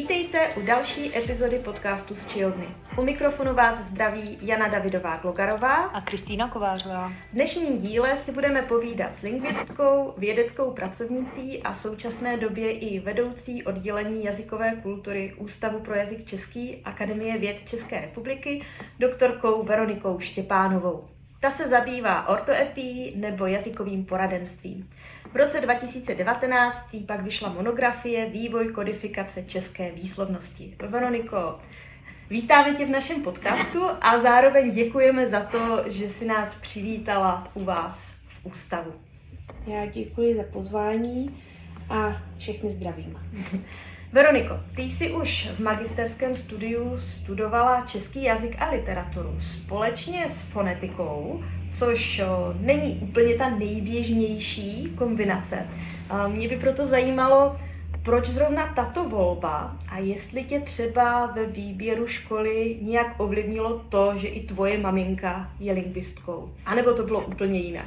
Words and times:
Vítejte 0.00 0.48
u 0.56 0.66
další 0.66 1.18
epizody 1.18 1.58
podcastu 1.58 2.14
z 2.14 2.26
Čijovny. 2.26 2.66
U 2.98 3.04
mikrofonu 3.04 3.54
vás 3.54 3.78
zdraví 3.78 4.38
Jana 4.42 4.68
Davidová 4.68 5.16
Glogarová 5.16 5.74
a 5.74 6.00
Kristýna 6.00 6.48
Kovářová. 6.48 7.08
V 7.08 7.32
dnešním 7.32 7.78
díle 7.78 8.16
si 8.16 8.32
budeme 8.32 8.62
povídat 8.62 9.16
s 9.16 9.22
lingvistkou, 9.22 10.14
vědeckou 10.18 10.70
pracovnicí 10.70 11.62
a 11.62 11.74
současné 11.74 12.36
době 12.36 12.72
i 12.72 13.00
vedoucí 13.00 13.64
oddělení 13.64 14.24
jazykové 14.24 14.76
kultury 14.82 15.34
Ústavu 15.38 15.80
pro 15.80 15.94
jazyk 15.94 16.24
český 16.24 16.82
Akademie 16.84 17.38
věd 17.38 17.68
České 17.68 18.00
republiky, 18.00 18.62
doktorkou 18.98 19.62
Veronikou 19.62 20.20
Štěpánovou. 20.20 21.04
Ta 21.40 21.50
se 21.50 21.68
zabývá 21.68 22.28
ortoepí 22.28 23.12
nebo 23.16 23.46
jazykovým 23.46 24.04
poradenstvím. 24.04 24.88
V 25.32 25.36
roce 25.36 25.60
2019 25.60 26.96
pak 27.06 27.22
vyšla 27.22 27.52
monografie 27.52 28.26
Vývoj 28.26 28.68
kodifikace 28.68 29.42
české 29.42 29.92
výslovnosti. 29.92 30.76
Veroniko, 30.88 31.58
vítáme 32.30 32.74
tě 32.74 32.86
v 32.86 32.90
našem 32.90 33.22
podcastu 33.22 33.82
a 34.00 34.18
zároveň 34.18 34.70
děkujeme 34.70 35.26
za 35.26 35.40
to, 35.40 35.84
že 35.86 36.08
si 36.08 36.26
nás 36.26 36.54
přivítala 36.54 37.48
u 37.54 37.64
vás 37.64 38.12
v 38.28 38.46
ústavu. 38.46 38.92
Já 39.66 39.86
děkuji 39.86 40.34
za 40.34 40.42
pozvání 40.52 41.42
a 41.90 42.22
všechny 42.38 42.70
zdravím. 42.70 43.18
Veroniko, 44.12 44.60
ty 44.76 44.82
jsi 44.82 45.10
už 45.10 45.48
v 45.54 45.60
magisterském 45.60 46.36
studiu 46.36 46.96
studovala 46.96 47.86
český 47.86 48.22
jazyk 48.22 48.56
a 48.58 48.70
literaturu 48.70 49.36
společně 49.40 50.28
s 50.28 50.42
fonetikou, 50.42 51.44
což 51.74 52.20
není 52.60 52.98
úplně 53.02 53.34
ta 53.34 53.48
nejběžnější 53.48 54.92
kombinace. 54.98 55.66
Mě 56.28 56.48
by 56.48 56.56
proto 56.56 56.86
zajímalo, 56.86 57.56
proč 58.02 58.26
zrovna 58.26 58.72
tato 58.76 59.08
volba 59.08 59.76
a 59.88 59.98
jestli 59.98 60.44
tě 60.44 60.60
třeba 60.60 61.26
ve 61.26 61.46
výběru 61.46 62.06
školy 62.06 62.78
nějak 62.80 63.20
ovlivnilo 63.20 63.78
to, 63.88 64.12
že 64.16 64.28
i 64.28 64.40
tvoje 64.46 64.78
maminka 64.78 65.50
je 65.60 65.72
lingvistkou? 65.72 66.50
A 66.66 66.74
nebo 66.74 66.92
to 66.92 67.02
bylo 67.02 67.20
úplně 67.26 67.60
jinak? 67.60 67.86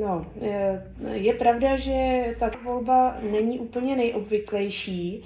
No, 0.00 0.26
je 1.12 1.34
pravda, 1.34 1.76
že 1.76 2.24
tato 2.38 2.58
volba 2.64 3.16
není 3.30 3.58
úplně 3.58 3.96
nejobvyklejší. 3.96 5.24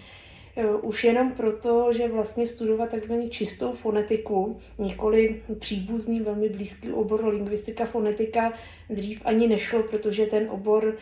Už 0.83 1.05
jenom 1.05 1.33
proto, 1.33 1.93
že 1.93 2.09
vlastně 2.09 2.47
studovat 2.47 2.91
takzvaně 2.91 3.29
čistou 3.29 3.73
fonetiku, 3.73 4.61
nikoli 4.79 5.43
příbuzný, 5.59 6.21
velmi 6.21 6.49
blízký 6.49 6.93
obor 6.93 7.25
lingvistika, 7.25 7.85
fonetika, 7.85 8.53
dřív 8.91 9.23
ani 9.25 9.49
nešlo, 9.49 9.83
protože 9.83 10.27
ten 10.27 10.51
obor 10.51 10.97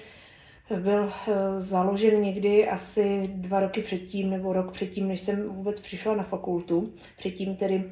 byl 0.80 1.12
eh, 1.28 1.32
založen 1.60 2.20
někdy 2.20 2.68
asi 2.68 3.30
dva 3.34 3.60
roky 3.60 3.82
předtím, 3.82 4.30
nebo 4.30 4.52
rok 4.52 4.72
předtím, 4.72 5.08
než 5.08 5.20
jsem 5.20 5.48
vůbec 5.48 5.80
přišla 5.80 6.16
na 6.16 6.22
fakultu. 6.22 6.92
Předtím 7.18 7.56
tedy 7.56 7.84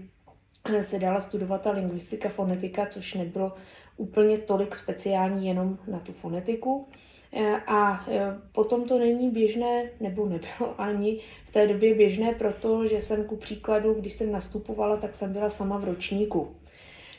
eh, 0.65 0.83
se 0.83 0.99
dala 0.99 1.21
studovat 1.21 1.63
ta 1.63 1.71
lingvistika, 1.71 2.29
fonetika, 2.29 2.87
což 2.87 3.15
nebylo 3.15 3.53
úplně 3.97 4.39
tolik 4.39 4.77
speciální 4.77 5.47
jenom 5.47 5.79
na 5.87 6.01
tu 6.01 6.13
fonetiku. 6.13 6.87
E, 7.33 7.57
a 7.67 8.05
e, 8.09 8.39
potom 8.53 8.85
to 8.85 8.99
není 8.99 9.31
běžné, 9.31 9.91
nebo 10.01 10.27
nebylo 10.27 10.75
ani 10.81 11.21
v 11.45 11.51
té 11.51 11.67
době 11.67 11.95
běžné, 11.95 12.35
protože 12.35 13.01
jsem 13.01 13.25
ku 13.25 13.37
příkladu, 13.37 13.95
když 13.95 14.13
jsem 14.13 14.33
nastupovala, 14.33 14.97
tak 14.97 15.15
jsem 15.15 15.33
byla 15.33 15.51
sama 15.51 15.79
v 15.79 15.85
ročníku. 15.85 16.57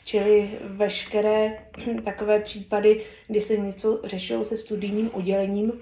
Čili 0.04 0.50
veškeré 0.62 1.58
takové 2.04 2.40
případy, 2.40 3.04
kdy 3.26 3.40
se 3.40 3.56
něco 3.56 4.00
řešilo 4.04 4.44
se 4.44 4.56
studijním 4.56 5.10
oddělením, 5.12 5.72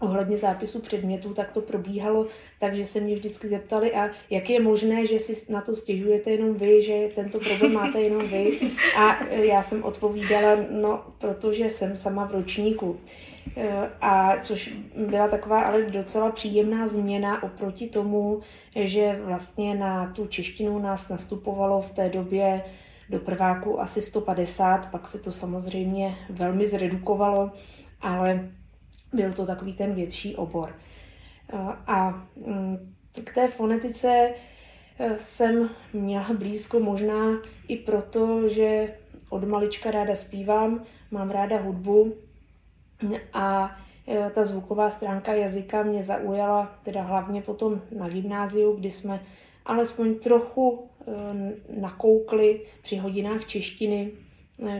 ohledně 0.00 0.36
zápisu 0.38 0.80
předmětů, 0.80 1.34
tak 1.34 1.52
to 1.52 1.60
probíhalo, 1.60 2.26
takže 2.60 2.86
se 2.86 3.00
mě 3.00 3.14
vždycky 3.14 3.48
zeptali, 3.48 3.92
a 3.92 4.10
jak 4.30 4.50
je 4.50 4.60
možné, 4.60 5.06
že 5.06 5.18
si 5.18 5.52
na 5.52 5.60
to 5.60 5.76
stěžujete 5.76 6.30
jenom 6.30 6.54
vy, 6.54 6.82
že 6.82 7.08
tento 7.14 7.38
problém 7.38 7.72
máte 7.72 8.00
jenom 8.00 8.28
vy. 8.28 8.58
A 8.98 9.24
já 9.26 9.62
jsem 9.62 9.84
odpovídala, 9.84 10.56
no, 10.70 11.04
protože 11.18 11.70
jsem 11.70 11.96
sama 11.96 12.26
v 12.26 12.32
ročníku. 12.32 13.00
A 14.00 14.36
což 14.42 14.72
byla 15.08 15.28
taková 15.28 15.60
ale 15.60 15.82
docela 15.82 16.30
příjemná 16.30 16.86
změna 16.86 17.42
oproti 17.42 17.88
tomu, 17.88 18.40
že 18.74 19.20
vlastně 19.24 19.74
na 19.74 20.12
tu 20.12 20.26
češtinu 20.26 20.78
nás 20.78 21.08
nastupovalo 21.08 21.82
v 21.82 21.90
té 21.90 22.08
době 22.08 22.62
do 23.10 23.18
prváku 23.18 23.80
asi 23.80 24.02
150, 24.02 24.90
pak 24.90 25.08
se 25.08 25.18
to 25.18 25.32
samozřejmě 25.32 26.16
velmi 26.30 26.68
zredukovalo, 26.68 27.50
ale 28.00 28.48
byl 29.12 29.32
to 29.32 29.46
takový 29.46 29.72
ten 29.72 29.94
větší 29.94 30.36
obor. 30.36 30.74
A 31.86 32.26
mm, 32.46 32.94
k 33.24 33.34
té 33.34 33.48
fonetice 33.48 34.08
e, 34.98 35.18
jsem 35.18 35.70
měla 35.92 36.28
blízko 36.38 36.80
možná 36.80 37.38
i 37.68 37.76
proto, 37.76 38.48
že 38.48 38.94
od 39.30 39.44
malička 39.44 39.90
ráda 39.90 40.14
zpívám, 40.14 40.84
mám 41.10 41.30
ráda 41.30 41.60
hudbu 41.60 42.14
a 43.32 43.76
e, 44.08 44.30
ta 44.30 44.44
zvuková 44.44 44.90
stránka 44.90 45.34
jazyka 45.34 45.82
mě 45.82 46.02
zaujala 46.02 46.78
teda 46.82 47.02
hlavně 47.02 47.42
potom 47.42 47.80
na 47.98 48.08
gymnáziu, 48.08 48.72
kdy 48.72 48.90
jsme 48.90 49.20
alespoň 49.66 50.14
trochu 50.14 50.88
e, 51.06 51.80
nakoukli 51.80 52.60
při 52.82 52.96
hodinách 52.96 53.46
češtiny 53.46 54.10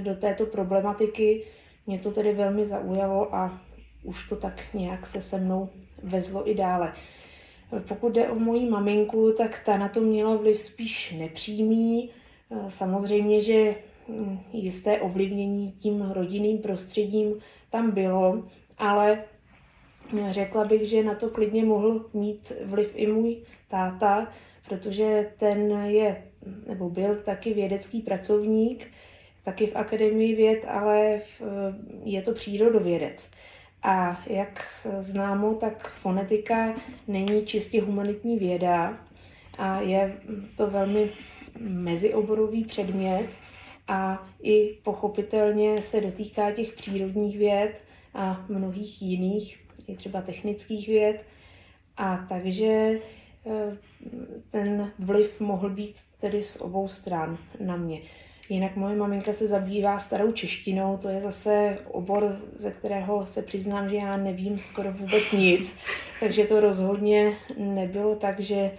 do 0.03 0.15
této 0.15 0.47
problematiky. 0.47 1.45
Mě 1.87 1.99
to 1.99 2.11
tedy 2.11 2.33
velmi 2.33 2.67
zaujalo 2.67 3.35
a 3.35 3.61
už 4.03 4.29
to 4.29 4.37
tak 4.37 4.63
nějak 4.75 5.07
se 5.07 5.21
se 5.21 5.39
mnou 5.39 5.69
vezlo 6.03 6.51
i 6.51 6.55
dále. 6.55 6.93
Pokud 7.89 8.13
jde 8.13 8.29
o 8.29 8.35
moji 8.35 8.71
maminku, 8.71 9.33
tak 9.33 9.63
ta 9.65 9.77
na 9.77 9.89
to 9.89 10.01
měla 10.01 10.37
vliv 10.37 10.61
spíš 10.61 11.15
nepřímý. 11.19 12.11
Samozřejmě, 12.69 13.41
že 13.41 13.75
hm, 14.09 14.39
jisté 14.53 15.01
ovlivnění 15.01 15.73
tím 15.73 16.11
rodinným 16.11 16.59
prostředím 16.59 17.35
tam 17.77 17.91
bylo, 17.91 18.45
ale 18.79 19.25
řekla 20.31 20.65
bych, 20.65 20.89
že 20.89 21.03
na 21.03 21.15
to 21.15 21.31
klidně 21.31 21.65
mohl 21.65 22.05
mít 22.15 22.53
vliv 22.65 22.93
i 22.95 23.07
můj 23.07 23.37
táta, 23.69 24.29
protože 24.69 25.33
ten 25.39 25.71
je, 25.71 26.25
nebo 26.67 26.91
byl 26.91 27.21
taky 27.21 27.55
vědecký 27.55 28.01
pracovník, 28.01 28.87
taky 29.45 29.67
v 29.67 29.77
Akademii 29.77 30.35
věd, 30.35 30.65
ale 30.69 31.19
v, 31.19 31.43
je 32.05 32.23
to 32.23 32.33
přírodovědec. 32.33 33.31
A 33.83 34.23
jak 34.27 34.65
známo, 35.01 35.55
tak 35.55 35.89
fonetika 35.89 36.75
není 37.09 37.47
čistě 37.47 37.83
humanitní 37.83 38.39
věda 38.39 38.99
a 39.59 39.81
je 39.81 40.17
to 40.57 40.67
velmi 40.67 41.11
mezioborový 41.61 42.65
předmět 42.65 43.27
a 43.89 44.27
i 44.43 44.79
pochopitelně 44.83 45.83
se 45.83 46.01
dotýká 46.01 46.51
těch 46.51 46.73
přírodních 46.73 47.39
věd 47.39 47.83
a 48.15 48.45
mnohých 48.49 49.03
jiných, 49.03 49.61
i 49.87 49.97
třeba 49.97 50.23
technických 50.23 50.89
věd. 50.89 51.25
A 51.97 52.27
takže 52.29 53.01
eh, 53.47 53.77
ten 54.51 54.93
vliv 54.99 55.41
mohl 55.41 55.71
být 55.71 55.97
tedy 56.21 56.43
z 56.43 56.57
obou 56.57 56.89
stran 56.89 57.39
na 57.61 57.77
mě. 57.77 58.01
Jinak 58.49 58.77
moje 58.77 58.97
maminka 58.97 59.33
se 59.33 59.47
zabývá 59.47 59.99
starou 59.99 60.33
češtinou, 60.33 60.97
to 60.97 61.09
je 61.09 61.21
zase 61.21 61.79
obor, 61.91 62.41
ze 62.57 62.71
kterého 62.71 63.27
se 63.27 63.43
přiznám, 63.43 63.89
že 63.89 63.97
já 63.97 64.17
nevím 64.17 64.59
skoro 64.59 64.93
vůbec 64.93 65.33
nic. 65.33 65.77
Takže 66.21 66.45
to 66.45 66.61
rozhodně 66.61 67.37
nebylo 67.57 68.17
tak, 68.17 68.41
že 68.41 68.71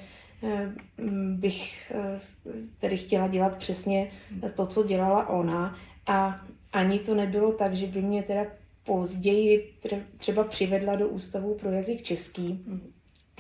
bych 1.36 1.92
eh, 1.92 2.20
tedy 2.80 2.98
chtěla 2.98 3.28
dělat 3.28 3.58
přesně 3.58 4.12
to, 4.56 4.66
co 4.66 4.84
dělala 4.84 5.30
ona. 5.30 5.76
A 6.08 6.42
ani 6.74 7.00
to 7.00 7.16
nebylo 7.16 7.52
tak, 7.52 7.74
že 7.74 7.88
by 7.88 8.02
mě 8.02 8.24
teda 8.24 8.46
později 8.84 9.74
třeba 10.18 10.44
přivedla 10.44 10.96
do 10.96 11.08
Ústavu 11.08 11.56
pro 11.56 11.72
jazyk 11.72 12.02
český. 12.02 12.66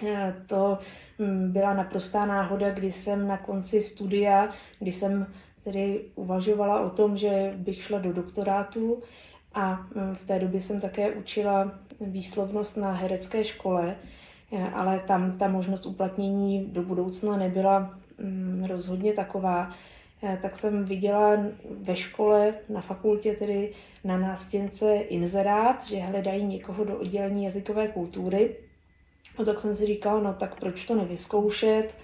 Eh, 0.07 0.35
to 0.47 0.77
hm, 1.19 1.51
byla 1.51 1.73
naprostá 1.73 2.25
náhoda, 2.25 2.69
kdy 2.71 2.91
jsem 2.91 3.27
na 3.27 3.37
konci 3.37 3.81
studia, 3.81 4.49
kdy 4.79 4.91
jsem 4.91 5.27
tedy 5.63 6.01
uvažovala 6.15 6.79
o 6.79 6.89
tom, 6.89 7.17
že 7.17 7.53
bych 7.57 7.83
šla 7.83 7.99
do 7.99 8.13
doktorátu 8.13 9.03
a 9.53 9.87
mm, 9.95 10.15
v 10.15 10.23
té 10.23 10.39
době 10.39 10.61
jsem 10.61 10.81
také 10.81 11.11
učila 11.11 11.79
výslovnost 12.01 12.77
na 12.77 12.91
herecké 12.91 13.43
škole, 13.43 13.95
eh, 14.03 14.16
ale 14.73 14.99
tam 14.99 15.31
ta 15.37 15.47
možnost 15.47 15.85
uplatnění 15.85 16.65
do 16.65 16.81
budoucna 16.81 17.37
nebyla 17.37 17.99
mm, 18.17 18.65
rozhodně 18.69 19.13
taková. 19.13 19.71
Tak 20.41 20.55
jsem 20.55 20.83
viděla 20.83 21.37
ve 21.81 21.95
škole, 21.95 22.53
na 22.69 22.81
fakultě 22.81 23.33
tedy 23.33 23.71
na 24.03 24.17
nástěnce 24.17 24.95
inzerát, 24.95 25.87
že 25.87 25.99
hledají 25.99 26.43
někoho 26.43 26.83
do 26.83 26.97
oddělení 26.97 27.43
jazykové 27.43 27.87
kultury. 27.87 28.55
No 29.39 29.45
tak 29.45 29.59
jsem 29.59 29.77
si 29.77 29.85
říkala, 29.85 30.19
no 30.19 30.33
tak 30.33 30.59
proč 30.59 30.85
to 30.85 30.95
nevyzkoušet, 30.95 31.97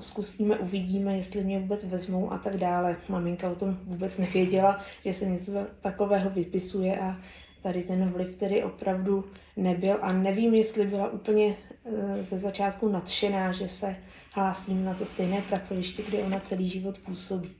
zkusíme, 0.00 0.58
uvidíme, 0.58 1.16
jestli 1.16 1.44
mě 1.44 1.58
vůbec 1.58 1.84
vezmou 1.84 2.32
a 2.32 2.38
tak 2.38 2.56
dále. 2.56 2.96
Maminka 3.08 3.50
o 3.50 3.54
tom 3.54 3.78
vůbec 3.84 4.18
nevěděla, 4.18 4.80
že 5.04 5.12
se 5.12 5.26
něco 5.26 5.52
takového 5.80 6.30
vypisuje 6.30 7.00
a 7.00 7.16
tady 7.64 7.82
ten 7.82 8.10
vliv 8.10 8.36
tedy 8.36 8.62
opravdu 8.62 9.24
nebyl 9.56 9.98
a 10.02 10.12
nevím, 10.12 10.54
jestli 10.54 10.86
byla 10.86 11.10
úplně 11.10 11.56
eh, 11.84 12.22
ze 12.22 12.38
začátku 12.38 12.88
nadšená, 12.88 13.52
že 13.52 13.68
se 13.68 13.96
hlásím 14.34 14.84
na 14.84 14.94
to 14.94 15.06
stejné 15.06 15.42
pracoviště, 15.42 16.02
kde 16.02 16.18
ona 16.18 16.40
celý 16.40 16.68
život 16.68 16.98
působí. 16.98 17.56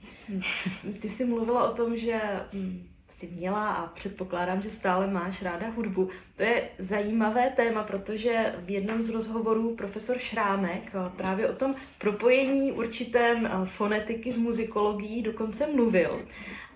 Ty 1.00 1.10
jsi 1.10 1.24
mluvila 1.24 1.70
o 1.70 1.74
tom, 1.74 1.96
že 1.96 2.20
hm, 2.52 2.86
jsi 3.10 3.26
měla 3.26 3.72
a 3.72 3.86
předpokládám, 3.86 4.62
že 4.62 4.70
stále 4.70 5.06
máš 5.06 5.42
ráda 5.42 5.68
hudbu. 5.70 6.08
To 6.36 6.42
je 6.42 6.68
zajímavé 6.78 7.50
téma, 7.50 7.82
protože 7.82 8.54
v 8.58 8.70
jednom 8.70 9.02
z 9.02 9.08
rozhovorů 9.08 9.76
profesor 9.76 10.18
Šrámek 10.18 10.92
eh, 10.94 11.10
právě 11.16 11.48
o 11.48 11.54
tom 11.54 11.74
propojení 11.98 12.72
určitém 12.72 13.46
eh, 13.46 13.50
fonetiky 13.64 14.32
s 14.32 14.38
muzikologií 14.38 15.22
dokonce 15.22 15.66
mluvil. 15.66 16.26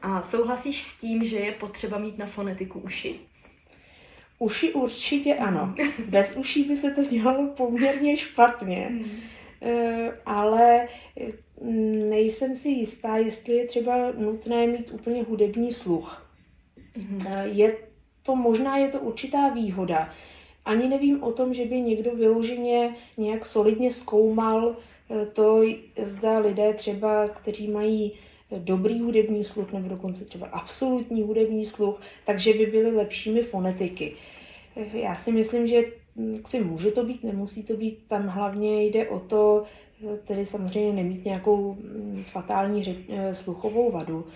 A 0.03 0.23
souhlasíš 0.23 0.83
s 0.83 1.01
tím, 1.01 1.25
že 1.25 1.37
je 1.37 1.53
potřeba 1.53 1.99
mít 1.99 2.19
na 2.19 2.27
fonetiku 2.27 2.79
uši? 2.79 3.21
Uši 4.39 4.73
určitě 4.73 5.35
ano. 5.35 5.75
Bez 6.09 6.37
uší 6.37 6.65
by 6.65 6.77
se 6.77 6.91
to 6.91 7.05
dělalo 7.05 7.49
poměrně 7.57 8.17
špatně. 8.17 8.87
Hmm. 8.91 9.21
Eh, 9.63 10.13
ale 10.27 10.89
nejsem 12.09 12.57
si 12.57 12.69
jistá, 12.69 13.17
jestli 13.17 13.55
je 13.55 13.67
třeba 13.67 14.13
nutné 14.19 14.67
mít 14.67 14.91
úplně 14.93 15.23
hudební 15.23 15.73
sluch. 15.73 16.31
Mm-hmm. 16.99 17.43
Je 17.43 17.77
to 18.23 18.37
možná 18.37 18.77
je 18.77 18.89
to 18.89 19.01
určitá 19.01 19.49
výhoda. 19.49 20.13
Ani 20.65 20.89
nevím 20.89 21.23
o 21.23 21.33
tom, 21.33 21.55
že 21.55 21.65
by 21.65 21.81
někdo 21.81 22.11
vyloženě 22.11 22.97
nějak 23.17 23.47
solidně 23.47 23.91
zkoumal 23.91 24.77
eh, 25.11 25.27
to, 25.27 25.63
zda 26.03 26.39
lidé 26.39 26.75
třeba, 26.75 27.29
kteří 27.29 27.69
mají 27.69 28.13
dobrý 28.59 29.01
hudební 29.01 29.45
sluch 29.45 29.73
nebo 29.73 29.89
dokonce 29.89 30.25
třeba 30.25 30.47
absolutní 30.47 31.23
hudební 31.23 31.67
sluch, 31.67 32.01
takže 32.27 32.53
by 32.53 32.67
byli 32.67 32.97
lepšími 32.97 33.43
fonetiky. 33.43 34.13
Eh, 34.77 34.99
já 34.99 35.15
si 35.15 35.33
myslím, 35.33 35.67
že 35.67 35.83
si 36.47 36.61
může 36.61 36.91
to 36.91 37.05
být, 37.05 37.25
nemusí 37.25 37.63
to 37.63 37.77
být, 37.77 37.99
tam 38.09 38.27
hlavně 38.27 38.85
jde 38.85 39.09
o 39.09 39.21
to, 39.21 39.65
tedy 40.25 40.47
samozřejmě 40.47 40.93
nemít 40.93 41.25
nějakou 41.25 41.73
hm, 41.73 42.25
fatální 42.33 42.85
řeč, 42.85 42.97
sluchovou 43.33 43.91
vadu, 43.91 44.27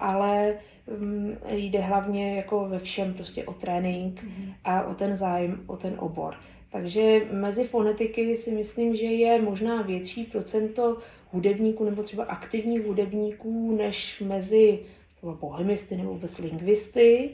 ale 0.00 0.58
Mm, 0.98 1.36
jde 1.48 1.80
hlavně 1.80 2.36
jako 2.36 2.68
ve 2.68 2.78
všem 2.78 3.14
prostě 3.14 3.44
o 3.44 3.52
trénink 3.52 4.22
mm-hmm. 4.22 4.54
a 4.64 4.82
o 4.82 4.94
ten 4.94 5.16
zájem, 5.16 5.62
o 5.66 5.76
ten 5.76 5.94
obor. 5.98 6.34
Takže 6.72 7.20
mezi 7.32 7.64
fonetiky 7.64 8.36
si 8.36 8.50
myslím, 8.50 8.96
že 8.96 9.04
je 9.06 9.42
možná 9.42 9.82
větší 9.82 10.24
procento 10.24 10.98
hudebníků 11.32 11.84
nebo 11.84 12.02
třeba 12.02 12.24
aktivních 12.24 12.86
hudebníků 12.86 13.76
než 13.76 14.20
mezi 14.26 14.80
bohemisty 15.22 15.96
nebo 15.96 16.10
vůbec 16.10 16.38
lingvisty. 16.38 17.30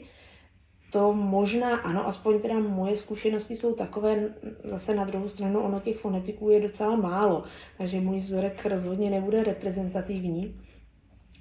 To 0.91 1.13
možná 1.13 1.77
ano, 1.77 2.07
aspoň 2.07 2.39
teda 2.39 2.59
moje 2.59 2.97
zkušenosti 2.97 3.55
jsou 3.55 3.73
takové, 3.75 4.33
zase 4.63 4.95
na 4.95 5.03
druhou 5.03 5.27
stranu 5.27 5.59
ono 5.61 5.79
těch 5.79 5.97
fonetiků 5.97 6.49
je 6.49 6.61
docela 6.61 6.95
málo, 6.95 7.43
takže 7.77 8.01
můj 8.01 8.19
vzorek 8.19 8.65
rozhodně 8.65 9.09
nebude 9.09 9.43
reprezentativní 9.43 10.61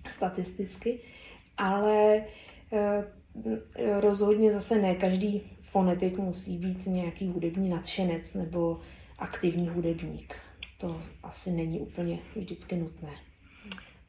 statisticky 0.08 1.00
ale 1.56 2.24
eh, 2.72 3.04
rozhodně 4.00 4.52
zase 4.52 4.78
ne 4.78 4.94
každý 4.94 5.42
fonetik 5.62 6.18
musí 6.18 6.58
být 6.58 6.86
nějaký 6.86 7.28
hudební 7.28 7.68
nadšenec 7.68 8.34
nebo 8.34 8.80
aktivní 9.18 9.68
hudebník. 9.68 10.36
To 10.82 11.02
asi 11.22 11.50
není 11.50 11.80
úplně 11.80 12.18
vždycky 12.36 12.76
nutné. 12.76 13.10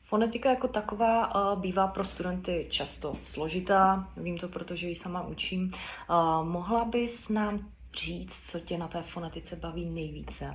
Fonetika 0.01 0.49
jako 0.49 0.67
taková 0.67 1.25
eh, 1.25 1.59
bývá 1.59 1.87
pro 1.87 2.05
studenty 2.05 2.67
často 2.69 3.17
složitá, 3.23 4.11
vím 4.17 4.37
to, 4.37 4.47
protože 4.47 4.87
ji 4.87 4.95
sama 4.95 5.27
učím. 5.27 5.71
Eh, 5.73 6.13
mohla 6.43 6.85
bys 6.85 7.29
nám 7.29 7.71
říct, 7.97 8.51
co 8.51 8.59
tě 8.59 8.77
na 8.77 8.87
té 8.87 9.01
fonetice 9.01 9.55
baví 9.55 9.89
nejvíce? 9.89 10.53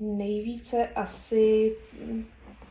Nejvíce 0.00 0.88
asi 0.88 1.76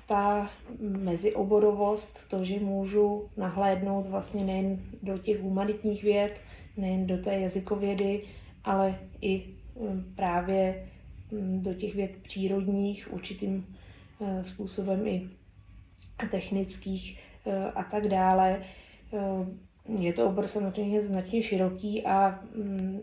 ta 0.07 0.50
mezioborovost, 0.79 2.29
to, 2.29 2.45
že 2.45 2.59
můžu 2.59 3.29
nahlédnout 3.38 4.07
vlastně 4.07 4.44
nejen 4.44 4.79
do 5.03 5.17
těch 5.17 5.41
humanitních 5.41 6.03
věd, 6.03 6.41
nejen 6.77 7.07
do 7.07 7.17
té 7.17 7.39
jazykovědy, 7.39 8.23
ale 8.63 9.00
i 9.21 9.55
právě 10.16 10.89
mm, 11.31 11.63
do 11.63 11.74
těch 11.74 11.95
věd 11.95 12.12
přírodních, 12.22 13.13
určitým 13.13 13.75
e, 14.22 14.44
způsobem 14.44 15.07
i 15.07 15.30
technických 16.31 17.19
e, 17.45 17.72
a 17.72 17.83
tak 17.83 18.07
dále. 18.07 18.60
E, 18.60 18.63
je 20.00 20.13
to 20.13 20.27
obor 20.27 20.48
samozřejmě 20.48 21.01
značně 21.01 21.44
široký 21.44 22.06
a 22.06 22.39
mm, 22.56 23.00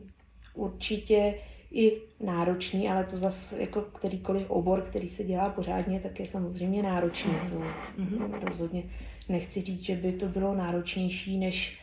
určitě 0.54 1.34
i 1.72 1.92
náročný, 2.20 2.88
ale 2.88 3.04
to 3.04 3.16
zase 3.16 3.60
jako 3.60 3.80
kterýkoliv 3.80 4.50
obor, 4.50 4.82
který 4.82 5.08
se 5.08 5.24
dělá 5.24 5.50
pořádně, 5.50 6.00
tak 6.00 6.20
je 6.20 6.26
samozřejmě 6.26 6.82
náročný. 6.82 7.32
To 7.48 7.54
mm-hmm. 7.54 8.40
rozhodně 8.40 8.82
nechci 9.28 9.62
říct, 9.62 9.82
že 9.82 9.96
by 9.96 10.12
to 10.12 10.26
bylo 10.26 10.54
náročnější 10.54 11.38
než 11.38 11.78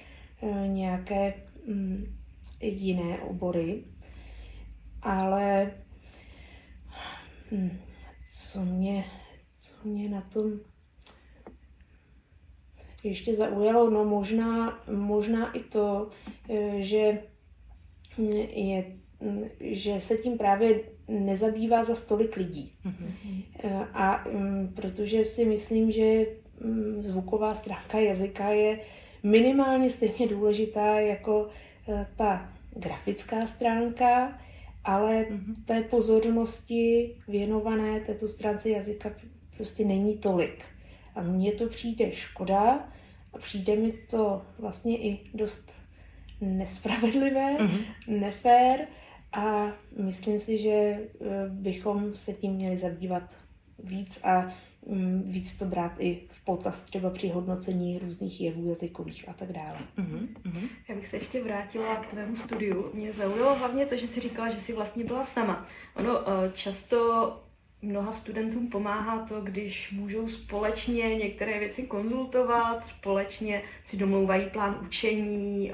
nějaké 0.68 1.34
mm, 1.68 2.06
jiné 2.62 3.20
obory, 3.20 3.84
ale 5.02 5.72
hm, 7.52 7.80
co 8.32 8.66
mě, 8.66 9.06
co 9.58 9.88
mě 9.88 10.10
na 10.10 10.22
tom 10.22 10.52
ještě 13.04 13.36
zaujalo, 13.36 13.90
no 13.90 14.06
možná, 14.06 14.80
možná 14.92 15.52
i 15.52 15.60
to, 15.60 16.10
e, 16.50 16.82
že 16.82 17.22
je 18.54 19.00
že 19.60 20.00
se 20.00 20.18
tím 20.18 20.38
právě 20.38 20.82
nezabývá 21.08 21.84
za 21.84 21.96
stolik 21.96 22.36
lidí. 22.36 22.74
Mm-hmm. 22.86 23.88
A 23.94 24.26
um, 24.26 24.74
protože 24.76 25.26
si 25.26 25.46
myslím, 25.46 25.92
že 25.92 26.26
zvuková 27.00 27.56
stránka 27.56 28.00
jazyka 28.00 28.50
je 28.50 28.80
minimálně 29.24 29.90
stejně 29.90 30.28
důležitá 30.28 31.00
jako 31.00 31.50
uh, 31.88 32.02
ta 32.18 32.54
grafická 32.76 33.48
stránka, 33.48 34.40
ale 34.90 35.24
mm-hmm. 35.24 35.56
té 35.66 35.82
pozornosti 35.82 37.16
věnované 37.28 38.02
této 38.02 38.28
stránce 38.28 38.70
jazyka 38.70 39.12
prostě 39.58 39.86
není 39.86 40.18
tolik. 40.18 40.64
A 41.16 41.22
mně 41.22 41.52
to 41.52 41.68
přijde 41.68 42.12
škoda 42.12 42.90
a 43.34 43.38
přijde 43.38 43.76
mi 43.76 43.92
to 43.92 44.42
vlastně 44.60 44.98
i 44.98 45.20
dost 45.34 45.72
nespravedlivé, 46.42 47.58
mm-hmm. 47.58 47.86
nefér 48.08 48.88
a 49.32 49.74
myslím 49.98 50.40
si, 50.40 50.58
že 50.58 50.72
eh, 50.72 51.08
bychom 51.50 52.16
se 52.16 52.34
tím 52.34 52.52
měli 52.52 52.78
zabývat 52.78 53.38
víc 53.84 54.20
a 54.24 54.54
víc 55.26 55.54
to 55.54 55.66
brát 55.66 55.92
i 56.00 56.22
v 56.30 56.46
potaz 56.46 56.82
třeba 56.82 57.10
při 57.10 57.28
hodnocení 57.28 58.00
různých 58.00 58.42
jevů 58.42 58.70
jazykových 58.70 59.30
a 59.30 59.34
tak 59.34 59.52
dále. 59.52 59.78
Mm-hmm. 59.98 60.70
Já 60.88 60.96
bych 60.96 61.08
se 61.08 61.18
ještě 61.18 61.44
vrátila 61.44 61.96
k 61.96 62.08
tvému 62.08 62.36
studiu. 62.36 62.92
Mě 62.94 63.12
zaujalo 63.12 63.56
hlavně 63.56 63.86
to, 63.86 63.98
že 63.98 64.08
jsi 64.08 64.20
říkala, 64.20 64.50
že 64.50 64.60
jsi 64.60 64.74
vlastně 64.74 65.04
byla 65.04 65.24
sama. 65.24 65.66
Ono 65.96 66.30
eh, 66.30 66.52
často 66.54 67.40
mnoha 67.82 68.12
studentům 68.12 68.68
pomáhá 68.68 69.26
to, 69.26 69.42
když 69.42 69.92
můžou 69.92 70.28
společně 70.28 71.16
některé 71.16 71.60
věci 71.60 71.84
konzultovat, 71.84 72.86
společně 72.86 73.62
si 73.84 73.98
domlouvají 73.98 74.50
plán 74.50 74.80
učení, 74.86 75.72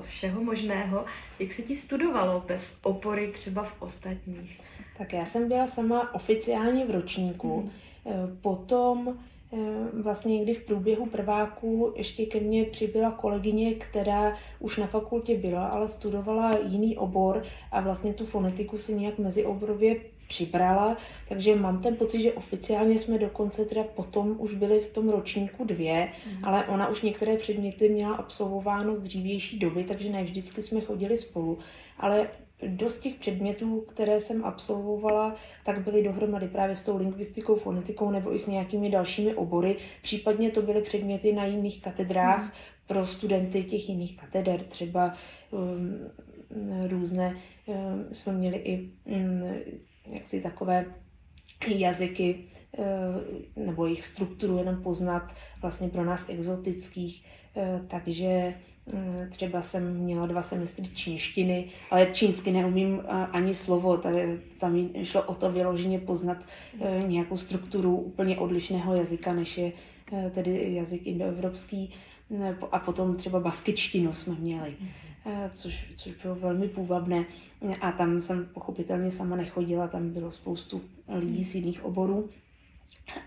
všeho 0.00 0.44
možného. 0.44 1.04
Jak 1.38 1.52
se 1.52 1.62
ti 1.62 1.76
studovalo 1.76 2.44
bez 2.46 2.76
opory 2.82 3.30
třeba 3.32 3.62
v 3.62 3.82
ostatních? 3.82 4.60
Tak 4.98 5.12
já 5.12 5.26
jsem 5.26 5.48
byla 5.48 5.66
sama 5.66 6.14
oficiálně 6.14 6.86
v 6.86 6.90
ročníku. 6.90 7.60
Hmm. 7.60 7.70
Potom 8.40 9.08
e, 9.08 9.56
vlastně 10.02 10.38
někdy 10.38 10.54
v 10.54 10.66
průběhu 10.66 11.06
prváku 11.06 11.92
ještě 11.96 12.26
ke 12.26 12.40
mně 12.40 12.64
přibyla 12.64 13.10
kolegyně, 13.10 13.74
která 13.74 14.36
už 14.60 14.76
na 14.76 14.86
fakultě 14.86 15.36
byla, 15.36 15.66
ale 15.66 15.88
studovala 15.88 16.50
jiný 16.68 16.96
obor 16.96 17.42
a 17.72 17.80
vlastně 17.80 18.14
tu 18.14 18.26
fonetiku 18.26 18.78
si 18.78 18.94
nějak 18.94 19.18
mezioborově 19.18 19.96
přibrala, 20.28 20.96
takže 21.28 21.56
mám 21.56 21.82
ten 21.82 21.96
pocit, 21.96 22.22
že 22.22 22.32
oficiálně 22.32 22.98
jsme 22.98 23.18
dokonce 23.18 23.64
teda 23.64 23.84
potom 23.84 24.36
už 24.38 24.54
byli 24.54 24.80
v 24.80 24.90
tom 24.90 25.08
ročníku 25.08 25.64
dvě, 25.64 26.08
mm. 26.26 26.44
ale 26.44 26.64
ona 26.64 26.88
už 26.88 27.02
některé 27.02 27.36
předměty 27.36 27.88
měla 27.88 28.14
absolvováno 28.14 28.94
z 28.94 29.00
dřívější 29.00 29.58
doby, 29.58 29.84
takže 29.84 30.10
ne 30.10 30.24
vždycky 30.24 30.62
jsme 30.62 30.80
chodili 30.80 31.16
spolu, 31.16 31.58
ale 31.98 32.28
dost 32.62 32.98
těch 32.98 33.14
předmětů, 33.14 33.80
které 33.80 34.20
jsem 34.20 34.44
absolvovala, 34.44 35.36
tak 35.64 35.80
byly 35.84 36.02
dohromady 36.02 36.48
právě 36.48 36.76
s 36.76 36.82
tou 36.82 36.96
lingvistikou, 36.96 37.56
fonetikou 37.56 38.10
nebo 38.10 38.34
i 38.34 38.38
s 38.38 38.46
nějakými 38.46 38.90
dalšími 38.90 39.34
obory. 39.34 39.76
Případně 40.02 40.50
to 40.50 40.62
byly 40.62 40.82
předměty 40.82 41.32
na 41.32 41.44
jiných 41.44 41.82
katedrách 41.82 42.44
mm. 42.44 42.50
pro 42.86 43.06
studenty 43.06 43.64
těch 43.64 43.88
jiných 43.88 44.16
kateder, 44.16 44.60
třeba 44.60 45.14
um, 45.50 45.98
různé, 46.88 47.36
um, 47.66 48.04
jsme 48.12 48.32
měli 48.32 48.56
i 48.56 48.90
um, 49.04 49.42
jaksi 50.06 50.40
takové 50.40 50.84
jazyky 51.68 52.44
eh, 52.78 52.84
nebo 53.56 53.86
jejich 53.86 54.04
strukturu 54.04 54.58
jenom 54.58 54.82
poznat 54.82 55.34
vlastně 55.62 55.88
pro 55.88 56.04
nás 56.04 56.28
exotických 56.28 57.24
takže 57.88 58.54
mm, 58.56 58.73
třeba 59.30 59.62
jsem 59.62 59.96
měla 59.96 60.26
dva 60.26 60.42
semestry 60.42 60.86
čínštiny, 60.94 61.64
ale 61.90 62.06
čínsky 62.12 62.50
neumím 62.50 63.02
ani 63.08 63.54
slovo, 63.54 63.96
tady, 63.96 64.40
tam 64.58 64.88
šlo 65.02 65.22
o 65.22 65.34
to 65.34 65.52
vyloženě 65.52 65.98
poznat 65.98 66.36
nějakou 67.06 67.36
strukturu 67.36 67.96
úplně 67.96 68.38
odlišného 68.38 68.94
jazyka, 68.94 69.32
než 69.32 69.58
je 69.58 69.72
tedy 70.30 70.74
jazyk 70.74 71.06
indoevropský 71.06 71.90
a 72.72 72.78
potom 72.78 73.16
třeba 73.16 73.40
baskičtinu 73.40 74.14
jsme 74.14 74.34
měli. 74.34 74.74
Eh, 75.26 75.50
což, 75.52 75.86
což 75.96 76.12
bylo 76.22 76.34
velmi 76.34 76.68
půvabné. 76.68 77.24
A 77.80 77.92
tam 77.92 78.20
jsem 78.20 78.46
pochopitelně 78.46 79.10
sama 79.10 79.36
nechodila, 79.36 79.88
tam 79.88 80.10
bylo 80.10 80.32
spoustu 80.32 80.82
lidí 81.08 81.44
z 81.44 81.54
jiných 81.54 81.84
oborů. 81.84 82.28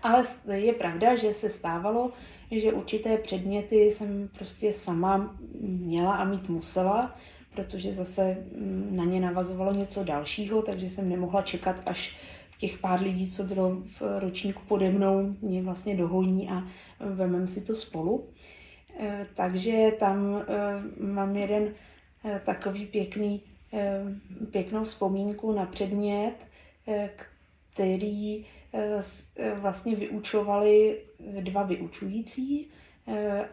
Ale 0.02 0.22
je 0.52 0.72
pravda, 0.72 1.16
že 1.16 1.32
se 1.32 1.50
stávalo, 1.50 2.12
že 2.50 2.72
určité 2.72 3.16
předměty 3.16 3.76
jsem 3.76 4.28
prostě 4.38 4.72
sama 4.72 5.36
měla 5.60 6.16
a 6.16 6.24
mít 6.24 6.48
musela, 6.48 7.16
protože 7.54 7.94
zase 7.94 8.36
mm, 8.56 8.88
na 8.90 9.04
ně 9.04 9.20
navazovalo 9.20 9.72
něco 9.72 10.04
dalšího, 10.04 10.62
takže 10.62 10.90
jsem 10.90 11.08
nemohla 11.08 11.42
čekat, 11.42 11.82
až 11.86 12.16
těch 12.60 12.78
pár 12.78 13.02
lidí, 13.02 13.30
co 13.30 13.44
bylo 13.44 13.76
v 14.00 14.02
ročníku 14.18 14.62
pode 14.68 14.90
mnou, 14.90 15.34
mě 15.40 15.62
vlastně 15.62 15.96
dohoní 15.96 16.50
a 16.50 16.62
vemem 17.00 17.46
si 17.46 17.60
to 17.60 17.74
spolu. 17.74 18.28
Eh, 19.00 19.26
takže 19.34 19.92
tam 19.98 20.42
eh, 20.48 21.02
mám 21.02 21.36
jeden 21.36 21.74
Eh, 22.24 22.40
takový 22.44 22.86
pěkný, 22.86 23.42
pěknou 24.50 24.84
vzpomínku 24.84 25.52
na 25.52 25.66
předmět, 25.66 26.34
který 27.74 28.46
vlastně 29.54 29.96
vyučovali 29.96 30.98
dva 31.40 31.62
vyučující 31.62 32.68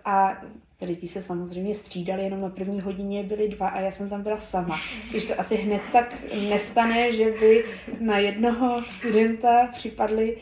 a 0.05 0.41
tady 0.77 0.95
ti 0.95 1.07
se 1.07 1.21
samozřejmě 1.21 1.75
střídali, 1.75 2.23
jenom 2.23 2.41
na 2.41 2.49
první 2.49 2.81
hodině 2.81 3.23
byli 3.23 3.47
dva 3.47 3.67
a 3.67 3.79
já 3.79 3.91
jsem 3.91 4.09
tam 4.09 4.23
byla 4.23 4.37
sama, 4.37 4.79
což 5.11 5.23
se 5.23 5.35
asi 5.35 5.55
hned 5.55 5.81
tak 5.91 6.23
nestane, 6.49 7.15
že 7.15 7.31
by 7.39 7.65
na 7.99 8.17
jednoho 8.17 8.83
studenta 8.83 9.67
připadli 9.71 10.37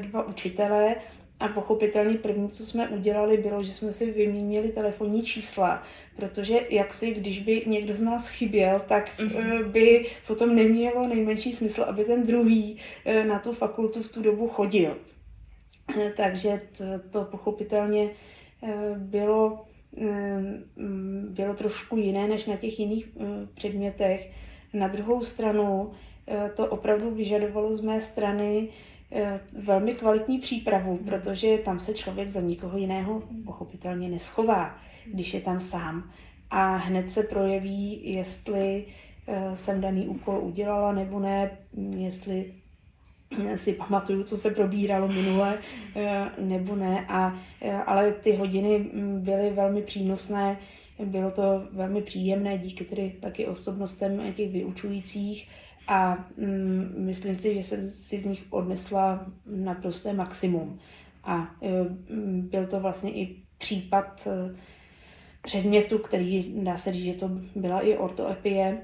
dva 0.00 0.26
učitelé 0.26 0.94
a 1.40 1.48
pochopitelně 1.48 2.18
první, 2.18 2.48
co 2.48 2.66
jsme 2.66 2.88
udělali, 2.88 3.36
bylo, 3.36 3.62
že 3.62 3.74
jsme 3.74 3.92
si 3.92 4.10
vyměnili 4.10 4.68
telefonní 4.68 5.22
čísla, 5.22 5.82
protože 6.16 6.60
jak 6.70 6.94
si, 6.94 7.14
když 7.14 7.38
by 7.38 7.62
někdo 7.66 7.94
z 7.94 8.00
nás 8.00 8.28
chyběl, 8.28 8.82
tak 8.88 9.18
mm-hmm. 9.18 9.64
by 9.64 10.06
potom 10.26 10.54
nemělo 10.54 11.08
nejmenší 11.08 11.52
smysl, 11.52 11.82
aby 11.82 12.04
ten 12.04 12.26
druhý 12.26 12.78
eh, 13.04 13.24
na 13.24 13.38
tu 13.38 13.52
fakultu 13.52 14.02
v 14.02 14.08
tu 14.08 14.22
dobu 14.22 14.48
chodil. 14.48 14.96
Eh, 16.00 16.12
takže 16.16 16.58
to, 16.78 16.84
to 17.10 17.24
pochopitelně 17.24 18.10
bylo, 18.96 19.64
bylo 21.28 21.54
trošku 21.54 21.96
jiné 21.96 22.28
než 22.28 22.46
na 22.46 22.56
těch 22.56 22.80
jiných 22.80 23.08
předmětech. 23.54 24.30
Na 24.74 24.88
druhou 24.88 25.24
stranu 25.24 25.92
to 26.56 26.66
opravdu 26.66 27.10
vyžadovalo 27.10 27.76
z 27.76 27.80
mé 27.80 28.00
strany 28.00 28.68
velmi 29.52 29.94
kvalitní 29.94 30.38
přípravu, 30.38 30.96
protože 30.96 31.58
tam 31.58 31.80
se 31.80 31.94
člověk 31.94 32.30
za 32.30 32.40
nikoho 32.40 32.78
jiného 32.78 33.22
pochopitelně 33.44 34.08
neschová, 34.08 34.78
když 35.06 35.34
je 35.34 35.40
tam 35.40 35.60
sám. 35.60 36.10
A 36.50 36.76
hned 36.76 37.10
se 37.10 37.22
projeví, 37.22 38.00
jestli 38.12 38.84
eh, 39.26 39.56
jsem 39.56 39.80
daný 39.80 40.08
úkol 40.08 40.38
udělala 40.38 40.92
nebo 40.92 41.20
ne, 41.20 41.50
jestli 41.96 42.54
eh, 43.46 43.58
si 43.58 43.72
pamatuju, 43.72 44.24
co 44.24 44.36
se 44.36 44.50
probíralo 44.50 45.08
minule, 45.08 45.58
nebo 46.38 46.76
ne. 46.76 47.06
A, 47.08 47.38
ale 47.86 48.12
ty 48.12 48.32
hodiny 48.32 48.78
mm, 48.78 49.20
byly 49.20 49.50
velmi 49.50 49.82
přínosné, 49.82 50.58
bylo 51.04 51.30
to 51.30 51.68
velmi 51.72 52.02
příjemné 52.02 52.58
díky 52.58 52.84
tedy 52.84 53.12
taky 53.20 53.46
osobnostem 53.46 54.32
těch 54.32 54.50
vyučujících 54.50 55.48
a 55.88 56.24
mm, 56.36 56.94
myslím 56.96 57.34
si, 57.34 57.54
že 57.54 57.62
jsem 57.62 57.88
si 57.88 58.18
z 58.18 58.24
nich 58.24 58.44
odnesla 58.50 59.26
naprosté 59.46 60.12
maximum. 60.12 60.78
A 61.24 61.54
e, 61.62 61.68
byl 62.50 62.66
to 62.66 62.80
vlastně 62.80 63.10
i 63.10 63.36
případ 63.58 64.28
e, 64.30 64.56
předmětu, 65.42 65.98
který 65.98 66.54
dá 66.62 66.76
se 66.76 66.92
říct, 66.92 67.04
že 67.04 67.14
to 67.14 67.30
byla 67.56 67.80
i 67.80 67.96
ortoepie 67.96 68.82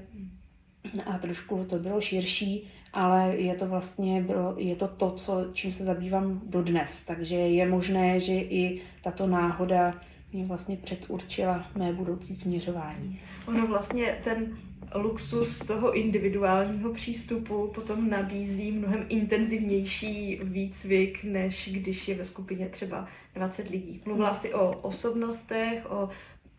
a 1.05 1.17
trošku 1.17 1.65
to 1.69 1.79
bylo 1.79 2.01
širší, 2.01 2.67
ale 2.93 3.35
je 3.35 3.55
to 3.55 3.67
vlastně 3.67 4.21
bylo, 4.21 4.55
je 4.57 4.75
to 4.75 4.87
to, 4.87 5.11
co, 5.11 5.45
čím 5.53 5.73
se 5.73 5.85
zabývám 5.85 6.41
dodnes. 6.45 7.01
Takže 7.01 7.35
je 7.35 7.69
možné, 7.69 8.19
že 8.19 8.33
i 8.33 8.81
tato 9.03 9.27
náhoda 9.27 10.01
mě 10.33 10.45
vlastně 10.45 10.77
předurčila 10.77 11.65
mé 11.77 11.93
budoucí 11.93 12.35
směřování. 12.35 13.19
Ono 13.47 13.67
vlastně 13.67 14.17
ten 14.23 14.57
luxus 14.97 15.59
toho 15.59 15.93
individuálního 15.93 16.93
přístupu 16.93 17.71
potom 17.75 18.09
nabízí 18.09 18.71
mnohem 18.71 19.05
intenzivnější 19.09 20.39
výcvik, 20.43 21.23
než 21.23 21.69
když 21.73 22.07
je 22.07 22.15
ve 22.15 22.25
skupině 22.25 22.69
třeba 22.69 23.07
20 23.35 23.69
lidí. 23.69 24.01
Mluvila 24.05 24.33
si 24.33 24.53
o 24.53 24.71
osobnostech, 24.71 25.91
o 25.91 26.09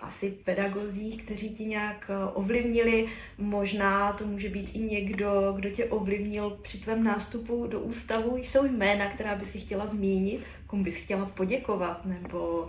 asi 0.01 0.31
pedagozích, 0.31 1.25
kteří 1.25 1.51
ti 1.51 1.65
nějak 1.65 2.11
eh, 2.11 2.33
ovlivnili. 2.35 3.07
Možná 3.39 4.13
to 4.13 4.27
může 4.27 4.49
být 4.49 4.71
i 4.75 4.79
někdo, 4.79 5.53
kdo 5.57 5.71
tě 5.71 5.85
ovlivnil 5.85 6.59
při 6.63 6.79
tvém 6.79 7.05
nástupu 7.05 7.67
do 7.67 7.81
ústavu. 7.81 8.37
Jsou 8.37 8.65
jména, 8.65 9.11
která 9.11 9.35
by 9.35 9.47
si 9.47 9.61
chtěla 9.61 9.87
zmínit, 9.87 10.41
komu 10.67 10.85
bys 10.85 10.97
chtěla 10.97 11.27
poděkovat, 11.27 12.07
nebo 12.07 12.69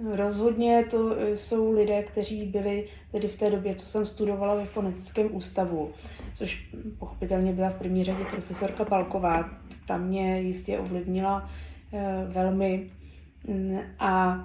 Rozhodně 0.00 0.84
to 0.90 1.16
e, 1.18 1.36
jsou 1.36 1.72
lidé, 1.72 2.02
kteří 2.02 2.44
byli 2.44 2.88
tedy 3.12 3.28
v 3.28 3.36
té 3.36 3.50
době, 3.50 3.74
co 3.74 3.86
jsem 3.86 4.06
studovala 4.06 4.54
ve 4.54 4.64
fonetickém 4.64 5.36
ústavu, 5.36 5.90
což 6.34 6.70
pochopitelně 6.98 7.52
byla 7.52 7.70
v 7.70 7.78
první 7.78 8.04
řadě 8.04 8.24
profesorka 8.24 8.84
Palková. 8.84 9.50
Ta 9.86 9.96
mě 9.96 10.40
jistě 10.40 10.78
ovlivnila 10.78 11.50
e, 11.92 12.24
velmi 12.28 12.90
a 13.98 14.44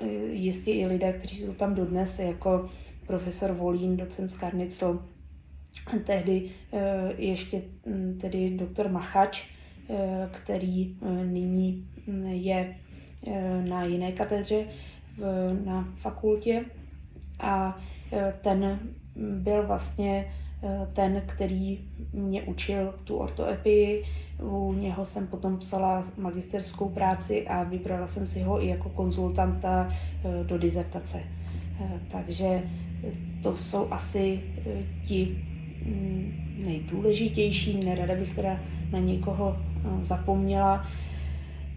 e, 0.00 0.06
jistě 0.32 0.72
i 0.72 0.86
lidé, 0.86 1.12
kteří 1.12 1.36
jsou 1.36 1.52
tam 1.52 1.74
dodnes, 1.74 2.18
jako 2.18 2.70
profesor 3.06 3.52
Volín, 3.52 3.96
docent 3.96 4.28
Skarnicl, 4.28 5.02
tehdy 6.04 6.50
ještě 7.16 7.62
tedy 8.20 8.50
doktor 8.50 8.88
Machač, 8.88 9.44
který 10.32 10.96
nyní 11.24 11.88
je 12.30 12.74
na 13.68 13.84
jiné 13.84 14.12
katedře 14.12 14.64
na 15.64 15.88
fakultě 15.96 16.64
a 17.40 17.78
eh, 18.12 18.34
ten 18.40 18.78
byl 19.16 19.66
vlastně 19.66 20.32
eh, 20.62 20.86
ten, 20.94 21.22
který 21.26 21.78
mě 22.12 22.42
učil 22.42 22.94
tu 23.04 23.16
ortoepii. 23.16 24.04
U 24.42 24.72
něho 24.72 25.04
jsem 25.04 25.26
potom 25.26 25.58
psala 25.58 26.02
magisterskou 26.16 26.88
práci 26.88 27.48
a 27.48 27.62
vybrala 27.62 28.06
jsem 28.06 28.26
si 28.26 28.42
ho 28.42 28.64
i 28.64 28.68
jako 28.68 28.88
konzultanta 28.88 29.94
do 30.42 30.58
dizertace. 30.58 31.22
Takže 32.10 32.62
to 33.42 33.56
jsou 33.56 33.92
asi 33.92 34.40
ti 35.04 35.44
mm, 35.86 36.32
nejdůležitější, 36.66 37.84
nerada 37.84 38.14
bych 38.14 38.34
teda 38.34 38.60
na 38.92 38.98
někoho 38.98 39.56
zapomněla. 40.00 40.86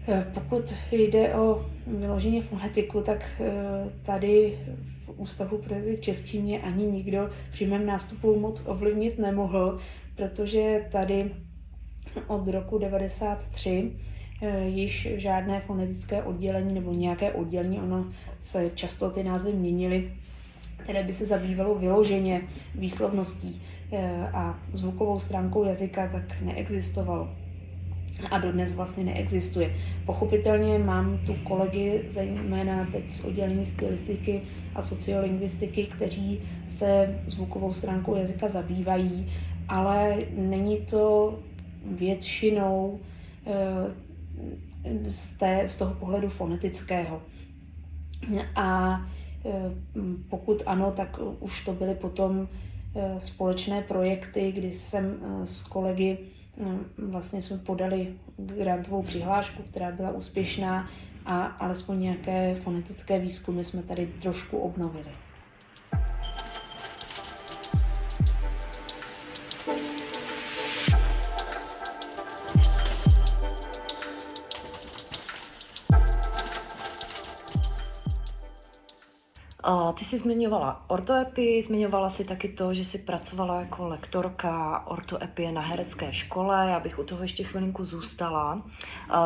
Eh, 0.08 0.26
pokud 0.34 0.74
jde 0.92 1.34
o 1.34 1.66
vyloženě 1.86 2.42
fonetiku, 2.42 3.00
tak 3.00 3.40
eh, 3.40 3.90
tady 4.02 4.58
v 5.04 5.10
Ústavu 5.16 5.58
pro 5.58 5.74
jazyk 5.74 6.00
český 6.00 6.38
mě 6.38 6.60
ani 6.60 6.86
nikdo 6.86 7.30
při 7.52 7.66
mém 7.66 7.86
nástupu 7.86 8.40
moc 8.40 8.62
ovlivnit 8.66 9.18
nemohl, 9.18 9.78
protože 10.16 10.84
tady 10.92 11.30
od 12.26 12.48
roku 12.48 12.78
93 12.78 13.92
eh, 14.42 14.68
již 14.68 15.08
žádné 15.16 15.60
fonetické 15.60 16.22
oddělení 16.22 16.74
nebo 16.74 16.92
nějaké 16.92 17.32
oddělení, 17.32 17.80
ono 17.80 18.06
se 18.40 18.70
často 18.74 19.10
ty 19.10 19.24
názvy 19.24 19.52
měnily, 19.52 20.12
které 20.76 21.02
by 21.02 21.12
se 21.12 21.26
zabývalo 21.26 21.74
vyloženě 21.74 22.42
výslovností 22.74 23.62
a 24.32 24.58
zvukovou 24.72 25.20
stránkou 25.20 25.64
jazyka, 25.64 26.08
tak 26.08 26.40
neexistovalo 26.40 27.28
a 28.30 28.38
dodnes 28.38 28.74
vlastně 28.74 29.04
neexistuje. 29.04 29.74
Pochopitelně 30.06 30.78
mám 30.78 31.18
tu 31.18 31.34
kolegy, 31.34 32.04
zejména 32.08 32.86
teď 32.92 33.12
z 33.12 33.24
oddělení 33.24 33.66
stylistiky 33.66 34.42
a 34.74 34.82
sociolingvistiky, 34.82 35.86
kteří 35.86 36.40
se 36.68 37.18
zvukovou 37.26 37.72
stránkou 37.72 38.16
jazyka 38.16 38.48
zabývají, 38.48 39.32
ale 39.68 40.16
není 40.36 40.80
to 40.80 41.38
většinou 41.84 43.00
eh, 43.46 45.10
z, 45.10 45.28
té, 45.28 45.64
z 45.66 45.76
toho 45.76 45.94
pohledu 45.94 46.28
fonetického. 46.28 47.22
A 48.54 49.00
eh, 49.44 49.50
pokud 50.28 50.62
ano, 50.66 50.92
tak 50.96 51.20
už 51.40 51.64
to 51.64 51.72
byly 51.72 51.94
potom 51.94 52.48
eh, 52.94 53.20
společné 53.20 53.82
projekty, 53.82 54.52
kdy 54.52 54.72
jsem 54.72 55.16
s 55.44 55.62
kolegy 55.62 56.18
vlastně 56.98 57.42
jsme 57.42 57.58
podali 57.58 58.14
grantovou 58.38 59.02
přihlášku, 59.02 59.62
která 59.62 59.92
byla 59.92 60.10
úspěšná 60.10 60.90
a 61.26 61.44
alespoň 61.44 62.00
nějaké 62.00 62.54
fonetické 62.54 63.18
výzkumy 63.18 63.64
jsme 63.64 63.82
tady 63.82 64.06
trošku 64.06 64.58
obnovili. 64.58 65.25
Ty 79.98 80.04
jsi 80.04 80.18
zmiňovala 80.18 80.84
ortoepii, 80.88 81.62
zmiňovala 81.62 82.10
si 82.10 82.24
taky 82.24 82.48
to, 82.48 82.74
že 82.74 82.84
jsi 82.84 82.98
pracovala 82.98 83.60
jako 83.60 83.88
lektorka 83.88 84.82
ortoepie 84.86 85.52
na 85.52 85.60
herecké 85.60 86.12
škole. 86.12 86.66
Já 86.70 86.80
bych 86.80 86.98
u 86.98 87.04
toho 87.04 87.22
ještě 87.22 87.44
chvilinku 87.44 87.84
zůstala. 87.84 88.62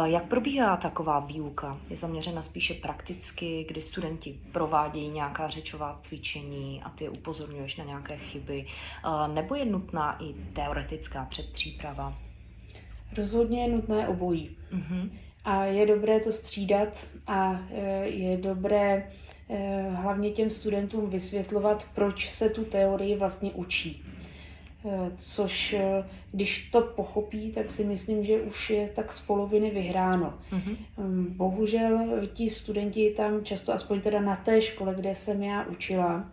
Jak 0.05 0.25
probíhá 0.25 0.77
taková 0.77 1.21
výuka? 1.21 1.79
Je 1.91 1.97
zaměřena 1.97 2.43
spíše 2.43 2.75
prakticky, 2.75 3.65
kdy 3.69 3.83
studenti 3.83 4.39
provádějí 4.53 5.09
nějaká 5.09 5.49
řečová 5.49 5.99
cvičení 6.03 6.83
a 6.83 6.91
ty 6.91 7.09
upozorňuješ 7.09 7.77
na 7.77 7.85
nějaké 7.85 8.17
chyby? 8.17 8.67
Nebo 9.35 9.55
je 9.55 9.65
nutná 9.65 10.23
i 10.23 10.35
teoretická 10.53 11.25
předpříprava? 11.25 12.15
Rozhodně 13.17 13.63
je 13.63 13.69
nutné 13.69 14.09
obojí. 14.09 14.57
Mm-hmm. 14.73 15.11
A 15.45 15.65
je 15.65 15.87
dobré 15.87 16.21
to 16.21 16.33
střídat 16.33 17.07
a 17.27 17.61
e, 17.71 18.07
je 18.07 18.37
dobré 18.37 19.11
hlavně 19.95 20.31
těm 20.31 20.51
studentům 20.51 21.11
vysvětlovat, 21.11 21.87
proč 21.95 22.31
se 22.31 22.49
tu 22.49 22.65
teorii 22.65 23.17
vlastně 23.17 23.51
učí. 23.51 24.03
Eh, 24.85 25.11
což 25.17 25.73
eh, 25.73 26.05
když 26.33 26.69
to 26.73 26.81
pochopí, 26.81 27.53
tak 27.53 27.71
si 27.71 27.85
myslím, 27.85 28.25
že 28.25 28.43
už 28.43 28.71
je 28.71 28.89
tak 28.89 29.13
z 29.13 29.21
poloviny 29.21 29.71
vyhráno. 29.71 30.39
Mm-hmm. 30.53 30.77
Bohužel 31.29 32.09
ti 32.33 32.51
studenti 32.51 33.15
tam 33.17 33.45
často, 33.45 33.73
aspoň 33.73 34.01
teda 34.01 34.21
na 34.21 34.37
té 34.37 34.63
škole, 34.63 34.95
kde 34.95 35.15
jsem 35.15 35.43
já 35.43 35.65
učila, 35.67 36.31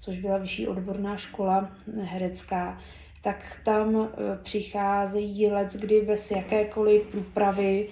což 0.00 0.18
byla 0.18 0.38
vyšší 0.38 0.68
odborná 0.68 1.16
škola 1.16 1.70
herecká, 2.02 2.80
tak 3.22 3.60
tam 3.64 4.08
přicházejí 4.42 5.46
let, 5.46 5.72
kdy 5.72 6.00
bez 6.00 6.30
jakékoliv 6.30 7.02
průpravy, 7.02 7.88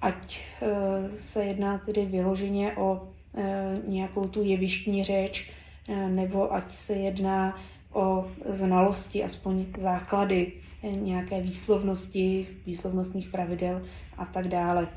ať 0.00 0.40
se 1.16 1.44
jedná 1.44 1.78
tedy 1.78 2.06
vyloženě 2.06 2.76
o 2.76 3.08
Eh, 3.08 3.13
nějakou 3.86 4.28
tu 4.28 4.42
jevištní 4.42 5.04
řeč, 5.04 5.50
eh, 5.88 6.08
nebo 6.08 6.54
ať 6.54 6.74
se 6.74 6.92
jedná 6.92 7.58
o 7.92 8.26
znalosti, 8.48 9.24
aspoň 9.24 9.66
základy 9.78 10.52
eh, 10.82 10.90
nějaké 10.90 11.40
výslovnosti, 11.40 12.46
výslovnostních 12.66 13.28
pravidel 13.28 13.82
a 14.18 14.24
tak 14.24 14.48
dále. 14.48 14.88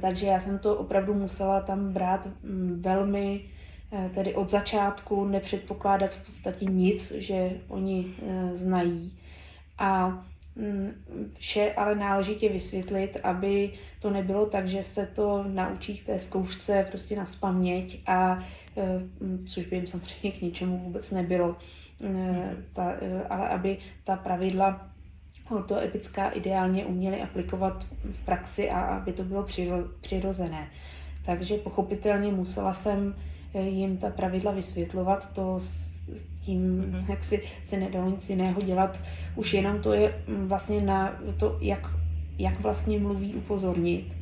Takže 0.00 0.26
já 0.26 0.40
jsem 0.40 0.58
to 0.58 0.76
opravdu 0.76 1.14
musela 1.14 1.60
tam 1.60 1.92
brát 1.92 2.28
mm, 2.42 2.78
velmi, 2.82 3.40
tedy 4.14 4.34
od 4.34 4.50
začátku, 4.50 5.24
nepředpokládat 5.24 6.14
v 6.14 6.24
podstatě 6.24 6.64
nic, 6.64 7.12
že 7.12 7.50
oni 7.68 8.06
znají. 8.52 9.18
A 9.78 10.22
vše 11.38 11.72
ale 11.76 11.94
náležitě 11.94 12.48
vysvětlit, 12.48 13.16
aby 13.22 13.72
to 14.00 14.10
nebylo 14.10 14.46
tak, 14.46 14.68
že 14.68 14.82
se 14.82 15.06
to 15.06 15.44
naučí 15.48 15.98
k 15.98 16.06
té 16.06 16.18
zkoušce 16.18 16.86
prostě 16.88 17.16
na 17.16 17.24
spaměť, 17.24 18.02
a, 18.06 18.44
eh, 18.76 18.98
mm, 19.20 19.42
což 19.46 19.66
by 19.66 19.76
jim 19.76 19.86
samozřejmě 19.86 20.38
k 20.38 20.42
ničemu 20.42 20.78
vůbec 20.78 21.10
nebylo, 21.10 21.56
eh, 22.04 22.56
ta, 22.72 22.92
eh, 23.00 23.22
ale 23.30 23.48
aby 23.48 23.78
ta 24.04 24.16
pravidla 24.16 24.86
epická 25.82 26.28
ideálně 26.28 26.86
uměli 26.86 27.22
aplikovat 27.22 27.86
v 28.04 28.24
praxi 28.24 28.70
a 28.70 28.80
aby 28.80 29.12
to 29.12 29.24
bylo 29.24 29.46
přirozené. 30.00 30.70
Takže 31.26 31.58
pochopitelně 31.58 32.32
musela 32.32 32.72
jsem 32.72 33.14
jim 33.58 33.96
ta 33.96 34.10
pravidla 34.10 34.52
vysvětlovat, 34.52 35.32
to 35.32 35.58
tím, 36.40 36.80
mm-hmm. 36.80 37.10
jak 37.10 37.24
si 37.24 37.42
se 37.62 37.76
nedalo 37.76 38.10
nic 38.10 38.30
jiného 38.30 38.62
dělat. 38.62 39.00
Už 39.36 39.54
jenom 39.54 39.80
to 39.80 39.92
je 39.92 40.14
mm, 40.28 40.48
vlastně 40.48 40.80
na 40.80 41.20
to, 41.36 41.58
jak, 41.60 41.90
jak 42.38 42.60
vlastně 42.60 42.98
mluví, 42.98 43.34
upozornit 43.34 44.12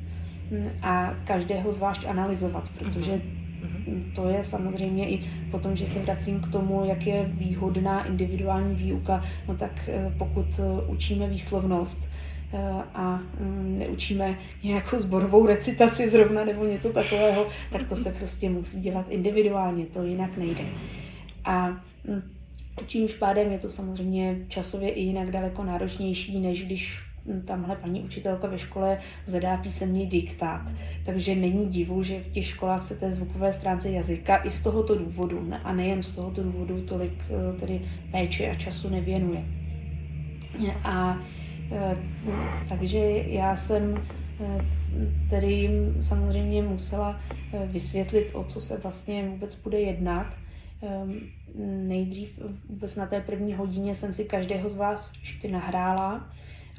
mm, 0.51 0.69
a 0.83 1.15
každého 1.25 1.73
zvlášť 1.73 2.05
analyzovat, 2.05 2.69
protože 2.79 3.13
mm-hmm. 3.13 4.13
to 4.15 4.29
je 4.29 4.45
samozřejmě 4.45 5.11
i 5.11 5.31
potom, 5.51 5.77
že 5.77 5.87
se 5.87 5.99
vracím 5.99 6.41
k 6.41 6.53
tomu, 6.53 6.85
jak 6.85 7.07
je 7.07 7.25
výhodná 7.25 8.05
individuální 8.05 8.75
výuka, 8.75 9.23
no 9.49 9.57
tak 9.57 9.89
eh, 9.89 10.15
pokud 10.19 10.47
eh, 10.59 10.87
učíme 10.87 11.29
výslovnost, 11.29 12.05
eh, 12.05 12.38
a 12.95 13.21
neučíme 13.63 14.39
nějakou 14.63 15.01
zborovou 15.01 15.47
recitaci 15.47 16.09
zrovna 16.09 16.45
nebo 16.45 16.65
něco 16.65 16.93
takového, 16.93 17.47
tak 17.73 17.89
to 17.89 17.97
se 17.97 18.13
prostě 18.13 18.51
musí 18.51 18.81
dělat 18.81 19.07
individuálně, 19.09 19.87
to 19.87 20.03
jinak 20.03 20.37
nejde. 20.37 20.65
A. 21.45 21.81
Čímž 22.87 23.15
pádem 23.15 23.53
je 23.53 23.59
to 23.59 23.71
samozřejmě 23.71 24.37
časově 24.49 24.91
i 24.91 25.01
jinak 25.01 25.31
daleko 25.31 25.65
náročnější, 25.65 26.41
než 26.41 26.65
když 26.65 27.01
hm, 27.27 27.43
tamhle 27.47 27.77
paní 27.77 28.01
učitelka 28.01 28.49
ve 28.49 28.59
škole 28.59 28.99
zadá 29.27 29.57
písemný 29.57 30.07
diktát. 30.07 30.63
Takže 31.05 31.35
není 31.35 31.69
divu, 31.69 32.03
že 32.03 32.21
v 32.21 32.31
těch 32.31 32.47
školách 32.47 32.83
se 32.83 32.95
té 32.95 33.11
zvukové 33.11 33.53
stránce 33.53 33.91
jazyka 33.91 34.37
i 34.37 34.51
z 34.51 34.61
tohoto 34.61 34.99
důvodu, 34.99 35.51
a 35.65 35.73
nejen 35.73 36.03
z 36.03 36.11
tohoto 36.11 36.43
důvodu, 36.43 36.81
tolik 36.81 37.13
eh, 37.31 37.61
tedy 37.61 37.81
péče 38.11 38.51
a 38.51 38.55
času 38.55 38.91
nevěnuje. 38.91 39.45
A 40.85 41.19
eh, 41.21 41.48
takže 42.69 42.99
já 43.27 43.57
jsem 43.57 44.05
eh, 44.41 44.65
tedy 45.31 45.53
jim 45.53 46.03
samozřejmě 46.03 46.63
musela 46.63 47.21
vysvětlit, 47.67 48.31
o 48.35 48.45
co 48.45 48.61
se 48.61 48.77
vlastně 48.77 49.29
vůbec 49.29 49.55
bude 49.55 49.81
jednat. 49.81 50.27
Ehm, 50.83 51.21
nejdřív 51.89 52.41
vůbec 52.69 52.97
na 52.97 53.07
té 53.07 53.21
první 53.21 53.55
hodině 53.55 53.95
jsem 53.95 54.13
si 54.13 54.25
každého 54.25 54.71
z 54.71 54.77
vás 54.77 55.13
ještě 55.21 55.51
nahrála, 55.51 56.31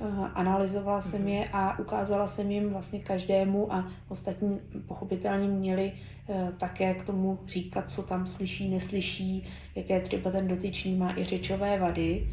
eh, 0.01 0.05
analyzovala 0.33 1.01
jsem 1.01 1.27
je 1.27 1.49
a 1.53 1.79
ukázala 1.79 2.27
jsem 2.27 2.51
jim 2.51 2.69
vlastně 2.69 2.99
každému 2.99 3.73
a 3.73 3.91
ostatní 4.09 4.59
pochopitelně 4.87 5.47
měli 5.47 5.91
eh, 6.29 6.51
také 6.57 6.93
k 6.93 7.05
tomu 7.05 7.39
říkat, 7.47 7.89
co 7.89 8.03
tam 8.03 8.25
slyší, 8.25 8.69
neslyší, 8.69 9.47
jaké 9.75 9.99
třeba 9.99 10.31
ten 10.31 10.47
dotyčný 10.47 10.95
má 10.95 11.17
i 11.17 11.23
řečové 11.23 11.79
vady, 11.79 12.27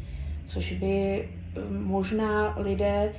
což 0.45 0.73
by 0.73 1.19
eh, 1.19 1.46
možná 1.69 2.55
lidé 2.59 3.13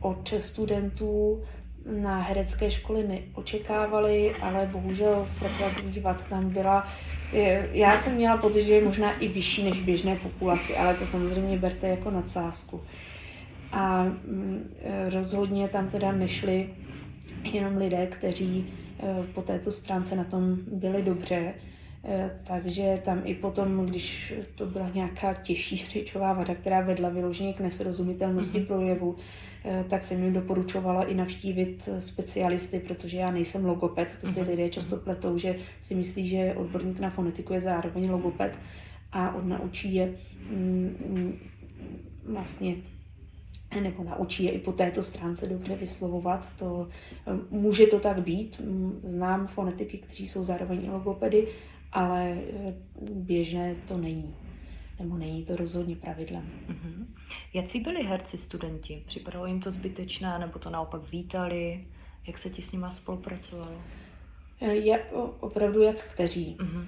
od 0.00 0.34
studentů 0.38 1.42
na 1.86 2.20
herecké 2.20 2.70
školy 2.70 3.08
neočekávali, 3.08 4.34
ale 4.34 4.68
bohužel 4.72 5.28
frekvence 5.38 6.00
vad 6.00 6.28
tam 6.28 6.50
byla. 6.50 6.88
Já 7.72 7.98
jsem 7.98 8.14
měla 8.14 8.36
pocit, 8.36 8.64
že 8.64 8.72
je 8.72 8.84
možná 8.84 9.18
i 9.18 9.28
vyšší 9.28 9.64
než 9.64 9.80
běžné 9.80 10.16
populaci, 10.16 10.76
ale 10.76 10.94
to 10.94 11.06
samozřejmě 11.06 11.58
berte 11.58 11.88
jako 11.88 12.10
nadsázku. 12.10 12.80
A 13.72 14.04
mm, 14.04 14.74
rozhodně 15.10 15.68
tam 15.68 15.88
teda 15.88 16.12
nešli 16.12 16.68
jenom 17.52 17.76
lidé, 17.76 18.06
kteří 18.06 18.66
e, 19.00 19.22
po 19.34 19.42
této 19.42 19.72
stránce 19.72 20.16
na 20.16 20.24
tom 20.24 20.56
byli 20.72 21.02
dobře, 21.02 21.54
takže 22.44 23.00
tam 23.04 23.22
i 23.24 23.34
potom, 23.34 23.86
když 23.86 24.34
to 24.54 24.66
byla 24.66 24.90
nějaká 24.94 25.34
těžší 25.34 25.76
řečová 25.76 26.32
vada, 26.32 26.54
která 26.54 26.80
vedla 26.80 27.08
vyloženě 27.08 27.52
k 27.52 27.60
nesrozumitelnosti 27.60 28.58
mm-hmm. 28.58 28.66
projevu, 28.66 29.16
Eh, 29.68 29.84
tak 29.88 30.02
jsem 30.02 30.22
jim 30.22 30.32
doporučovala 30.32 31.04
i 31.04 31.14
navštívit 31.14 31.88
eh, 31.92 32.00
specialisty, 32.00 32.80
protože 32.80 33.16
já 33.16 33.30
nejsem 33.30 33.64
logoped, 33.64 34.16
to 34.20 34.26
si 34.26 34.40
mhm. 34.40 34.50
lidé 34.50 34.68
často 34.68 34.96
pletou, 34.96 35.38
že 35.38 35.56
si 35.80 35.94
myslí, 35.94 36.28
že 36.28 36.54
odborník 36.56 37.00
na 37.00 37.10
fonetiku 37.10 37.52
je 37.52 37.60
zároveň 37.60 38.10
logoped 38.10 38.58
a 39.12 39.34
odnaučí 39.34 39.94
je 39.94 40.14
mm, 40.50 40.96
mm, 41.08 41.38
vlastně 42.32 42.76
nebo 43.80 44.04
naučí 44.04 44.44
je 44.44 44.50
i 44.50 44.58
po 44.58 44.72
této 44.72 45.02
stránce 45.02 45.46
dobře 45.46 45.76
vyslovovat. 45.76 46.52
To, 46.58 46.88
eh, 47.26 47.32
může 47.50 47.86
to 47.86 48.00
tak 48.00 48.22
být. 48.22 48.62
Znám 49.04 49.46
fonetiky, 49.46 49.98
kteří 49.98 50.28
jsou 50.28 50.44
zároveň 50.44 50.90
logopedy, 50.90 51.48
ale 51.92 52.38
běžné 53.00 53.74
to 53.88 53.98
není 53.98 54.34
nebo 54.98 55.16
není 55.16 55.44
to 55.44 55.56
rozhodně 55.56 55.96
pravidlem. 55.96 56.50
Uh-huh. 56.68 57.06
Jaký 57.54 57.80
byli 57.80 58.02
herci 58.02 58.38
studenti? 58.38 59.02
Připadalo 59.06 59.46
jim 59.46 59.60
to 59.60 59.70
zbytečné, 59.70 60.38
nebo 60.38 60.58
to 60.58 60.70
naopak 60.70 61.10
vítali? 61.12 61.84
Jak 62.26 62.38
se 62.38 62.50
ti 62.50 62.62
s 62.62 62.72
nimi 62.72 62.86
spolupracovalo? 62.90 63.78
Eh, 64.60 64.74
je 64.74 65.04
opravdu 65.40 65.82
jak 65.82 65.96
kteří. 65.96 66.56
Uh-huh. 66.60 66.86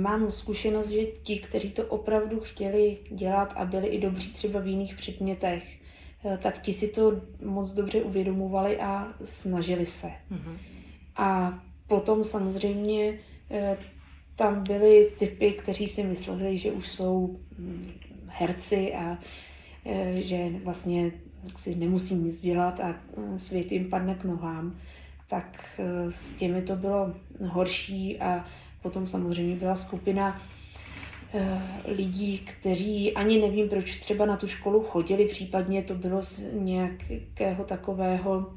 Mám 0.00 0.30
zkušenost, 0.30 0.88
že 0.88 1.04
ti, 1.04 1.38
kteří 1.38 1.70
to 1.70 1.86
opravdu 1.86 2.40
chtěli 2.40 2.98
dělat 3.10 3.52
a 3.56 3.64
byli 3.64 3.86
i 3.86 4.00
dobří 4.00 4.32
třeba 4.32 4.60
v 4.60 4.66
jiných 4.66 4.96
předmětech, 4.96 5.80
eh, 6.24 6.38
tak 6.42 6.58
ti 6.58 6.72
si 6.72 6.88
to 6.88 7.20
moc 7.44 7.72
dobře 7.72 8.02
uvědomovali 8.02 8.80
a 8.80 9.14
snažili 9.24 9.86
se. 9.86 10.06
Uh-huh. 10.06 10.56
A 11.16 11.58
potom 11.86 12.24
samozřejmě 12.24 13.18
eh, 13.50 13.78
tam 14.36 14.62
byly 14.62 15.10
typy, 15.18 15.52
kteří 15.52 15.86
si 15.86 16.02
mysleli, 16.02 16.58
že 16.58 16.72
už 16.72 16.88
jsou 16.88 17.38
hm, 17.58 17.90
herci 18.26 18.94
a 18.94 19.18
e, 19.86 20.22
že 20.22 20.50
vlastně 20.64 21.12
si 21.56 21.74
nemusí 21.74 22.14
nic 22.14 22.42
dělat 22.42 22.80
a 22.80 22.88
e, 22.88 23.38
svět 23.38 23.72
jim 23.72 23.90
padne 23.90 24.14
k 24.14 24.24
nohám. 24.24 24.78
tak 25.28 25.80
s 26.08 26.32
těmi 26.32 26.62
to 26.62 26.76
bylo 26.76 27.14
horší 27.46 28.18
a 28.20 28.44
potom 28.82 29.06
samozřejmě 29.06 29.56
byla 29.56 29.76
skupina 29.76 30.42
lidí, 31.84 32.38
kteří 32.38 33.12
ani 33.12 33.40
nevím, 33.40 33.68
proč 33.68 33.98
třeba 34.00 34.26
na 34.26 34.36
tu 34.36 34.48
školu 34.48 34.82
chodili, 34.82 35.26
případně 35.26 35.82
to 35.82 35.94
bylo 35.94 36.22
z 36.22 36.40
nějakého 36.52 37.64
takového 37.64 38.52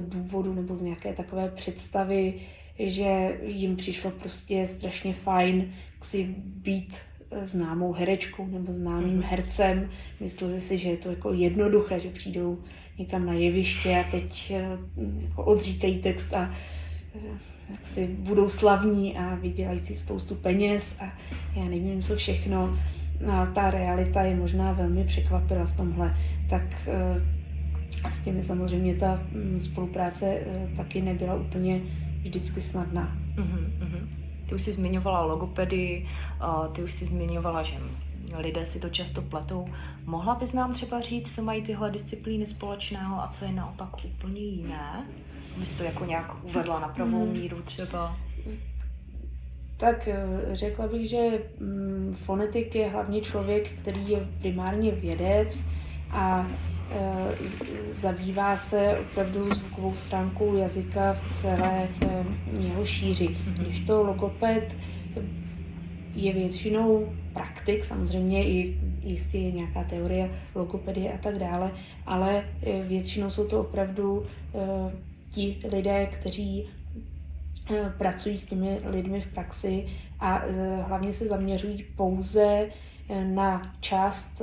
důvodu 0.00 0.54
nebo 0.54 0.76
z 0.76 0.82
nějaké 0.82 1.12
takové 1.12 1.48
představy, 1.48 2.34
že 2.78 3.38
jim 3.46 3.76
přišlo 3.76 4.10
prostě 4.10 4.66
strašně 4.66 5.14
fajn 5.14 5.72
si 6.02 6.34
být 6.44 6.96
známou 7.42 7.92
herečkou 7.92 8.46
nebo 8.46 8.72
známým 8.72 9.16
mm. 9.16 9.22
hercem. 9.22 9.90
Mysleli 10.20 10.60
si, 10.60 10.78
že 10.78 10.88
je 10.88 10.96
to 10.96 11.10
jako 11.10 11.32
jednoduché, 11.32 12.00
že 12.00 12.10
přijdou 12.10 12.58
někam 12.98 13.26
na 13.26 13.32
jeviště 13.32 14.04
a 14.06 14.10
teď 14.10 14.52
eh, 14.56 14.78
jako 15.22 15.44
odříkají 15.44 15.98
text 15.98 16.34
a 16.34 16.50
eh, 17.14 17.18
jak 17.70 17.86
si 17.86 18.06
budou 18.06 18.48
slavní 18.48 19.16
a 19.16 19.34
vydělají 19.34 19.78
si 19.78 19.94
spoustu 19.94 20.34
peněz 20.34 20.96
a 21.00 21.12
já 21.56 21.64
nevím, 21.64 22.02
co 22.02 22.16
všechno. 22.16 22.78
A 23.32 23.46
ta 23.46 23.70
realita 23.70 24.22
je 24.22 24.36
možná 24.36 24.72
velmi 24.72 25.04
překvapila 25.04 25.64
v 25.64 25.76
tomhle. 25.76 26.16
Tak 26.50 26.88
eh, 26.88 28.10
s 28.10 28.20
těmi 28.20 28.42
samozřejmě 28.42 28.94
ta 28.94 29.22
mm, 29.32 29.60
spolupráce 29.60 30.38
taky 30.76 31.02
nebyla 31.02 31.34
úplně 31.34 31.80
vždycky 32.22 32.60
snadná. 32.60 33.16
Mm-hmm. 33.36 34.08
Ty 34.48 34.54
už 34.54 34.62
jsi 34.62 34.72
zmiňovala 34.72 35.24
logopedy, 35.24 36.08
ty 36.72 36.82
už 36.82 36.92
jsi 36.92 37.04
zmiňovala, 37.04 37.62
že 37.62 37.76
lidé 38.36 38.66
si 38.66 38.80
to 38.80 38.88
často 38.88 39.22
pletou. 39.22 39.68
Mohla 40.04 40.34
bys 40.34 40.52
nám 40.52 40.72
třeba 40.72 41.00
říct, 41.00 41.34
co 41.34 41.42
mají 41.42 41.62
tyhle 41.62 41.90
disciplíny 41.90 42.46
společného 42.46 43.22
a 43.22 43.28
co 43.28 43.44
je 43.44 43.52
naopak 43.52 44.04
úplně 44.04 44.40
jiné? 44.40 45.06
Bys 45.56 45.74
to 45.74 45.82
jako 45.82 46.04
nějak 46.04 46.44
uvedla 46.44 46.80
na 46.80 46.88
pravou 46.88 47.26
mm. 47.26 47.32
míru 47.32 47.62
třeba? 47.62 48.16
Tak 49.76 50.08
eh, 50.08 50.26
řekla 50.52 50.88
bych, 50.88 51.10
že 51.10 51.28
mm, 51.60 52.16
fonetik 52.24 52.74
je 52.74 52.88
hlavně 52.88 53.20
člověk, 53.20 53.70
který 53.70 54.10
je 54.10 54.28
primárně 54.40 54.90
vědec 54.90 55.64
a 56.10 56.46
zabývá 57.90 58.56
se 58.56 58.98
opravdu 58.98 59.54
zvukovou 59.54 59.96
stránkou 59.96 60.56
jazyka 60.56 61.12
v 61.12 61.40
celé 61.40 61.88
eh, 62.06 62.24
jeho 62.60 62.86
šíři. 62.86 63.28
Mhm. 63.28 63.54
Když 63.54 63.80
to 63.80 64.02
logoped 64.02 64.76
je 66.14 66.32
většinou 66.32 67.12
praktik, 67.32 67.84
samozřejmě 67.84 68.44
i 68.48 68.80
jistě 69.02 69.38
je 69.38 69.52
nějaká 69.52 69.84
teorie 69.84 70.30
logopedie 70.54 71.12
a 71.12 71.18
tak 71.18 71.38
dále, 71.38 71.70
ale 72.06 72.44
eh, 72.62 72.82
většinou 72.82 73.30
jsou 73.30 73.46
to 73.46 73.60
opravdu 73.60 74.26
ti 75.30 75.56
lidé, 75.72 76.06
kteří 76.06 76.68
pracují 77.98 78.38
s 78.38 78.44
těmi 78.46 78.80
lidmi 78.84 79.20
v 79.20 79.26
praxi 79.26 79.86
a 80.20 80.42
hlavně 80.86 81.12
se 81.12 81.26
zaměřují 81.26 81.84
pouze 81.96 82.68
na 83.24 83.74
část 83.80 84.42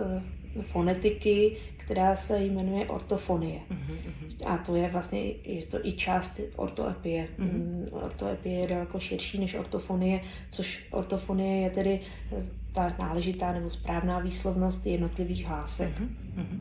fonetiky, 0.62 1.58
která 1.90 2.16
se 2.16 2.44
jmenuje 2.44 2.86
ortofonie. 2.86 3.60
Mm-hmm. 3.72 4.54
A 4.54 4.58
to 4.58 4.76
je 4.76 4.90
vlastně 4.90 5.20
je 5.26 5.66
to 5.66 5.86
i 5.86 5.94
část 5.94 6.40
ortoepie. 6.56 7.28
Mm-hmm. 7.40 7.88
Ortoepie 7.92 8.60
je 8.60 8.68
daleko 8.68 9.00
širší 9.00 9.40
než 9.40 9.56
ortofonie, 9.56 10.22
což 10.52 10.86
ortofonie 10.92 11.62
je 11.62 11.70
tedy 11.70 12.02
eh, 12.32 12.46
ta 12.74 12.96
náležitá 13.00 13.52
nebo 13.54 13.70
správná 13.70 14.20
výslovnost 14.20 14.86
jednotlivých 14.86 15.46
hlásek. 15.46 16.00
Mm-hmm. 16.00 16.60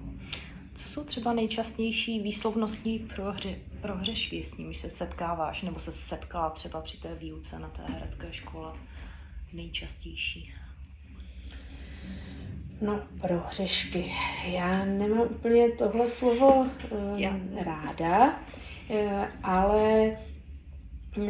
Co 0.74 0.88
jsou 0.88 1.04
třeba 1.04 1.32
nejčastější 1.32 2.20
výslovnostní 2.20 2.98
prohře, 2.98 3.54
prohřešky, 3.80 4.44
s 4.44 4.58
nimi 4.58 4.74
se 4.74 4.90
setkáváš, 4.90 5.62
nebo 5.62 5.80
se 5.80 5.92
setkala 5.92 6.50
třeba 6.50 6.80
při 6.80 6.96
té 6.96 7.14
výuce 7.14 7.58
na 7.58 7.68
té 7.68 7.82
herecké 7.92 8.32
škole? 8.32 8.72
Nejčastější. 9.52 10.52
No, 12.80 13.00
prohřešky. 13.20 14.12
Já 14.46 14.84
nemám 14.84 15.20
úplně 15.20 15.68
tohle 15.68 16.08
slovo 16.08 16.66
uh, 16.90 17.20
ráda, 17.64 18.40
uh, 18.90 19.24
ale 19.42 20.16
uh, 21.16 21.28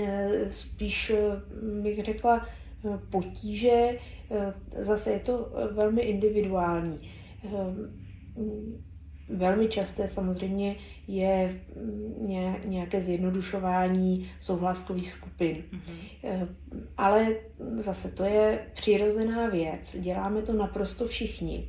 spíš 0.49 1.13
bych 1.83 2.05
řekla 2.05 2.47
potíže. 3.11 3.99
Zase 4.79 5.11
je 5.11 5.19
to 5.19 5.53
velmi 5.73 6.03
individuální. 6.03 7.11
Velmi 9.31 9.69
časté 9.69 10.09
samozřejmě 10.09 10.77
je 11.09 11.61
mm, 11.77 12.61
nějaké 12.65 13.03
zjednodušování 13.03 14.31
souhlaskových 14.41 15.11
skupin. 15.11 15.57
Mm-hmm. 15.73 16.49
Ale 16.97 17.29
zase 17.79 18.11
to 18.11 18.25
je 18.25 18.59
přirozená 18.75 19.49
věc. 19.49 19.97
Děláme 20.01 20.43
to 20.43 20.53
naprosto 20.53 21.07
všichni. 21.07 21.69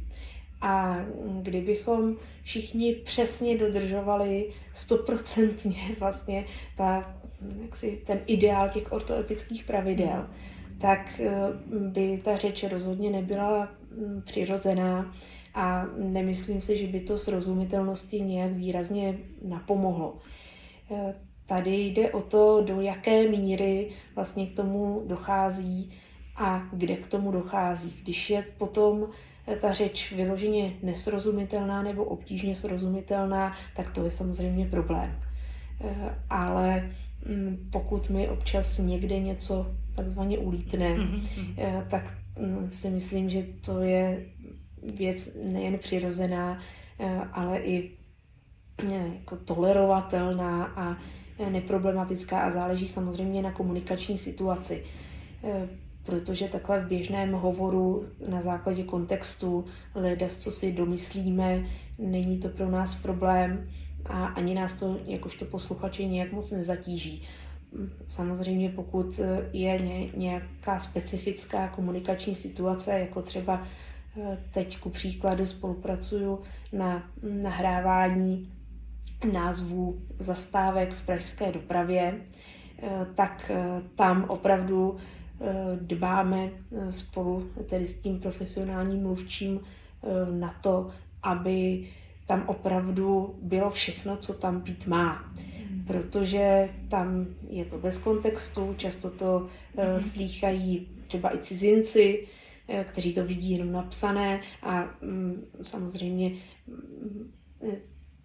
A 0.62 1.06
kdybychom 1.42 2.16
všichni 2.44 2.96
přesně 2.96 3.58
dodržovali 3.58 4.54
stoprocentně 4.74 5.82
vlastně 6.00 6.46
ta, 6.78 7.16
jaksi, 7.62 8.02
ten 8.06 8.20
ideál 8.28 8.70
těch 8.70 8.92
ortoepických 8.92 9.64
pravidel, 9.64 10.18
mm. 10.18 10.80
tak 10.80 11.20
eh, 11.20 11.32
by 11.70 12.22
ta 12.24 12.38
řeč 12.38 12.64
rozhodně 12.64 13.10
nebyla 13.10 13.72
mm, 13.98 14.22
přirozená 14.26 15.16
a 15.54 15.86
nemyslím 15.98 16.62
si, 16.62 16.78
že 16.78 16.88
by 16.88 17.00
to 17.00 17.18
srozumitelnosti 17.18 18.22
nějak 18.22 18.52
výrazně 18.52 19.18
napomohlo. 19.48 20.18
E, 20.92 21.14
tady 21.46 21.86
jde 21.86 22.12
o 22.12 22.22
to, 22.22 22.64
do 22.68 22.82
jaké 22.82 23.30
míry 23.30 23.90
vlastně 24.16 24.48
k 24.48 24.56
tomu 24.56 25.04
dochází 25.08 25.92
a 26.36 26.68
kde 26.74 26.96
k 26.96 27.08
tomu 27.08 27.32
dochází. 27.32 27.94
Když 28.04 28.30
je 28.30 28.46
potom 28.58 29.08
ta 29.62 29.74
řeč 29.74 30.12
vyloženě 30.12 30.74
nesrozumitelná 30.84 31.84
nebo 31.84 32.04
obtížně 32.04 32.56
srozumitelná, 32.56 33.54
tak 33.76 33.92
to 33.92 34.06
je 34.06 34.12
samozřejmě 34.12 34.66
problém. 34.66 35.20
E, 35.82 36.16
ale 36.30 36.92
mm, 37.26 37.70
pokud 37.72 38.10
mi 38.10 38.30
občas 38.30 38.78
někde 38.78 39.20
něco 39.20 39.76
takzvaně 39.96 40.38
ulítne, 40.38 40.96
mm-hmm. 40.96 41.88
tak 41.88 42.18
mm, 42.40 42.68
si 42.72 42.90
myslím, 42.90 43.30
že 43.30 43.44
to 43.66 43.82
je 43.82 44.26
věc 44.84 45.30
nejen 45.44 45.78
přirozená, 45.78 46.60
eh, 47.00 47.22
ale 47.32 47.60
i 47.60 47.92
eh, 48.84 49.08
jako 49.16 49.38
tolerovatelná 49.38 50.66
a 50.66 50.98
eh, 51.40 51.50
neproblematická 51.50 52.40
a 52.40 52.52
záleží 52.52 52.88
samozřejmě 52.88 53.42
na 53.42 53.52
komunikační 53.52 54.18
situaci. 54.18 54.84
Protože 56.04 56.48
takhle 56.48 56.80
v 56.80 56.88
běžném 56.88 57.32
hovoru 57.32 58.06
na 58.30 58.42
základě 58.42 58.84
kontextu 58.84 59.66
leda, 59.96 60.28
co 60.28 60.52
si 60.52 60.72
domyslíme, 60.72 61.66
není 62.00 62.38
to 62.40 62.50
pro 62.50 62.72
nás 62.72 62.96
problém 62.96 63.70
a 64.06 64.26
ani 64.26 64.56
nás 64.56 64.74
to 64.74 65.00
jakožto 65.06 65.46
posluchači 65.46 66.06
nějak 66.06 66.32
moc 66.32 66.52
nezatíží. 66.52 67.28
Samozřejmě 68.08 68.70
pokud 68.70 69.20
je 69.54 69.80
nějaká 70.16 70.80
specifická 70.80 71.68
komunikační 71.68 72.36
situace, 72.36 72.92
jako 73.00 73.22
třeba 73.22 73.68
Teď 74.54 74.80
ku 74.80 74.90
příkladu 74.90 75.46
spolupracuju 75.46 76.40
na 76.74 77.04
nahrávání 77.42 78.50
názvů 79.34 80.00
zastávek 80.20 80.94
v 80.94 81.06
pražské 81.06 81.52
dopravě, 81.52 82.22
tak 83.16 83.52
tam 83.96 84.24
opravdu 84.24 84.98
dbáme 85.82 86.50
spolu 86.90 87.50
tedy 87.70 87.86
s 87.86 88.00
tím 88.00 88.20
profesionálním 88.20 89.02
mluvčím 89.02 89.60
na 90.32 90.56
to, 90.62 90.90
aby 91.24 91.88
tam 92.28 92.44
opravdu 92.48 93.36
bylo 93.42 93.70
všechno, 93.70 94.18
co 94.18 94.34
tam 94.34 94.62
být 94.62 94.88
má. 94.88 95.24
Protože 95.88 96.70
tam 96.90 97.26
je 97.50 97.66
to 97.66 97.78
bez 97.78 97.98
kontextu, 97.98 98.76
často 98.78 99.10
to 99.10 99.40
mm. 99.40 100.00
slýchají 100.02 100.88
třeba 101.08 101.36
i 101.36 101.38
cizinci, 101.38 102.28
Eh, 102.28 102.39
kteří 102.84 103.14
to 103.14 103.26
vidí 103.26 103.52
jenom 103.52 103.72
napsané 103.72 104.42
a 104.64 104.90
mm, 105.02 105.46
samozřejmě 105.62 106.32
mm, 106.68 107.32
eh, 107.62 107.78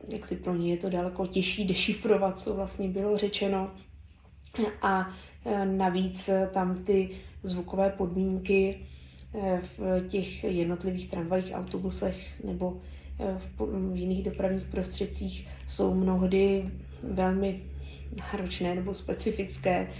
jak 0.09 0.27
si 0.27 0.37
pro 0.37 0.55
ně 0.55 0.71
je 0.71 0.77
to 0.77 0.91
daleko 0.91 1.27
těžší 1.27 1.65
dešifrovat, 1.65 2.39
co 2.39 2.55
vlastně 2.55 2.89
bylo 2.89 3.19
řečeno. 3.19 3.71
A 4.83 5.11
eh, 5.45 5.67
navíc 5.67 6.31
tam 6.53 6.77
ty 6.85 7.11
zvukové 7.43 7.91
podmínky 7.91 8.87
v 9.77 10.09
těch 10.09 10.45
jednotlivých 10.45 11.11
tramvajích, 11.11 11.53
autobusech 11.55 12.45
nebo 12.45 12.81
v 13.59 13.97
jiných 13.97 14.25
dopravních 14.25 14.67
prostředcích 14.67 15.49
jsou 15.69 15.95
mnohdy 15.95 16.71
velmi 17.03 17.63
náročné 18.19 18.75
nebo 18.75 18.95
specifické, 18.95 19.91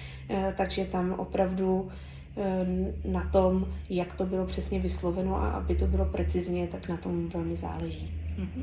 takže 0.57 0.85
tam 0.85 1.13
opravdu 1.13 1.91
Eh, 1.91 2.14
na 3.05 3.29
tom, 3.33 3.67
jak 3.89 4.15
to 4.15 4.27
bylo 4.27 4.47
přesně 4.47 4.81
vysloveno 4.81 5.37
a 5.37 5.51
aby 5.51 5.75
to 5.75 5.87
bylo 5.87 6.05
precizně, 6.05 6.67
tak 6.67 6.89
na 6.89 6.97
tom 6.97 7.29
velmi 7.29 7.57
záleží. 7.57 8.13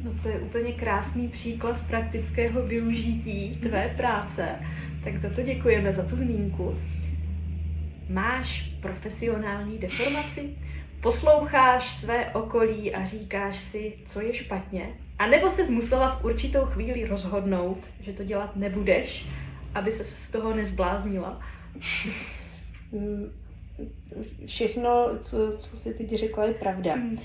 No 0.04 0.12
to 0.24 0.30
je 0.30 0.40
úplně 0.40 0.72
krásný 0.72 1.28
příklad 1.28 1.82
praktického 1.88 2.66
využití 2.66 3.56
tvé 3.56 3.94
práce, 3.98 4.60
tak 5.04 5.18
za 5.18 5.30
to 5.30 5.42
děkujeme, 5.42 5.94
za 5.94 6.04
tu 6.04 6.16
zmínku. 6.16 6.76
Máš 8.10 8.62
profesionální 8.82 9.78
deformaci? 9.78 10.50
Posloucháš 11.02 11.90
své 11.90 12.26
okolí 12.30 12.94
a 12.94 13.06
říkáš 13.06 13.58
si, 13.58 13.94
co 14.06 14.22
je 14.22 14.34
špatně? 14.34 14.90
A 15.20 15.28
nebo 15.28 15.50
se 15.50 15.70
musela 15.70 16.16
v 16.16 16.26
určitou 16.26 16.66
chvíli 16.66 17.06
rozhodnout, 17.06 17.78
že 18.00 18.14
to 18.14 18.24
dělat 18.24 18.56
nebudeš, 18.56 19.26
aby 19.76 19.92
se 19.92 20.04
z 20.04 20.30
toho 20.30 20.56
nezbláznila? 20.56 21.40
Všechno, 24.46 25.10
co, 25.20 25.52
co 25.58 25.78
jsi 25.78 25.94
teď 25.94 26.14
řekla, 26.14 26.46
je 26.46 26.54
pravda. 26.54 26.96
Mm. 26.96 27.18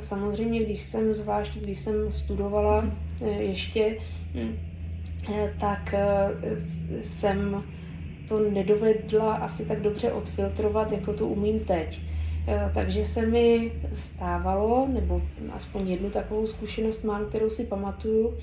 Samozřejmě, 0.00 0.64
když 0.64 0.80
jsem, 0.80 1.14
zvlášť 1.14 1.56
když 1.56 1.78
jsem 1.78 2.12
studovala 2.12 2.80
mm. 2.80 2.92
ještě, 3.38 3.98
mm, 4.34 4.56
eh, 5.34 5.54
tak 5.60 5.94
jsem 7.02 7.64
to 8.28 8.50
nedovedla 8.50 9.34
asi 9.34 9.64
tak 9.64 9.80
dobře 9.80 10.12
odfiltrovat, 10.12 10.92
jako 10.92 11.12
to 11.12 11.28
umím 11.28 11.60
teď. 11.60 12.00
Takže 12.74 13.04
se 13.04 13.26
mi 13.26 13.72
stávalo, 13.94 14.88
nebo 14.92 15.22
aspoň 15.52 15.88
jednu 15.88 16.10
takovou 16.10 16.46
zkušenost 16.46 17.04
mám, 17.04 17.26
kterou 17.26 17.50
si 17.50 17.64
pamatuju 17.64 18.38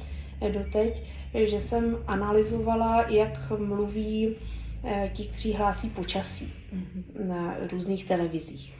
doteď, 0.53 1.03
že 1.33 1.59
jsem 1.59 1.97
analyzovala, 2.07 3.09
jak 3.09 3.51
mluví 3.57 4.35
Eh, 4.35 4.66
ti, 5.13 5.23
kteří 5.23 5.53
hlásí 5.53 5.89
počasí 5.89 6.53
mm-hmm. 6.73 7.27
na 7.27 7.55
různých 7.71 8.05
televizích. 8.05 8.73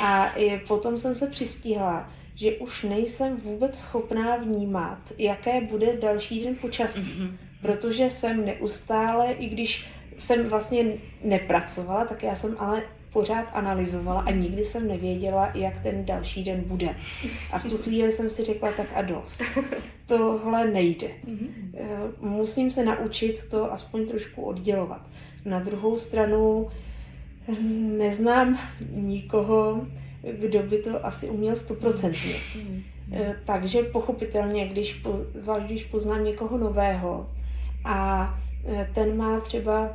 A 0.00 0.34
potom 0.68 0.98
jsem 0.98 1.14
se 1.14 1.26
přistihla, 1.26 2.10
že 2.34 2.52
už 2.52 2.82
nejsem 2.82 3.36
vůbec 3.36 3.78
schopná 3.78 4.36
vnímat, 4.36 4.98
jaké 5.18 5.60
bude 5.60 5.96
další 5.96 6.44
den 6.44 6.54
počasí. 6.54 7.00
Mm-hmm. 7.00 7.36
Protože 7.62 8.10
jsem 8.10 8.46
neustále, 8.46 9.32
i 9.32 9.48
když 9.48 9.86
jsem 10.18 10.48
vlastně 10.48 10.84
nepracovala, 11.24 12.04
tak 12.04 12.22
já 12.22 12.34
jsem 12.34 12.56
ale 12.58 12.82
pořád 13.12 13.46
analyzovala 13.52 14.20
a 14.20 14.30
nikdy 14.30 14.64
jsem 14.64 14.88
nevěděla, 14.88 15.50
jak 15.54 15.82
ten 15.82 16.04
další 16.04 16.44
den 16.44 16.62
bude. 16.66 16.96
A 17.52 17.58
v 17.58 17.64
tu 17.64 17.78
chvíli 17.78 18.12
jsem 18.12 18.30
si 18.30 18.44
řekla, 18.44 18.72
tak 18.72 18.86
a 18.94 19.02
dost. 19.02 19.42
Tohle 20.06 20.70
nejde. 20.70 21.08
Mhm. 21.26 21.72
Eh, 21.74 21.86
musím 22.20 22.70
se 22.70 22.84
naučit 22.84 23.44
to 23.50 23.72
aspoň 23.72 24.08
trošku 24.08 24.42
oddělovat. 24.42 25.00
Na 25.44 25.58
druhou 25.58 25.98
stranu 25.98 26.68
neznám 27.98 28.58
nikoho, 28.94 29.86
kdo 30.40 30.62
by 30.62 30.78
to 30.78 31.06
asi 31.06 31.28
uměl 31.28 31.56
stoprocentně. 31.56 32.34
Eh, 33.12 33.34
takže 33.44 33.82
pochopitelně, 33.82 34.68
když, 34.68 35.02
když 35.66 35.84
poznám 35.84 36.24
někoho 36.24 36.58
nového 36.58 37.30
a 37.84 38.34
ten 38.94 39.16
má 39.16 39.40
třeba 39.40 39.90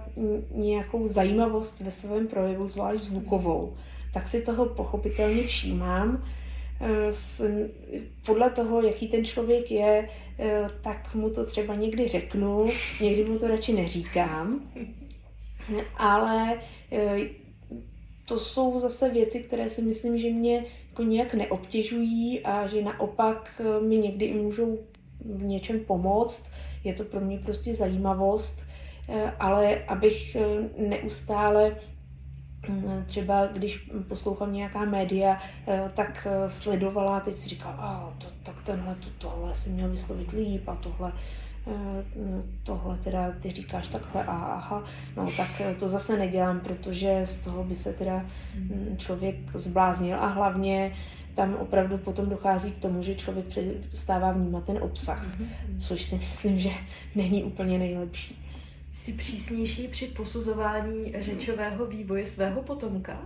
nějakou 0.52 1.08
zajímavost 1.08 1.80
ve 1.80 1.92
svém 1.92 2.28
projevu, 2.28 2.68
zvlášť 2.68 3.04
zvukovou, 3.04 3.78
tak 4.14 4.28
si 4.28 4.42
toho 4.42 4.66
pochopitelně 4.66 5.44
všímám. 5.44 6.24
Eh, 6.82 7.70
podle 8.26 8.50
toho, 8.50 8.82
jaký 8.82 9.08
ten 9.08 9.26
člověk 9.26 9.72
je, 9.72 10.10
tak 10.82 11.16
mu 11.16 11.30
to 11.30 11.46
třeba 11.46 11.76
někdy 11.76 12.08
řeknu, 12.08 12.68
někdy 13.02 13.26
mu 13.26 13.40
to 13.40 13.48
radši 13.48 13.74
neříkám 13.74 14.60
ale 15.98 16.60
to 18.26 18.40
jsou 18.40 18.80
zase 18.80 19.10
věci, 19.10 19.40
které 19.40 19.70
si 19.70 19.82
myslím, 19.82 20.18
že 20.18 20.30
mě 20.30 20.66
jako 20.90 21.04
nějak 21.04 21.34
neobtěžují 21.34 22.40
a 22.40 22.68
že 22.68 22.82
naopak 22.82 23.62
mi 23.88 23.98
někdy 23.98 24.34
můžou 24.34 24.80
v 25.26 25.44
něčem 25.44 25.80
pomoct. 25.80 26.48
Je 26.86 26.94
to 26.94 27.04
pro 27.04 27.20
mě 27.20 27.40
prostě 27.40 27.74
zajímavost, 27.74 28.64
e, 29.10 29.32
ale 29.40 29.84
abych 29.88 30.38
neustále 30.78 31.76
třeba 33.06 33.46
když 33.46 33.90
poslouchám 34.08 34.54
nějaká 34.54 34.86
média, 34.86 35.40
tak 35.94 36.28
sledovala, 36.48 37.20
teď 37.20 37.34
si 37.34 37.50
říkala, 37.50 37.76
a 37.76 38.14
to, 38.18 38.28
tak 38.44 38.56
tenhle, 38.64 38.96
to, 38.96 39.08
tohle 39.18 39.56
si 39.56 39.70
měl 39.70 39.90
vyslovit 39.90 40.32
líp 40.32 40.68
a 40.68 40.76
tohle 40.76 41.12
Eh, 41.68 42.04
tohle 42.64 42.98
teda 42.98 43.32
ty 43.42 43.52
říkáš 43.52 43.88
takhle 43.88 44.24
a 44.24 44.32
aha, 44.32 44.84
no 45.18 45.32
tak 45.38 45.62
eh, 45.62 45.76
to 45.76 45.88
zase 45.88 46.18
nedělám, 46.18 46.60
protože 46.60 47.22
z 47.24 47.38
toho 47.38 47.64
by 47.64 47.76
se 47.76 47.94
teda 47.94 48.26
mm, 48.56 48.96
člověk 48.98 49.36
zbláznil 49.54 50.18
a 50.20 50.28
hlavně 50.28 50.94
tam 51.36 51.56
opravdu 51.56 51.98
potom 51.98 52.30
dochází 52.30 52.72
k 52.72 52.82
tomu, 52.82 53.04
že 53.04 53.16
člověk 53.16 53.46
přestává 53.88 54.32
vnímat 54.32 54.64
ten 54.66 54.78
obsah, 54.78 55.26
mm-hmm. 55.26 55.48
což 55.78 56.04
si 56.04 56.16
myslím, 56.16 56.60
že 56.60 56.70
není 57.16 57.44
úplně 57.44 57.80
nejlepší. 57.80 58.46
Jsi 58.94 59.14
přísnější 59.14 59.88
při 59.88 60.08
posuzování 60.08 61.14
řečového 61.20 61.86
vývoje 61.86 62.28
svého 62.28 62.62
potomka? 62.62 63.22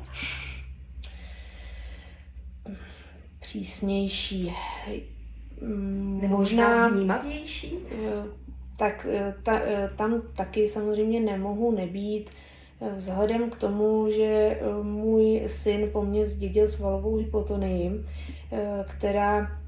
Přísnější. 3.40 4.54
Nebo 6.22 6.38
možná 6.38 6.88
vnímavější? 6.88 7.78
Tak 8.78 9.08
eh, 9.10 9.36
ta, 9.44 9.60
eh, 9.60 9.90
tam 9.96 10.22
taky 10.38 10.68
samozřejmě 10.68 11.20
nemohu 11.20 11.76
nebýt 11.76 12.30
eh, 12.30 12.49
vzhledem 12.96 13.50
k 13.50 13.56
tomu, 13.56 14.12
že 14.12 14.60
můj 14.82 15.42
syn 15.48 15.90
po 15.92 16.02
mně 16.02 16.28
zdědil 16.28 16.68
svalovou 16.68 17.16
hypotonii, 17.16 17.92
která 18.88 19.60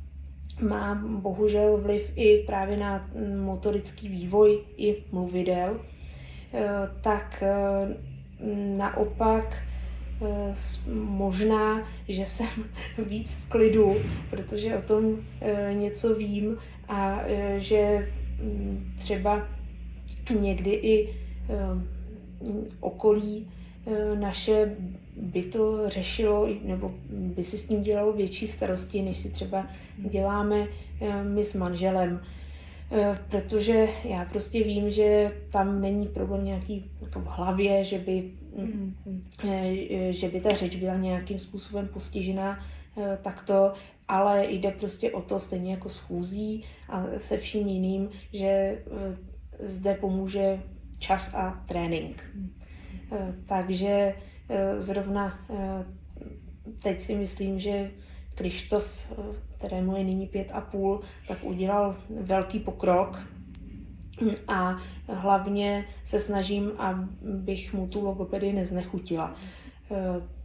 má 0.62 0.96
bohužel 1.06 1.78
vliv 1.78 2.12
i 2.16 2.38
právě 2.38 2.78
na 2.78 3.10
mm, 3.16 3.40
motorický 3.40 4.10
vývoj 4.10 4.60
i 4.78 5.04
mluvidel, 5.12 5.80
tak 7.02 7.44
naopak 8.78 9.64
možná, 10.94 11.88
že 12.08 12.26
jsem 12.26 12.48
víc 13.08 13.34
v 13.34 13.50
klidu, 13.50 13.96
protože 14.30 14.78
o 14.78 14.82
tom 14.82 15.18
něco 15.74 16.16
vím 16.16 16.58
a 16.88 17.20
že 17.58 18.08
mm, 18.44 18.94
třeba 19.00 19.48
někdy 20.40 20.70
i 20.72 21.16
okolí 22.80 23.48
naše 24.20 24.76
by 25.18 25.44
to 25.44 25.90
řešilo, 25.90 26.48
nebo 26.64 26.94
by 27.10 27.44
si 27.44 27.58
s 27.58 27.68
tím 27.68 27.84
dělalo 27.84 28.14
větší 28.14 28.48
starosti, 28.48 29.02
než 29.02 29.18
si 29.18 29.30
třeba 29.30 29.68
děláme 29.98 30.68
my 31.24 31.46
s 31.46 31.56
manželem. 31.56 32.22
Protože 33.30 33.88
já 34.04 34.26
prostě 34.26 34.64
vím, 34.64 34.92
že 34.92 35.32
tam 35.52 35.82
není 35.82 36.08
problém 36.08 36.46
nějaký 36.46 36.92
jako 37.02 37.20
v 37.20 37.26
hlavě, 37.26 37.84
že 37.84 37.98
by 37.98 38.32
mm-hmm. 38.58 38.92
že 40.10 40.30
by 40.30 40.42
ta 40.42 40.50
řeč 40.56 40.76
byla 40.76 40.96
nějakým 40.96 41.40
způsobem 41.40 41.88
postižená 41.88 42.66
takto, 43.22 43.74
ale 44.08 44.46
jde 44.50 44.72
prostě 44.72 45.12
o 45.12 45.22
to, 45.22 45.40
stejně 45.40 45.72
jako 45.72 45.90
schůzí 45.90 46.64
a 46.90 47.06
se 47.18 47.38
vším 47.38 47.68
jiným, 47.68 48.10
že 48.34 48.84
zde 49.60 49.94
pomůže 49.94 50.60
čas 51.02 51.34
a 51.34 51.64
trénink. 51.66 52.24
Takže 53.46 54.14
zrovna 54.78 55.40
teď 56.84 57.02
si 57.02 57.16
myslím, 57.16 57.60
že 57.60 57.92
Krištof, 58.36 59.12
kterému 59.58 59.98
je 59.98 60.04
nyní 60.04 60.28
pět 60.28 60.48
a 60.54 60.62
půl, 60.62 61.02
tak 61.28 61.44
udělal 61.44 61.96
velký 62.10 62.60
pokrok 62.60 63.20
a 64.48 64.78
hlavně 65.08 65.86
se 66.06 66.20
snažím, 66.20 66.72
abych 66.78 67.74
mu 67.74 67.88
tu 67.88 68.06
logopedii 68.06 68.54
neznechutila. 68.54 69.36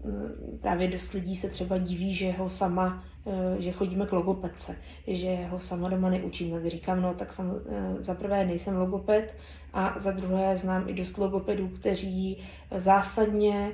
E, 0.07 0.59
právě 0.59 0.88
dost 0.88 1.12
lidí 1.12 1.37
se 1.37 1.49
třeba 1.49 1.79
diví, 1.79 2.14
že 2.14 2.33
ho 2.33 2.49
sama, 2.49 3.05
e, 3.27 3.62
že 3.62 3.73
chodíme 3.73 4.07
k 4.07 4.12
logopedce, 4.12 4.77
že 5.07 5.47
ho 5.47 5.61
sama 5.61 5.88
doma 5.88 6.11
neučím. 6.11 6.51
Tak 6.51 6.66
říkám, 6.66 7.03
no 7.03 7.14
tak 7.14 7.33
sam, 7.33 7.55
e, 7.69 8.03
za 8.03 8.14
prvé 8.14 8.47
nejsem 8.47 8.77
logoped 8.77 9.35
a 9.73 9.99
za 9.99 10.11
druhé 10.11 10.57
znám 10.57 10.88
i 10.88 10.95
dost 10.95 11.19
logopedů, 11.19 11.69
kteří 11.69 12.38
zásadně 12.77 13.73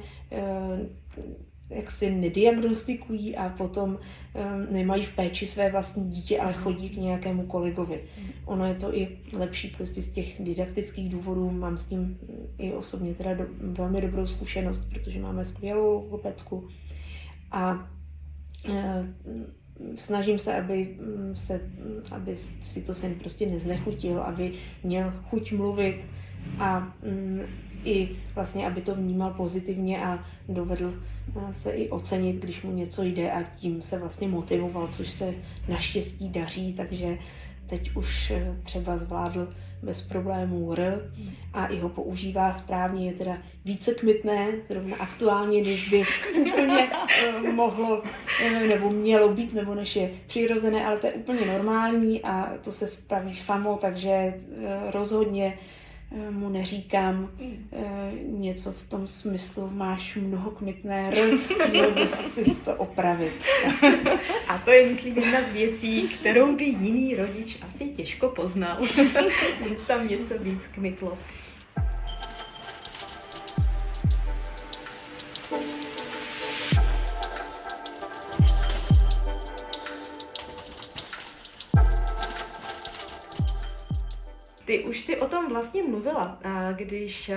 jak 1.70 1.90
si 1.90 2.10
nediagnostikují 2.10 3.36
a 3.36 3.48
potom 3.48 3.90
um, 3.90 3.98
nemají 4.70 5.02
v 5.02 5.14
péči 5.16 5.46
své 5.46 5.70
vlastní 5.70 6.10
dítě, 6.10 6.38
ale 6.38 6.52
chodí 6.52 6.90
k 6.90 6.96
nějakému 6.96 7.46
kolegovi. 7.46 8.00
Ono 8.44 8.66
je 8.66 8.74
to 8.74 8.96
i 8.96 9.18
lepší 9.32 9.68
prostě 9.68 10.02
z 10.02 10.08
těch 10.08 10.42
didaktických 10.42 11.12
důvodů. 11.12 11.50
Mám 11.50 11.78
s 11.78 11.84
tím 11.84 12.18
i 12.58 12.72
osobně 12.72 13.14
teda 13.14 13.34
do, 13.34 13.46
velmi 13.60 14.00
dobrou 14.00 14.26
zkušenost, 14.26 14.88
protože 14.90 15.20
máme 15.20 15.44
skvělou 15.44 15.92
logopedku 15.92 16.68
a 17.50 17.88
uh, 18.68 18.74
snažím 19.96 20.38
se, 20.38 20.54
aby, 20.54 20.96
se, 21.34 21.60
aby 22.10 22.36
si 22.36 22.82
to 22.82 22.94
sen 22.94 23.14
prostě 23.14 23.46
neznechutil, 23.46 24.20
aby 24.20 24.52
měl 24.82 25.12
chuť 25.22 25.52
mluvit 25.52 26.06
a 26.58 26.96
um, 27.02 27.40
i 27.84 28.16
vlastně, 28.34 28.66
aby 28.66 28.80
to 28.80 28.94
vnímal 28.94 29.30
pozitivně 29.30 30.04
a 30.04 30.24
dovedl 30.48 30.94
se 31.50 31.70
i 31.70 31.90
ocenit, 31.90 32.36
když 32.36 32.62
mu 32.62 32.72
něco 32.72 33.02
jde 33.02 33.32
a 33.32 33.42
tím 33.42 33.82
se 33.82 33.98
vlastně 33.98 34.28
motivoval, 34.28 34.88
což 34.92 35.10
se 35.10 35.34
naštěstí 35.68 36.28
daří, 36.28 36.72
takže 36.72 37.18
teď 37.66 37.96
už 37.96 38.32
třeba 38.62 38.96
zvládl 38.96 39.48
bez 39.82 40.02
problémů 40.02 40.72
R 40.72 41.12
a 41.52 41.66
i 41.66 41.78
ho 41.78 41.88
používá 41.88 42.52
správně, 42.52 43.06
je 43.06 43.12
teda 43.12 43.38
více 43.64 43.94
kmitné, 43.94 44.46
zrovna 44.68 44.96
aktuálně, 44.96 45.62
než 45.62 45.88
by 45.88 46.02
úplně 46.40 46.90
uh, 47.44 47.52
mohlo 47.52 48.02
nebo 48.68 48.90
mělo 48.90 49.28
být, 49.28 49.54
nebo 49.54 49.74
než 49.74 49.96
je 49.96 50.10
přirozené, 50.26 50.86
ale 50.86 50.98
to 50.98 51.06
je 51.06 51.12
úplně 51.12 51.46
normální 51.46 52.22
a 52.22 52.52
to 52.64 52.72
se 52.72 52.86
spravíš 52.86 53.42
samo, 53.42 53.78
takže 53.80 54.34
rozhodně 54.90 55.54
Eh, 55.54 55.58
mu 56.30 56.48
neříkám 56.48 57.30
eh, 57.72 58.12
něco 58.26 58.72
v 58.72 58.88
tom 58.88 59.06
smyslu, 59.06 59.70
máš 59.72 60.16
mnoho 60.16 60.50
kmitné 60.50 61.12
R, 61.12 61.38
měl 61.70 61.90
bys 61.90 62.10
si 62.10 62.64
to 62.64 62.74
opravit. 62.74 63.32
A 64.48 64.58
to 64.58 64.70
je, 64.70 64.86
myslím, 64.86 65.18
jedna 65.18 65.42
z 65.42 65.52
věcí, 65.52 66.08
kterou 66.08 66.56
by 66.56 66.64
jiný 66.64 67.14
rodič 67.14 67.58
asi 67.62 67.84
těžko 67.84 68.28
poznal, 68.28 68.86
že 69.68 69.76
tam 69.86 70.08
něco 70.08 70.38
víc 70.38 70.66
kmitlo. 70.66 71.18
Ty 84.72 84.80
už 84.84 85.00
si 85.00 85.16
o 85.16 85.28
tom 85.28 85.48
vlastně 85.48 85.82
mluvila, 85.82 86.40
když 86.76 87.30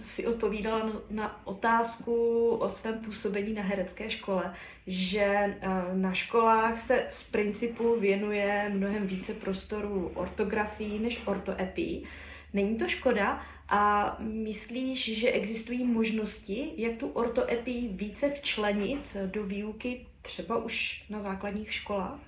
si 0.00 0.26
odpovídala 0.26 0.92
na 1.10 1.46
otázku 1.46 2.48
o 2.48 2.68
svém 2.68 2.98
působení 2.98 3.52
na 3.52 3.62
herecké 3.62 4.10
škole, 4.10 4.54
že 4.86 5.56
na 5.92 6.12
školách 6.12 6.80
se 6.80 7.06
z 7.10 7.22
principu 7.22 8.00
věnuje 8.00 8.72
mnohem 8.74 9.06
více 9.06 9.34
prostoru 9.34 10.12
ortografii 10.14 10.98
než 10.98 11.22
ortoepii. 11.26 12.04
Není 12.52 12.76
to 12.76 12.88
škoda 12.88 13.40
a 13.68 14.16
myslíš, 14.20 15.18
že 15.18 15.30
existují 15.30 15.84
možnosti, 15.84 16.72
jak 16.76 16.96
tu 16.96 17.08
ortoepii 17.08 17.88
více 17.88 18.30
včlenit 18.30 19.16
do 19.26 19.44
výuky 19.44 20.06
třeba 20.22 20.56
už 20.56 21.04
na 21.10 21.20
základních 21.20 21.72
školách? 21.72 22.18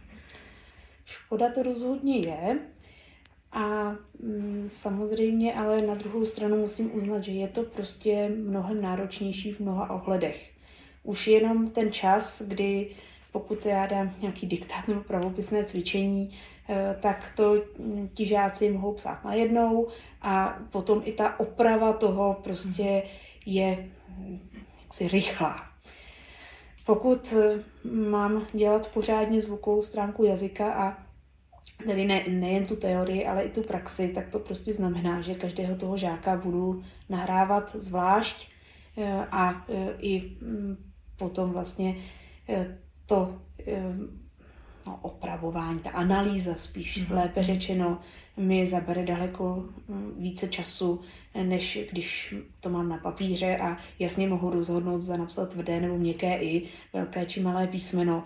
Škoda 1.05 1.51
to 1.55 1.63
rozhodně 1.63 2.19
je. 2.19 2.59
A 3.53 3.97
mm, 4.23 4.69
samozřejmě, 4.73 5.55
ale 5.55 5.83
na 5.83 5.95
druhou 5.95 6.27
stranu 6.27 6.57
musím 6.57 6.97
uznat, 6.97 7.25
že 7.25 7.33
je 7.33 7.49
to 7.49 7.63
prostě 7.63 8.29
mnohem 8.37 8.83
náročnější 8.83 9.53
v 9.53 9.61
mnoha 9.61 9.91
ohledech. 9.91 10.51
Už 11.03 11.27
jenom 11.27 11.71
ten 11.71 11.93
čas, 11.93 12.43
kdy 12.47 12.91
pokud 13.33 13.67
já 13.67 13.87
dám 13.87 14.15
nějaký 14.21 14.47
diktát 14.47 14.89
nebo 14.89 15.01
pravopisné 15.01 15.65
cvičení, 15.65 16.39
eh, 16.69 16.97
tak 17.01 17.33
to 17.37 17.55
mm, 17.79 18.09
ti 18.15 18.27
žáci 18.27 18.71
mohou 18.71 18.93
psát 18.95 19.25
najednou 19.25 19.89
a 20.23 20.59
potom 20.71 21.03
i 21.05 21.13
ta 21.13 21.41
oprava 21.41 21.93
toho 21.93 22.41
prostě 22.45 23.03
je 23.47 23.89
mm, 24.19 24.41
jaksi 24.83 25.09
rychlá. 25.09 25.67
Pokud 26.87 27.35
eh, 27.39 27.63
mám 27.91 28.47
dělat 28.53 28.89
pořádně 28.89 29.43
zvukovou 29.43 29.83
stránku 29.83 30.25
jazyka 30.25 30.73
a 30.73 31.12
tedy 31.87 32.05
ne, 32.05 32.25
nejen 32.29 32.67
tu 32.67 32.77
teorii, 32.77 33.27
ale 33.27 33.43
i 33.43 33.51
tu 33.51 33.63
praxi, 33.63 34.09
tak 34.09 34.29
to 34.29 34.39
prostě 34.39 34.73
znamená, 34.73 35.21
že 35.21 35.35
každého 35.35 35.77
toho 35.77 35.97
žáka 35.97 36.37
budu 36.37 36.83
nahrávat 37.09 37.77
zvlášť 37.77 38.49
eh, 38.97 39.27
a 39.31 39.65
eh, 39.69 39.89
i 39.99 40.37
mm, 40.41 40.77
potom 41.17 41.53
vlastně 41.53 41.97
eh, 42.49 42.79
to 43.07 43.39
no, 44.87 44.99
opravování, 45.03 45.79
ta 45.79 45.91
analýza 45.91 46.55
spíš, 46.55 47.03
mm-hmm. 47.03 47.15
lépe 47.15 47.45
řečeno, 47.45 48.01
mi 48.37 48.67
zabere 48.67 49.05
daleko 49.05 49.69
mm, 49.89 50.15
více 50.19 50.49
času, 50.49 51.01
než 51.43 51.79
když 51.93 52.35
to 52.61 52.71
mám 52.71 52.89
na 52.89 52.99
papíře 52.99 53.59
a 53.59 53.77
jasně 53.99 54.29
mohu 54.29 54.51
rozhodnout, 54.51 55.01
zda 55.01 55.17
napsat 55.17 55.51
tvrdé 55.51 55.81
nebo 55.81 55.99
měkké 55.99 56.43
i, 56.43 56.69
velké 56.93 57.27
či 57.27 57.41
malé 57.41 57.67
písmeno. 57.67 58.25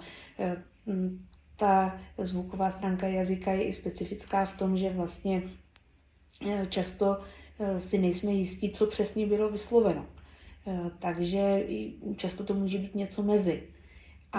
Ta 1.57 2.01
zvuková 2.19 2.71
stránka 2.71 3.07
jazyka 3.07 3.53
je 3.53 3.65
i 3.65 3.73
specifická 3.73 4.45
v 4.45 4.57
tom, 4.57 4.79
že 4.79 4.91
vlastně 4.91 5.43
eh, 6.47 6.67
často 6.69 7.21
eh, 7.59 7.81
si 7.81 7.99
nejsme 7.99 8.33
jistí, 8.33 8.71
co 8.71 8.87
přesně 8.87 9.27
bylo 9.27 9.49
vysloveno. 9.49 10.07
Eh, 10.67 10.91
takže 10.99 11.67
často 12.17 12.45
to 12.45 12.55
může 12.55 12.79
být 12.79 12.95
něco 12.95 13.23
mezi. 13.23 13.63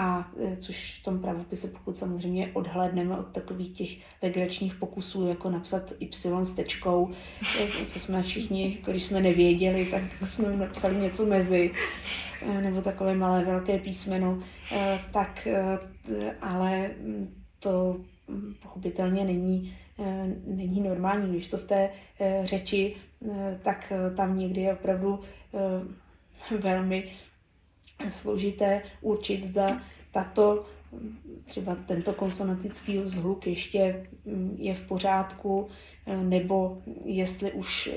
A 0.00 0.30
což 0.58 0.98
v 1.00 1.04
tom 1.04 1.18
pravopise, 1.18 1.68
pokud 1.68 1.98
samozřejmě 1.98 2.50
odhlédneme 2.52 3.18
od 3.18 3.26
takových 3.26 3.76
těch 3.76 3.98
legračních 4.22 4.74
pokusů, 4.74 5.26
jako 5.26 5.50
napsat 5.50 5.92
Y 6.00 6.44
s 6.44 6.52
tečkou, 6.52 7.10
co 7.86 7.98
jsme 7.98 8.22
všichni, 8.22 8.78
když 8.90 9.02
jsme 9.02 9.20
nevěděli, 9.20 9.86
tak 9.86 10.02
jsme 10.24 10.56
napsali 10.56 10.96
něco 10.96 11.26
mezi, 11.26 11.70
nebo 12.60 12.82
takové 12.82 13.14
malé 13.14 13.44
velké 13.44 13.78
písmeno, 13.78 14.42
tak 15.12 15.48
ale 16.40 16.90
to 17.58 18.00
pochopitelně 18.62 19.24
není, 19.24 19.76
není 20.46 20.80
normální, 20.80 21.32
když 21.32 21.48
to 21.48 21.58
v 21.58 21.64
té 21.64 21.90
řeči, 22.44 22.96
tak 23.62 23.92
tam 24.16 24.38
někdy 24.38 24.60
je 24.60 24.72
opravdu 24.72 25.20
velmi 26.60 27.04
složité 28.08 28.82
určit, 29.00 29.42
zda 29.42 29.82
tato, 30.12 30.66
třeba 31.44 31.76
tento 31.86 32.12
konsonantický 32.12 33.02
zhluk 33.04 33.46
ještě 33.46 34.06
mm, 34.24 34.56
je 34.58 34.74
v 34.74 34.86
pořádku, 34.86 35.68
eh, 36.06 36.16
nebo 36.16 36.82
jestli 37.04 37.52
už 37.52 37.90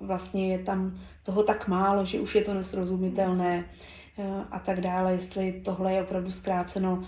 vlastně 0.00 0.52
je 0.52 0.58
tam 0.58 0.98
toho 1.22 1.42
tak 1.42 1.68
málo, 1.68 2.04
že 2.04 2.20
už 2.20 2.34
je 2.34 2.42
to 2.42 2.54
nesrozumitelné 2.54 3.64
eh, 4.18 4.44
a 4.50 4.58
tak 4.58 4.80
dále, 4.80 5.12
jestli 5.12 5.52
tohle 5.64 5.92
je 5.92 6.02
opravdu 6.02 6.30
zkráceno 6.30 7.04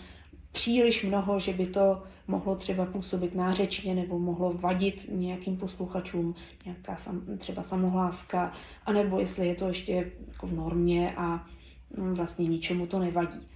příliš 0.52 1.04
mnoho, 1.04 1.40
že 1.40 1.52
by 1.52 1.66
to 1.66 2.02
mohlo 2.26 2.56
třeba 2.56 2.86
působit 2.86 3.34
nářečně 3.34 3.94
nebo 3.94 4.18
mohlo 4.18 4.52
vadit 4.52 5.06
nějakým 5.12 5.56
posluchačům, 5.56 6.34
nějaká 6.64 6.96
sam, 6.96 7.22
třeba 7.38 7.62
samohláska, 7.62 8.52
anebo 8.86 9.18
jestli 9.18 9.48
je 9.48 9.54
to 9.54 9.68
ještě 9.68 10.10
jako 10.28 10.46
v 10.46 10.52
normě 10.52 11.14
a 11.16 11.46
vlastně 11.96 12.46
ničemu 12.46 12.86
to 12.86 12.98
nevadí. 12.98 13.48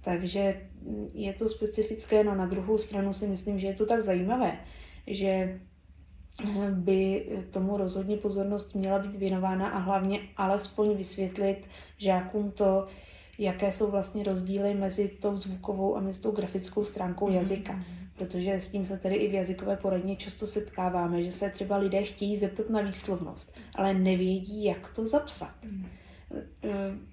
Takže 0.00 0.60
je 1.14 1.32
to 1.32 1.48
specifické, 1.48 2.24
no 2.24 2.34
na 2.34 2.46
druhou 2.46 2.78
stranu 2.78 3.12
si 3.12 3.26
myslím, 3.26 3.58
že 3.58 3.66
je 3.66 3.74
to 3.74 3.86
tak 3.86 4.00
zajímavé, 4.00 4.58
že 5.06 5.60
by 6.70 7.26
tomu 7.50 7.76
rozhodně 7.76 8.16
pozornost 8.16 8.74
měla 8.74 8.98
být 8.98 9.16
věnována 9.16 9.68
a 9.68 9.78
hlavně 9.78 10.20
alespoň 10.36 10.96
vysvětlit 10.96 11.58
žákům 11.98 12.50
to, 12.50 12.86
jaké 13.38 13.72
jsou 13.72 13.90
vlastně 13.90 14.24
rozdíly 14.24 14.74
mezi 14.74 15.08
tou 15.08 15.36
zvukovou 15.36 15.96
a 15.96 16.00
mezi 16.00 16.20
tou 16.22 16.30
grafickou 16.30 16.84
stránkou 16.84 17.26
mhm, 17.26 17.36
jazyka. 17.36 17.72
Mm-hmm. 17.72 18.08
Protože 18.18 18.54
s 18.54 18.70
tím 18.70 18.86
se 18.86 18.98
tedy 18.98 19.14
i 19.14 19.28
v 19.28 19.34
jazykové 19.34 19.76
poradně 19.76 20.16
často 20.16 20.46
setkáváme, 20.46 21.22
že 21.22 21.32
se 21.32 21.50
třeba 21.50 21.76
lidé 21.76 22.02
chtějí 22.02 22.36
zeptat 22.36 22.70
na 22.70 22.80
výslovnost, 22.80 23.56
ale 23.74 23.94
nevědí, 23.94 24.64
jak 24.64 24.88
to 24.94 25.06
zapsat. 25.06 25.54
Mm-hmm. 25.64 25.87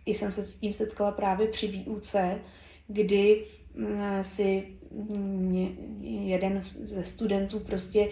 I 0.06 0.14
jsem 0.14 0.32
se 0.32 0.46
s 0.46 0.56
tím 0.56 0.74
setkala 0.74 1.12
právě 1.12 1.48
při 1.48 1.68
výuce, 1.68 2.40
kdy 2.88 3.46
mm, 3.76 4.24
si 4.24 4.68
mm, 4.92 5.78
jeden 6.02 6.62
ze 6.64 7.04
studentů 7.04 7.60
prostě 7.60 8.10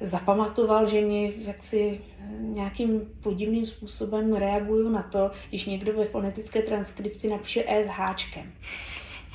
zapamatoval, 0.00 0.88
že 0.88 1.00
mě 1.00 1.32
jaksi 1.38 2.00
nějakým 2.38 3.00
podivným 3.22 3.66
způsobem 3.66 4.32
reaguju 4.32 4.88
na 4.88 5.02
to, 5.02 5.30
když 5.48 5.64
někdo 5.64 5.92
ve 5.92 6.04
fonetické 6.04 6.62
transkripci 6.62 7.28
napíše 7.28 7.64
E 7.66 7.84
s 7.84 7.86
háčkem. 7.86 8.52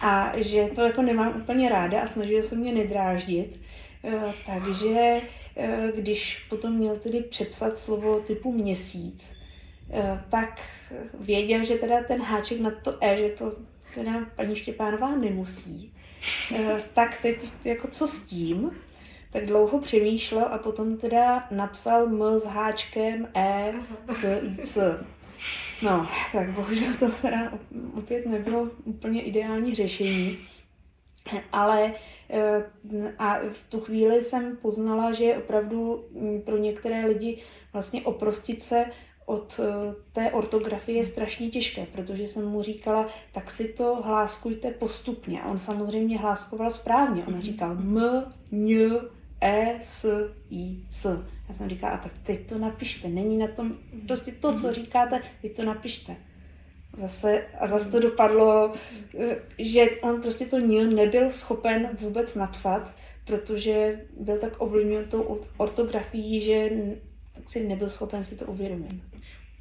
A 0.02 0.32
že 0.38 0.70
to 0.76 0.82
jako 0.82 1.02
nemám 1.02 1.42
úplně 1.42 1.70
ráda 1.70 2.02
a 2.02 2.08
snažil 2.08 2.44
se 2.44 2.56
mě 2.56 2.74
nedráždit. 2.74 3.60
Eh, 4.04 4.34
takže 4.46 5.22
eh, 5.56 5.92
když 5.96 6.46
potom 6.50 6.74
měl 6.74 6.96
tedy 6.96 7.22
přepsat 7.22 7.80
slovo 7.80 8.20
typu 8.20 8.52
měsíc, 8.52 9.34
eh, 9.34 9.39
tak 10.30 10.62
věděl, 11.20 11.66
že 11.66 11.76
teda 11.76 12.04
ten 12.04 12.22
háček 12.22 12.60
na 12.60 12.72
to 12.72 12.98
E, 13.02 13.18
že 13.18 13.30
to 13.30 13.56
teda 13.96 14.26
paní 14.36 14.56
Štěpánová 14.56 15.16
nemusí. 15.16 15.94
Tak 16.94 17.22
teď 17.22 17.38
jako 17.66 17.88
co 17.88 18.08
s 18.08 18.24
tím? 18.24 18.72
tak 19.32 19.46
dlouho 19.46 19.80
přemýšlel 19.80 20.46
a 20.52 20.58
potom 20.58 20.98
teda 20.98 21.48
napsal 21.52 22.08
M 22.08 22.24
s 22.40 22.44
háčkem 22.44 23.28
E 23.36 23.74
s 24.08 24.42
c. 24.64 25.06
No, 25.84 26.08
tak 26.34 26.50
bohužel 26.50 26.94
to 27.00 27.12
teda 27.12 27.54
opět 27.98 28.26
nebylo 28.26 28.70
úplně 28.86 29.22
ideální 29.22 29.76
řešení. 29.76 30.38
Ale 31.52 31.94
eh, 32.30 32.64
a 33.18 33.40
v 33.52 33.70
tu 33.70 33.80
chvíli 33.80 34.22
jsem 34.22 34.58
poznala, 34.58 35.14
že 35.14 35.38
opravdu 35.38 36.06
mm, 36.12 36.42
pro 36.42 36.58
některé 36.58 37.06
lidi 37.06 37.42
vlastně 37.74 38.02
oprostit 38.02 38.62
se 38.62 38.86
od 39.30 39.60
té 40.14 40.32
ortografie 40.32 40.98
je 40.98 41.06
strašně 41.06 41.50
těžké, 41.50 41.86
protože 41.86 42.24
jsem 42.24 42.46
mu 42.46 42.64
říkala, 42.64 43.08
tak 43.32 43.52
si 43.52 43.74
to 43.74 43.96
hláskujte 43.96 44.72
postupně. 44.72 45.42
A 45.42 45.52
on 45.52 45.60
samozřejmě 45.60 46.18
hláskoval 46.18 46.72
správně. 46.72 47.24
On 47.28 47.42
říkal 47.42 47.72
m, 47.72 48.24
ň, 48.52 48.72
e, 49.42 49.80
s, 49.82 50.30
i, 50.50 50.78
s. 50.90 51.24
Já 51.50 51.56
jsem 51.56 51.70
říkala, 51.70 51.94
a 51.94 51.98
tak 51.98 52.14
teď 52.24 52.50
to 52.50 52.58
napište. 52.58 53.08
Není 53.08 53.38
na 53.38 53.48
tom, 53.48 53.78
prostě 54.08 54.32
to, 54.32 54.54
co 54.54 54.74
říkáte, 54.74 55.22
teď 55.42 55.56
to 55.56 55.66
napište. 55.66 56.16
Zase, 56.98 57.46
a 57.60 57.68
zase 57.68 57.92
to 57.92 58.00
dopadlo, 58.00 58.74
že 59.60 59.88
on 60.02 60.22
prostě 60.22 60.46
to 60.46 60.60
nebyl 60.60 61.32
schopen 61.32 61.90
vůbec 62.02 62.36
napsat, 62.36 62.94
protože 63.26 64.02
byl 64.20 64.38
tak 64.38 64.54
ovlivněn 64.58 65.06
tou 65.06 65.42
ortografií, 65.58 66.42
že 66.42 66.70
si 67.46 67.68
nebyl 67.68 67.90
schopen 67.90 68.24
si 68.24 68.36
to 68.36 68.46
uvědomit. 68.46 69.04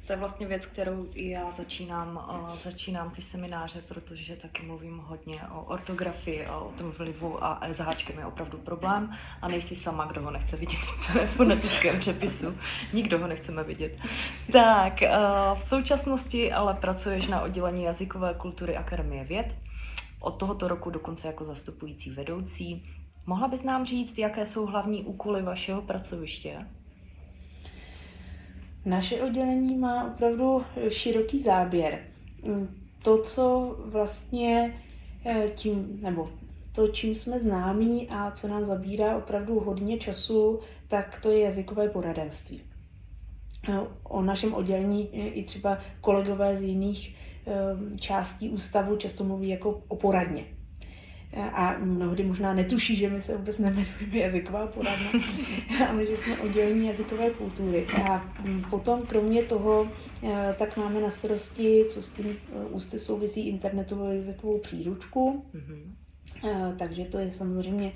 To 0.09 0.13
je 0.13 0.17
vlastně 0.17 0.47
věc, 0.47 0.65
kterou 0.65 1.07
i 1.13 1.29
já 1.29 1.51
začínám, 1.51 2.27
uh, 2.29 2.57
začínám 2.57 3.09
ty 3.09 3.21
semináře, 3.21 3.81
protože 3.87 4.35
taky 4.35 4.65
mluvím 4.65 4.97
hodně 4.97 5.41
o 5.51 5.61
ortografii 5.61 6.47
o 6.47 6.71
tom 6.77 6.91
vlivu 6.91 7.43
a 7.43 7.59
s 7.61 7.83
je 8.17 8.25
opravdu 8.25 8.57
problém 8.57 9.15
a 9.41 9.47
nejsi 9.47 9.75
sama, 9.75 10.05
kdo 10.05 10.21
ho 10.21 10.31
nechce 10.31 10.57
vidět 10.57 10.79
v 10.79 11.27
fonetickém 11.27 11.99
přepisu. 11.99 12.57
Nikdo 12.93 13.19
ho 13.19 13.27
nechceme 13.27 13.63
vidět. 13.63 13.97
Tak, 14.51 14.93
uh, 15.01 15.59
v 15.59 15.63
současnosti 15.63 16.51
ale 16.51 16.73
pracuješ 16.73 17.27
na 17.27 17.41
oddělení 17.41 17.83
jazykové 17.83 18.33
kultury 18.33 18.77
Akademie 18.77 19.23
věd. 19.23 19.55
Od 20.19 20.31
tohoto 20.31 20.67
roku 20.67 20.89
dokonce 20.89 21.27
jako 21.27 21.43
zastupující 21.43 22.09
vedoucí. 22.09 22.85
Mohla 23.25 23.47
bys 23.47 23.63
nám 23.63 23.85
říct, 23.85 24.17
jaké 24.17 24.45
jsou 24.45 24.65
hlavní 24.65 25.03
úkoly 25.03 25.41
vašeho 25.41 25.81
pracoviště? 25.81 26.65
Naše 28.85 29.21
oddělení 29.21 29.77
má 29.77 30.13
opravdu 30.13 30.63
široký 30.89 31.41
záběr. 31.41 31.99
To, 33.03 33.21
co 33.21 33.75
vlastně 33.85 34.73
eh, 35.25 35.49
tím, 35.55 35.99
nebo 36.01 36.29
to, 36.75 36.87
čím 36.87 37.15
jsme 37.15 37.39
známí 37.39 38.07
a 38.09 38.31
co 38.31 38.47
nám 38.47 38.65
zabírá 38.65 39.17
opravdu 39.17 39.59
hodně 39.59 39.97
času, 39.97 40.59
tak 40.87 41.19
to 41.21 41.31
je 41.31 41.39
jazykové 41.39 41.89
poradenství. 41.89 42.61
Eh, 43.69 43.79
o 44.03 44.21
našem 44.21 44.53
oddělení 44.53 45.09
eh, 45.13 45.27
i 45.27 45.43
třeba 45.43 45.77
kolegové 46.01 46.57
z 46.57 46.63
jiných 46.63 47.15
částí 47.99 48.49
ústavu 48.49 48.95
často 48.97 49.23
mluví 49.23 49.49
jako 49.49 49.83
o 49.87 49.95
poradně 49.95 50.45
a 51.37 51.75
mnohdy 51.79 52.23
možná 52.23 52.53
netuší, 52.53 52.95
že 52.95 53.09
my 53.09 53.21
se 53.21 53.37
vůbec 53.37 53.57
nemenujeme 53.57 54.17
jazyková 54.17 54.67
poradna, 54.67 55.11
ale 55.89 56.05
že 56.05 56.17
jsme 56.17 56.37
oddělení 56.37 56.87
jazykové 56.87 57.29
kultury. 57.29 57.87
A 57.87 58.33
potom 58.69 59.01
kromě 59.01 59.43
toho, 59.43 59.89
eh, 60.23 60.55
tak 60.59 60.77
máme 60.77 61.01
na 61.01 61.09
starosti, 61.09 61.85
co 61.89 62.01
s 62.01 62.09
tím 62.09 62.25
eh, 62.29 62.65
ústy 62.65 62.99
souvisí, 62.99 63.47
internetovou 63.47 64.11
jazykovou 64.11 64.59
příručku. 64.59 65.45
Mm-hmm. 65.55 66.75
Takže 66.77 67.05
to 67.05 67.17
je 67.17 67.31
samozřejmě 67.31 67.91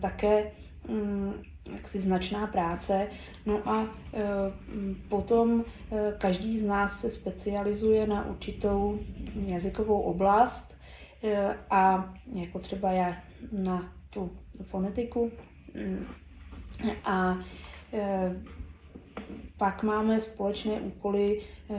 také 0.00 0.50
mm, 0.88 1.32
jaksi 1.72 1.98
značná 1.98 2.46
práce. 2.46 3.06
No 3.46 3.68
a 3.68 3.88
potom 5.08 5.64
každý 6.18 6.58
z 6.58 6.64
nás 6.64 7.00
se 7.00 7.10
specializuje 7.10 8.06
na 8.06 8.26
určitou 8.26 8.98
jazykovou 9.46 10.00
oblast 10.00 10.77
a 11.70 12.14
jako 12.34 12.58
třeba 12.58 12.92
já 12.92 13.16
na 13.52 13.92
tu 14.10 14.30
fonetiku. 14.62 15.32
Mm, 15.74 16.06
a 17.04 17.38
eh, 17.92 18.42
pak 19.56 19.82
máme 19.82 20.20
společné 20.20 20.80
úkoly 20.80 21.42
eh, 21.70 21.74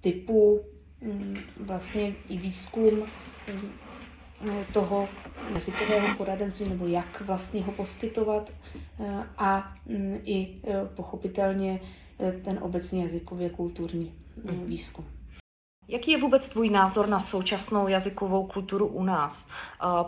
typu 0.00 0.60
mm, 1.00 1.36
vlastně 1.60 2.14
i 2.28 2.38
výzkum 2.38 3.02
toho 4.72 5.08
jazykového 5.54 6.16
poradenství, 6.16 6.68
nebo 6.68 6.86
jak 6.86 7.20
vlastně 7.20 7.62
ho 7.62 7.72
poskytovat 7.72 8.52
a 9.38 9.74
mm, 9.86 10.18
i 10.24 10.60
pochopitelně 10.94 11.80
ten 12.44 12.58
obecně 12.62 13.02
jazykově 13.02 13.50
kulturní 13.50 14.12
mhm. 14.44 14.66
výzkum. 14.66 15.04
Jaký 15.88 16.10
je 16.10 16.20
vůbec 16.20 16.48
tvůj 16.48 16.70
názor 16.70 17.08
na 17.08 17.20
současnou 17.20 17.88
jazykovou 17.88 18.46
kulturu 18.46 18.86
u 18.86 19.02
nás? 19.02 19.48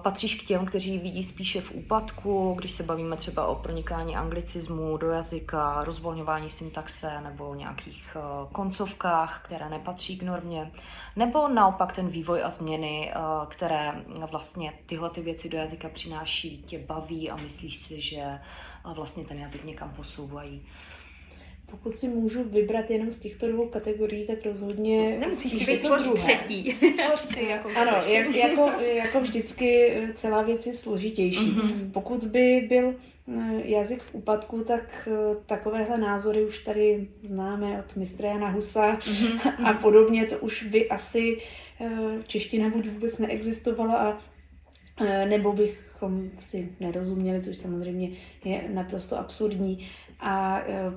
Patříš 0.03 0.35
k 0.35 0.47
těm, 0.47 0.67
kteří 0.67 0.99
vidí 0.99 1.25
spíše 1.25 1.61
v 1.61 1.73
úpadku, 1.73 2.55
když 2.59 2.73
se 2.73 2.83
bavíme 2.83 3.17
třeba 3.17 3.47
o 3.47 3.55
pronikání 3.55 4.17
anglicismu 4.17 4.97
do 4.97 5.11
jazyka, 5.11 5.85
rozvolňování 5.85 6.51
syntaxe 6.51 7.21
nebo 7.21 7.55
nějakých 7.55 8.17
e, 8.17 8.21
koncovkách, 8.53 9.43
které 9.45 9.69
nepatří 9.69 10.19
k 10.19 10.23
normě? 10.23 10.73
Nebo 11.17 11.49
naopak 11.49 11.93
ten 11.93 12.09
vývoj 12.09 12.43
a 12.45 12.51
změny, 12.51 13.13
e, 13.13 13.17
které 13.49 13.93
vlastně 14.31 14.73
tyhle 14.87 15.11
ty 15.11 15.21
věci 15.21 15.49
do 15.49 15.59
jazyka 15.59 15.89
přináší, 15.89 16.63
tě 16.67 16.79
baví 16.79 17.31
a 17.31 17.37
myslíš 17.37 17.77
si, 17.77 18.01
že 18.01 18.17
e, 18.17 18.41
vlastně 18.85 19.25
ten 19.25 19.39
jazyk 19.39 19.65
někam 19.65 19.91
posouvají? 19.97 20.67
Pokud 21.71 21.99
si 21.99 22.09
můžu 22.09 22.45
vybrat 22.45 22.91
jenom 22.91 23.13
z 23.13 23.19
těchto 23.19 23.49
dvou 23.49 23.69
kategorií, 23.69 24.27
tak 24.27 24.39
rozhodně... 24.45 25.19
Nemusíš 25.19 25.53
si 25.53 25.65
vytvořit 25.65 26.15
třetí. 26.15 26.77
si, 27.17 27.45
jako 27.45 27.69
ano, 27.77 27.93
jak, 28.07 28.35
jako, 28.35 28.71
jako 28.81 29.21
vždycky 29.21 29.97
celá 30.15 30.43
věc 30.43 30.67
je 30.67 30.75
složitější. 30.75 31.51
Mm-hmm. 31.51 31.91
Pokud 31.93 32.25
by 32.25 32.67
byl 32.69 32.95
eh, 33.29 33.63
jazyk 33.65 34.03
v 34.03 34.15
úpadku, 34.15 34.65
tak 34.65 35.09
eh, 35.13 35.37
takovéhle 35.47 35.99
názory 35.99 36.45
už 36.45 36.59
tady 36.59 37.09
známe 37.25 37.79
od 37.79 37.97
mistra 37.97 38.29
Jana 38.29 38.49
Husa 38.49 38.97
mm-hmm. 38.97 39.69
a 39.71 39.73
podobně. 39.73 40.27
To 40.27 40.39
už 40.39 40.63
by 40.63 40.89
asi 40.89 41.39
eh, 41.81 41.89
čeština 42.27 42.69
buď 42.69 42.89
vůbec 42.89 43.19
neexistovala 43.19 43.97
a 43.97 44.19
nebo 45.29 45.53
bychom 45.53 46.31
si 46.39 46.69
nerozuměli, 46.81 47.41
což 47.41 47.57
samozřejmě 47.57 48.11
je 48.45 48.65
naprosto 48.69 49.19
absurdní. 49.19 49.89
A 50.21 50.61
e, 50.61 50.93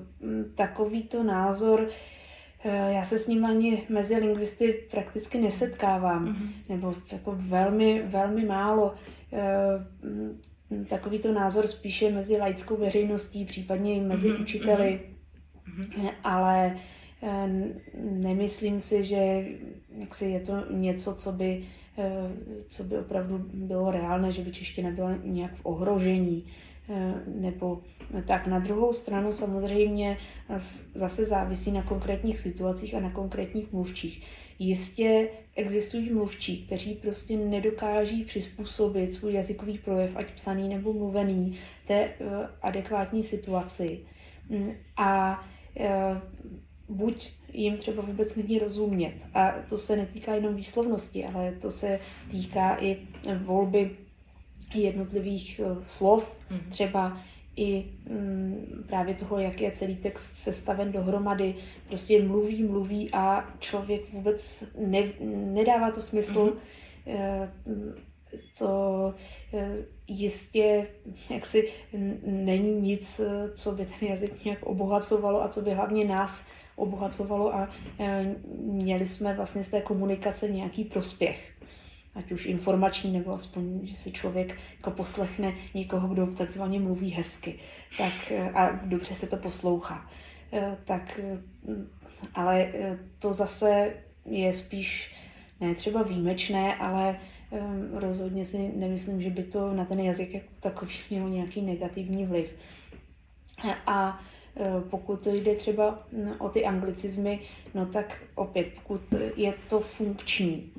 takovýto 0.56 1.24
názor, 1.24 1.88
e, 2.64 2.94
já 2.94 3.06
se 3.06 3.20
s 3.20 3.28
ním 3.28 3.46
ani 3.46 3.84
mezi 3.90 4.16
lingvisty 4.16 4.74
prakticky 4.92 5.38
nesetkávám, 5.38 6.26
mm-hmm. 6.26 6.50
nebo 6.70 6.96
jako 7.12 7.36
velmi, 7.38 8.04
velmi 8.06 8.46
málo. 8.46 8.96
E, 9.34 10.86
takovýto 10.86 11.34
názor 11.34 11.68
spíše 11.68 12.12
mezi 12.12 12.38
laickou 12.38 12.78
veřejností, 12.78 13.46
případně 13.46 13.96
i 13.96 14.00
mezi 14.00 14.30
mm-hmm. 14.30 14.42
učiteli, 14.42 15.00
mm-hmm. 15.80 16.12
ale 16.24 16.78
nemyslím 18.00 18.80
si, 18.82 19.04
že 19.04 19.46
jaksi 19.98 20.26
je 20.26 20.40
to 20.40 20.54
něco, 20.72 21.16
co 21.16 21.32
by, 21.32 21.64
co 22.70 22.84
by 22.84 22.98
opravdu 22.98 23.46
bylo 23.54 23.92
reálné, 23.92 24.32
že 24.32 24.42
by 24.42 24.52
čeština 24.52 24.92
byla 24.92 25.16
nějak 25.24 25.56
v 25.56 25.66
ohrožení. 25.66 26.46
Eh, 26.92 27.14
nebo 27.26 27.82
tak 28.28 28.48
na 28.48 28.60
druhou 28.60 28.94
stranu 28.94 29.34
samozřejmě 29.34 30.18
zase 30.94 31.26
závisí 31.26 31.72
na 31.72 31.84
konkrétních 31.84 32.38
situacích 32.38 32.96
a 32.96 33.00
na 33.00 33.12
konkrétních 33.12 33.74
mluvčích. 33.74 34.26
Jistě 34.60 35.30
existují 35.56 36.14
mluvčí, 36.14 36.66
kteří 36.66 36.94
prostě 36.94 37.38
nedokáží 37.38 38.24
přizpůsobit 38.24 39.14
svůj 39.14 39.34
jazykový 39.34 39.78
projev, 39.78 40.16
ať 40.16 40.32
psaný 40.32 40.70
nebo 40.70 40.94
mluvený, 40.94 41.58
té 41.88 41.94
eh, 41.94 42.16
adekvátní 42.62 43.24
situaci. 43.24 44.00
Mm, 44.50 44.72
a 44.98 45.44
eh, 45.80 46.22
buď 46.90 47.32
jim 47.54 47.78
třeba 47.78 48.04
vůbec 48.04 48.36
není 48.36 48.60
rozumět. 48.60 49.16
A 49.34 49.52
to 49.70 49.78
se 49.78 49.96
netýká 49.96 50.36
jenom 50.36 50.56
výslovnosti, 50.56 51.26
ale 51.26 51.52
to 51.52 51.72
se 51.72 52.00
týká 52.32 52.78
i 52.80 52.98
volby 53.44 53.92
jednotlivých 54.76 55.62
eh, 55.64 55.84
slov, 55.84 56.38
mm. 56.50 56.60
třeba 56.70 57.18
i 57.56 57.86
mm, 58.10 58.84
právě 58.88 59.14
toho, 59.14 59.40
jak 59.40 59.62
je 59.62 59.72
celý 59.72 59.96
text 59.96 60.36
sestaven 60.36 60.92
dohromady. 60.92 61.56
Prostě 61.88 62.24
mluví, 62.24 62.64
mluví 62.64 63.10
a 63.14 63.54
člověk 63.60 64.14
vůbec 64.14 64.64
ne, 64.78 65.04
nedává 65.54 65.92
to 65.92 66.02
smysl. 66.02 66.58
Mm. 67.66 67.96
To 68.60 69.14
eh, 69.54 69.76
jistě 70.08 70.88
jaksi 71.30 71.70
není 72.26 72.76
nic, 72.76 73.22
co 73.54 73.72
by 73.72 73.86
ten 73.86 74.10
jazyk 74.10 74.46
nějak 74.46 74.64
obohacovalo 74.64 75.44
a 75.44 75.48
co 75.48 75.62
by 75.62 75.72
hlavně 75.72 76.06
nás 76.06 76.46
obohacovalo 76.76 77.56
a 77.56 77.70
měli 78.60 79.06
jsme 79.06 79.34
vlastně 79.34 79.64
z 79.64 79.70
té 79.70 79.82
komunikace 79.82 80.50
nějaký 80.50 80.84
prospěch 80.84 81.59
ať 82.20 82.32
už 82.32 82.46
informační, 82.46 83.12
nebo 83.12 83.34
aspoň, 83.34 83.80
že 83.84 83.96
si 83.96 84.12
člověk 84.12 84.58
jako 84.78 84.92
poslechne 84.92 85.54
někoho, 85.74 86.08
kdo 86.08 86.28
takzvaně 86.28 86.80
mluví 86.80 87.12
hezky 87.12 87.60
tak, 87.98 88.32
eh, 88.32 88.52
a 88.52 88.80
dobře 88.86 89.14
se 89.14 89.28
to 89.28 89.38
poslouchá. 89.38 90.10
Eh, 90.54 90.78
tak, 90.86 91.20
eh, 91.24 91.38
ale 92.36 92.72
to 93.20 93.34
zase 93.34 93.94
je 94.26 94.54
spíš 94.54 95.16
ne 95.62 95.76
třeba 95.76 96.04
výjimečné, 96.04 96.76
ale 96.76 97.20
rozhodně 97.94 98.46
si 98.46 98.72
nemyslím, 98.76 99.22
že 99.22 99.30
by 99.30 99.44
to 99.44 99.74
na 99.74 99.86
ten 99.86 100.00
jazyk 100.00 100.34
jako 100.34 100.48
takový 100.60 100.96
mělo 101.10 101.30
nějaký 101.30 101.62
negativní 101.62 102.26
vliv. 102.26 102.56
A 103.88 104.20
Pokud 104.90 105.28
jde 105.28 105.56
třeba 105.56 106.08
mm, 106.12 106.34
o 106.40 106.50
ty 106.50 106.66
anglicizmy, 106.66 107.40
no 107.74 107.86
tak 107.86 108.24
opět, 108.36 108.68
pokud 108.76 109.02
je 109.36 109.54
to 109.70 109.80
funkční, 109.80 110.72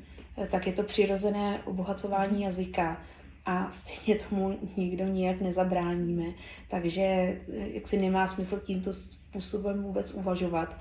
tak 0.50 0.66
je 0.66 0.72
to 0.72 0.82
přirozené 0.82 1.62
obohacování 1.64 2.42
jazyka 2.42 3.00
a 3.46 3.70
stejně 3.70 4.20
tomu 4.20 4.58
nikdo 4.76 5.04
nijak 5.04 5.40
nezabráníme. 5.40 6.24
Takže 6.68 7.36
jak 7.48 7.88
si 7.88 7.98
nemá 7.98 8.26
smysl 8.26 8.60
tímto 8.60 8.92
způsobem 8.92 9.82
vůbec 9.82 10.14
uvažovat. 10.14 10.76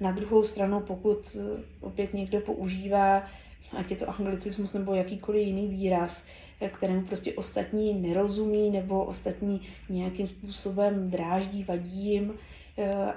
Na 0.00 0.12
druhou 0.12 0.44
stranu, 0.44 0.80
pokud 0.80 1.36
opět 1.80 2.14
někdo 2.14 2.40
používá, 2.40 3.22
ať 3.76 3.90
je 3.90 3.96
to 3.96 4.10
anglicismus 4.10 4.72
nebo 4.72 4.94
jakýkoliv 4.94 5.46
jiný 5.46 5.68
výraz, 5.68 6.26
kterému 6.72 7.02
prostě 7.02 7.32
ostatní 7.32 7.94
nerozumí 7.94 8.70
nebo 8.70 9.04
ostatní 9.04 9.60
nějakým 9.88 10.26
způsobem 10.26 11.10
dráždí, 11.10 11.64
vadí 11.64 12.10
jim 12.10 12.34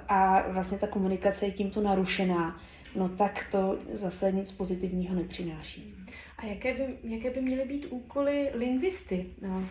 a 0.08 0.50
vlastně 0.50 0.78
ta 0.78 0.86
komunikace 0.86 1.46
je 1.46 1.52
tímto 1.52 1.80
narušená, 1.80 2.60
no 2.98 3.08
tak 3.08 3.46
to 3.50 3.78
zase 3.92 4.32
nic 4.32 4.52
pozitivního 4.52 5.14
nepřináší. 5.14 5.94
A 6.38 6.46
jaké 6.46 6.74
by, 6.74 7.14
jaké 7.14 7.30
by 7.30 7.40
měly 7.40 7.64
být 7.64 7.86
úkoly 7.90 8.50
lingvisty? 8.54 9.26
No, 9.42 9.64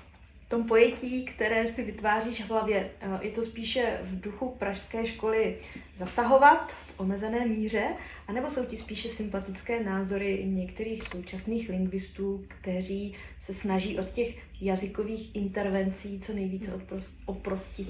v 0.48 0.50
tom 0.50 0.64
pojetí, 0.64 1.26
které 1.26 1.68
si 1.68 1.84
vytváříš 1.84 2.42
v 2.42 2.50
hlavě, 2.50 2.92
je 3.22 3.32
to 3.32 3.44
spíše 3.44 4.00
v 4.04 4.22
duchu 4.22 4.50
pražské 4.50 5.06
školy 5.06 5.58
zasahovat 5.96 6.72
v 6.72 7.00
omezené 7.00 7.46
míře, 7.46 7.88
anebo 8.28 8.50
jsou 8.50 8.66
ti 8.66 8.78
spíše 8.78 9.10
sympatické 9.10 9.84
názory 9.84 10.44
některých 10.46 11.04
současných 11.04 11.70
lingvistů, 11.70 12.46
kteří 12.48 13.16
se 13.42 13.54
snaží 13.54 14.00
od 14.00 14.10
těch 14.10 14.62
jazykových 14.62 15.36
intervencí 15.36 16.20
co 16.20 16.34
nejvíce 16.34 16.82
oprostit? 17.26 17.90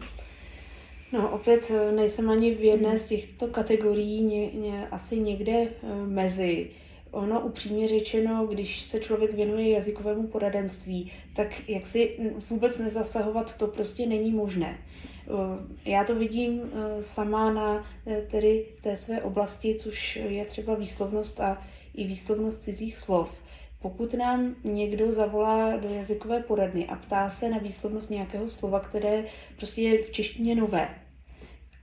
No, 1.12 1.32
opět 1.32 1.72
eh, 1.72 1.92
nejsem 1.92 2.30
ani 2.30 2.56
v 2.56 2.64
jedné 2.64 2.98
z 2.98 3.08
těchto 3.08 3.48
kategorií, 3.48 4.22
ně, 4.22 4.52
ně, 4.52 4.88
asi 4.92 5.20
někde 5.20 5.54
eh, 5.54 5.68
mezi. 6.06 6.70
Ono 7.12 7.42
upřímně 7.42 7.88
řečeno, 7.88 8.48
když 8.48 8.82
se 8.82 9.00
člověk 9.00 9.34
věnuje 9.34 9.70
jazykovému 9.70 10.28
poradenství, 10.28 11.12
tak 11.36 11.70
jak 11.70 11.86
si 11.86 12.20
vůbec 12.50 12.78
nezasahovat, 12.78 13.58
to 13.58 13.68
prostě 13.68 14.06
není 14.06 14.32
možné. 14.32 14.78
Eh, 14.78 15.90
já 15.90 16.04
to 16.04 16.16
vidím 16.16 16.62
sama 17.02 17.54
na 17.54 17.86
tedy 18.32 18.66
té 18.82 18.96
své 18.96 19.22
oblasti, 19.22 19.76
což 19.76 20.16
je 20.16 20.46
třeba 20.46 20.76
výslovnost 20.76 21.40
a 21.40 21.62
i 21.94 22.04
výslovnost 22.04 22.62
cizích 22.62 22.98
slov. 22.98 23.47
Pokud 23.82 24.14
nám 24.14 24.56
někdo 24.64 25.12
zavolá 25.12 25.78
do 25.78 25.90
jazykové 25.90 26.44
poradny 26.44 26.88
a 26.88 26.96
ptá 26.96 27.30
se 27.30 27.50
na 27.50 27.58
výslovnost 27.58 28.10
nějakého 28.10 28.50
slova, 28.50 28.80
které 28.80 29.24
prostě 29.58 29.82
je 29.82 30.04
v 30.04 30.12
češtině 30.12 30.56
nové 30.56 30.90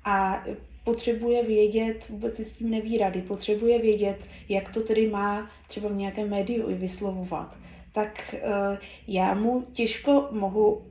a 0.05 0.45
potřebuje 0.85 1.45
vědět, 1.45 2.09
vůbec 2.09 2.37
si 2.37 2.45
s 2.45 2.53
tím 2.53 2.71
neví 2.71 2.99
rady, 2.99 3.23
potřebuje 3.23 3.79
vědět, 3.79 4.27
jak 4.49 4.69
to 4.69 4.81
tedy 4.81 5.11
má 5.11 5.51
třeba 5.69 5.89
v 5.89 5.95
nějakém 5.95 6.31
médiu 6.31 6.71
i 6.71 6.75
vyslovovat, 6.75 7.57
tak 7.93 8.35
uh, 8.35 8.79
já 9.09 9.35
mu 9.35 9.63
těžko 9.73 10.29
mohu 10.31 10.73
uh, 10.73 10.83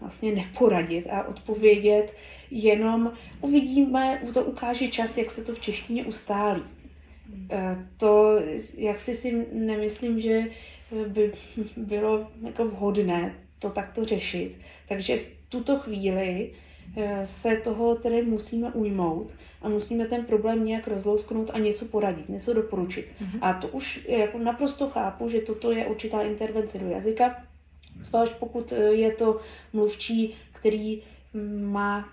vlastně 0.00 0.32
neporadit 0.32 1.06
a 1.06 1.28
odpovědět, 1.28 2.14
jenom 2.50 3.12
uvidíme, 3.40 4.22
to 4.34 4.44
ukáže 4.44 4.88
čas, 4.88 5.18
jak 5.18 5.30
se 5.30 5.44
to 5.44 5.54
v 5.54 5.60
češtině 5.60 6.04
ustálí. 6.04 6.62
Uh, 7.34 7.82
to, 7.96 8.40
jak 8.76 9.00
si 9.00 9.14
si 9.14 9.46
nemyslím, 9.52 10.20
že 10.20 10.42
by 11.08 11.32
bylo 11.76 12.30
jako 12.46 12.64
vhodné 12.64 13.34
to 13.58 13.70
takto 13.70 14.04
řešit. 14.04 14.58
Takže 14.88 15.18
v 15.18 15.26
tuto 15.48 15.78
chvíli 15.78 16.50
Eh, 16.96 17.26
se 17.26 17.56
toho 17.56 17.94
tedy 17.94 18.22
musíme 18.22 18.72
ujmout 18.72 19.32
a 19.62 19.68
musíme 19.68 20.06
ten 20.06 20.24
problém 20.24 20.64
nějak 20.64 20.88
rozlousknout 20.88 21.50
a 21.52 21.58
něco 21.58 21.84
poradit, 21.84 22.28
něco 22.28 22.52
doporučit. 22.52 23.06
Mm-hmm. 23.20 23.38
A 23.40 23.52
to 23.52 23.68
už 23.68 24.06
jako 24.08 24.38
naprosto 24.38 24.90
chápu, 24.90 25.28
že 25.28 25.40
toto 25.40 25.72
je 25.72 25.86
určitá 25.86 26.22
intervence 26.22 26.78
do 26.78 26.86
jazyka, 26.86 27.44
zvlášť 28.00 28.32
pokud 28.32 28.72
eh, 28.72 28.76
je 28.76 29.12
to 29.12 29.40
mluvčí, 29.72 30.34
který 30.52 31.02
má 31.60 32.08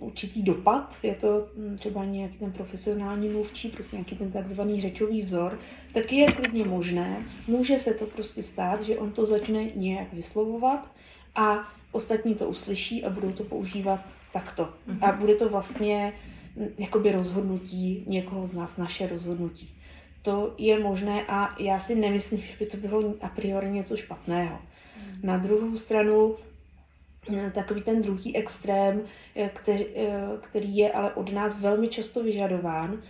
určitý 0.00 0.42
dopad, 0.42 0.96
je 1.02 1.14
to 1.14 1.48
mm, 1.56 1.76
třeba 1.78 2.04
nějaký 2.04 2.38
ten 2.38 2.52
profesionální 2.52 3.28
mluvčí, 3.28 3.68
prostě 3.68 3.96
nějaký 3.96 4.16
ten 4.16 4.32
takzvaný 4.32 4.80
řečový 4.80 5.22
vzor, 5.22 5.58
tak 5.94 6.12
je 6.12 6.32
klidně 6.32 6.64
možné, 6.64 7.26
může 7.46 7.78
se 7.78 7.94
to 7.94 8.06
prostě 8.06 8.42
stát, 8.42 8.82
že 8.82 8.98
on 8.98 9.12
to 9.12 9.26
začne 9.26 9.64
nějak 9.74 10.12
vyslovovat 10.12 10.92
a 11.34 11.72
ostatní 11.92 12.34
to 12.34 12.48
uslyší 12.48 13.04
a 13.04 13.10
budou 13.10 13.32
to 13.32 13.44
používat 13.44 14.14
takto. 14.32 14.64
Mm-hmm. 14.64 15.08
A 15.08 15.12
bude 15.12 15.34
to 15.34 15.48
vlastně 15.48 16.12
jakoby 16.78 17.12
rozhodnutí 17.12 18.04
někoho 18.06 18.46
z 18.46 18.52
nás, 18.52 18.76
naše 18.76 19.06
rozhodnutí. 19.06 19.70
To 20.22 20.54
je 20.58 20.80
možné 20.80 21.24
a 21.28 21.56
já 21.58 21.78
si 21.78 21.94
nemyslím, 21.94 22.40
že 22.40 22.54
by 22.58 22.66
to 22.66 22.76
bylo 22.76 23.14
a 23.20 23.28
priori 23.28 23.70
něco 23.70 23.96
špatného. 23.96 24.58
Mm. 24.96 25.18
Na 25.22 25.36
druhou 25.36 25.76
stranu 25.76 26.36
takový 27.52 27.82
ten 27.82 28.02
druhý 28.02 28.36
extrém, 28.36 29.02
eh, 29.36 29.50
který, 29.54 29.86
eh, 29.96 30.22
který 30.40 30.76
je 30.76 30.92
ale 30.92 31.14
od 31.14 31.32
nás 31.32 31.60
velmi 31.60 31.88
často 31.88 32.22
vyžadován, 32.22 33.02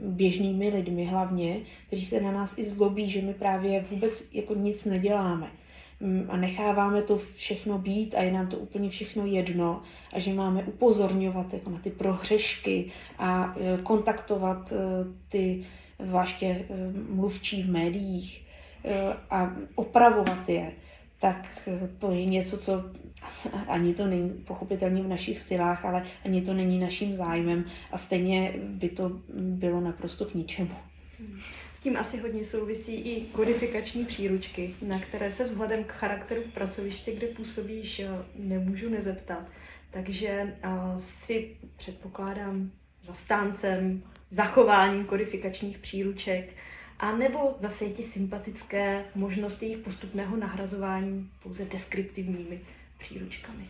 běžnými 0.00 0.70
lidmi 0.70 1.04
hlavně, 1.04 1.60
kteří 1.86 2.06
se 2.06 2.20
na 2.20 2.32
nás 2.32 2.58
i 2.58 2.64
zlobí, 2.64 3.10
že 3.10 3.22
my 3.22 3.34
právě 3.34 3.84
vůbec 3.90 4.28
jako 4.32 4.54
nic 4.54 4.84
neděláme. 4.84 5.50
Mm, 6.00 6.26
a 6.28 6.36
necháváme 6.36 7.02
to 7.02 7.18
všechno 7.18 7.78
být 7.78 8.14
a 8.14 8.22
je 8.22 8.32
nám 8.32 8.46
to 8.46 8.56
úplně 8.56 8.88
všechno 8.88 9.26
jedno 9.26 9.82
a 10.12 10.18
že 10.18 10.32
máme 10.32 10.64
upozorňovat 10.64 11.54
jako 11.54 11.70
na 11.70 11.78
ty 11.78 11.90
prohřešky 11.90 12.90
a 13.18 13.54
kontaktovat 13.82 14.72
ty 15.28 15.64
zvláště 15.98 16.66
mluvčí 17.08 17.62
v 17.62 17.70
médiích 17.70 18.46
a 19.30 19.56
opravovat 19.74 20.48
je, 20.48 20.72
tak 21.24 21.68
to 21.98 22.12
je 22.12 22.24
něco, 22.24 22.58
co 22.58 22.84
ani 23.68 23.94
to 23.94 24.06
není 24.06 24.30
pochopitelně 24.30 25.02
v 25.02 25.08
našich 25.08 25.38
silách, 25.38 25.84
ale 25.84 26.02
ani 26.24 26.42
to 26.42 26.54
není 26.54 26.78
naším 26.78 27.14
zájmem 27.14 27.64
a 27.92 27.98
stejně 27.98 28.54
by 28.58 28.88
to 28.88 29.20
bylo 29.34 29.80
naprosto 29.80 30.24
k 30.24 30.34
ničemu. 30.34 30.74
Hmm 31.18 31.40
tím 31.84 31.96
asi 31.96 32.18
hodně 32.18 32.44
souvisí 32.44 32.94
i 32.94 33.20
kodifikační 33.32 34.04
příručky, 34.04 34.74
na 34.82 35.00
které 35.00 35.30
se 35.30 35.44
vzhledem 35.44 35.84
k 35.84 35.92
charakteru 35.92 36.42
pracoviště, 36.54 37.14
kde 37.14 37.26
působíš, 37.26 38.00
eh, 38.00 38.08
nemůžu 38.34 38.90
nezeptat. 38.90 39.48
Takže 39.90 40.28
eh, 40.28 40.70
si 40.98 41.56
předpokládám 41.76 42.70
zastáncem 43.02 44.02
zachování 44.30 45.04
kodifikačních 45.04 45.78
příruček, 45.78 46.52
a 46.98 47.16
nebo 47.16 47.54
zase 47.58 47.84
je 47.84 47.90
ti 47.90 48.02
sympatické 48.02 49.04
možnosti 49.14 49.66
jejich 49.66 49.84
postupného 49.84 50.36
nahrazování 50.36 51.30
pouze 51.42 51.64
deskriptivními 51.64 52.60
příručkami. 52.98 53.68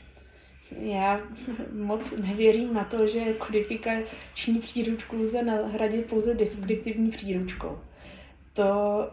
Já 0.80 1.20
moc 1.72 2.14
nevěřím 2.16 2.74
na 2.74 2.84
to, 2.84 3.06
že 3.06 3.32
kodifikační 3.32 4.58
příručku 4.60 5.16
lze 5.16 5.42
nahradit 5.42 6.06
pouze 6.06 6.34
deskriptivní 6.34 7.10
příručkou 7.10 7.78
to 8.54 9.10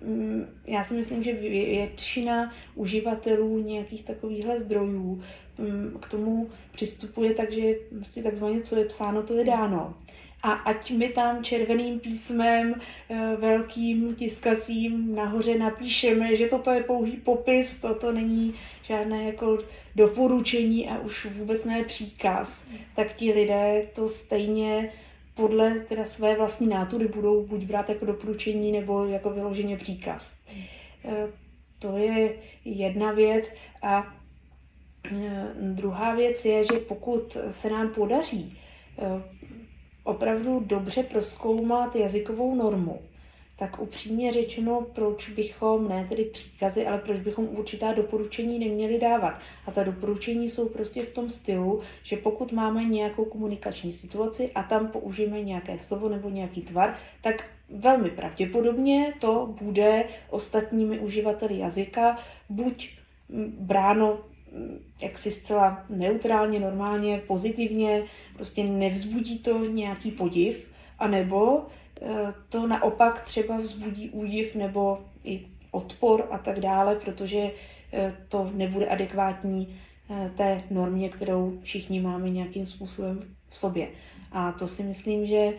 mm, 0.00 0.46
já 0.66 0.84
si 0.84 0.94
myslím, 0.94 1.22
že 1.22 1.32
většina 1.32 2.52
uživatelů 2.74 3.58
nějakých 3.58 4.04
takovýchhle 4.04 4.60
zdrojů 4.60 5.22
mm, 5.58 5.98
k 6.00 6.08
tomu 6.08 6.50
přistupuje 6.72 7.34
tak, 7.34 7.52
že 7.52 7.74
prostě 7.96 8.22
takzvaně 8.22 8.60
co 8.60 8.76
je 8.76 8.84
psáno, 8.84 9.22
to 9.22 9.34
je 9.34 9.44
dáno. 9.44 9.94
A 10.42 10.52
ať 10.52 10.90
mi 10.90 11.08
tam 11.08 11.44
červeným 11.44 12.00
písmem 12.00 12.74
eh, 12.74 13.36
velkým 13.36 14.14
tiskacím 14.14 15.14
nahoře 15.14 15.58
napíšeme, 15.58 16.36
že 16.36 16.46
toto 16.46 16.70
je 16.70 16.82
pouhý 16.82 17.16
popis, 17.16 17.80
toto 17.80 18.12
není 18.12 18.54
žádné 18.82 19.24
jako 19.24 19.58
doporučení 19.96 20.88
a 20.88 20.98
už 20.98 21.26
vůbec 21.26 21.64
ne 21.64 21.84
příkaz, 21.84 22.66
tak 22.96 23.14
ti 23.14 23.32
lidé 23.32 23.80
to 23.94 24.08
stejně 24.08 24.92
podle 25.34 25.80
teda 25.80 26.04
své 26.04 26.36
vlastní 26.36 26.68
nátury 26.68 27.08
budou 27.08 27.46
buď 27.46 27.64
brát 27.64 27.88
jako 27.88 28.04
doporučení 28.04 28.72
nebo 28.72 29.04
jako 29.04 29.30
vyloženě 29.30 29.76
příkaz. 29.76 30.38
E, 31.04 31.28
to 31.78 31.96
je 31.96 32.34
jedna 32.64 33.12
věc. 33.12 33.54
A 33.82 34.14
e, 35.12 35.52
druhá 35.60 36.14
věc 36.14 36.44
je, 36.44 36.64
že 36.64 36.78
pokud 36.88 37.36
se 37.50 37.70
nám 37.70 37.88
podaří 37.88 38.58
opravdu 40.10 40.60
dobře 40.60 41.02
proskoumat 41.02 41.96
jazykovou 41.96 42.54
normu, 42.54 43.00
tak 43.56 43.80
upřímně 43.80 44.32
řečeno, 44.32 44.86
proč 44.94 45.28
bychom, 45.28 45.88
ne 45.88 46.06
tedy 46.08 46.24
příkazy, 46.24 46.86
ale 46.86 46.98
proč 46.98 47.20
bychom 47.20 47.48
určitá 47.48 47.92
doporučení 47.92 48.58
neměli 48.58 48.98
dávat. 48.98 49.38
A 49.66 49.70
ta 49.70 49.82
doporučení 49.82 50.50
jsou 50.50 50.68
prostě 50.68 51.02
v 51.02 51.10
tom 51.10 51.30
stylu, 51.30 51.80
že 52.02 52.16
pokud 52.16 52.52
máme 52.52 52.84
nějakou 52.84 53.24
komunikační 53.24 53.92
situaci 53.92 54.50
a 54.54 54.62
tam 54.62 54.88
použijeme 54.88 55.42
nějaké 55.42 55.78
slovo 55.78 56.08
nebo 56.08 56.30
nějaký 56.30 56.62
tvar, 56.62 56.96
tak 57.22 57.44
velmi 57.68 58.10
pravděpodobně 58.10 59.14
to 59.20 59.54
bude 59.62 60.04
ostatními 60.30 60.98
uživateli 60.98 61.58
jazyka 61.58 62.18
buď 62.48 62.90
bráno 63.58 64.18
jaksi 65.00 65.30
zcela 65.30 65.84
neutrálně, 65.88 66.60
normálně, 66.60 67.22
pozitivně, 67.26 68.02
prostě 68.36 68.64
nevzbudí 68.64 69.38
to 69.38 69.64
nějaký 69.64 70.10
podiv, 70.10 70.70
anebo 70.98 71.66
to 72.48 72.66
naopak 72.66 73.20
třeba 73.20 73.56
vzbudí 73.56 74.10
údiv 74.10 74.54
nebo 74.54 74.98
i 75.24 75.46
odpor 75.70 76.26
a 76.30 76.38
tak 76.38 76.60
dále, 76.60 76.94
protože 76.94 77.50
to 78.28 78.50
nebude 78.54 78.86
adekvátní 78.86 79.80
té 80.36 80.62
normě, 80.70 81.08
kterou 81.08 81.58
všichni 81.62 82.00
máme 82.00 82.30
nějakým 82.30 82.66
způsobem 82.66 83.20
v 83.48 83.56
sobě. 83.56 83.88
A 84.32 84.52
to 84.52 84.68
si 84.68 84.82
myslím, 84.82 85.26
že 85.26 85.52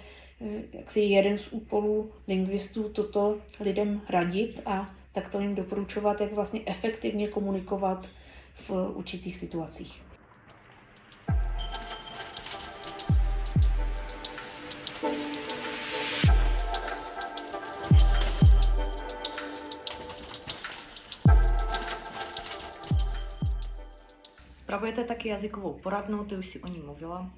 jak 0.74 0.92
si 0.92 1.00
jeden 1.00 1.38
z 1.38 1.48
úkolů 1.54 2.12
lingvistů 2.28 2.90
toto 2.90 3.38
lidem 3.60 4.02
radit 4.10 4.62
a 4.66 4.90
tak 5.12 5.30
to 5.30 5.40
jim 5.40 5.56
doporučovat, 5.56 6.22
jak 6.22 6.34
vlastně 6.34 6.62
efektivně 6.66 7.28
komunikovat 7.28 8.08
v 8.54 8.70
určitých 8.72 9.36
situacích. 9.36 10.04
Spravujete 24.54 25.04
taky 25.04 25.30
jazykovou 25.30 25.74
poradnu, 25.74 26.26
ty 26.26 26.38
už 26.38 26.48
si 26.48 26.60
o 26.60 26.68
ní 26.68 26.80
mluvila. 26.80 27.30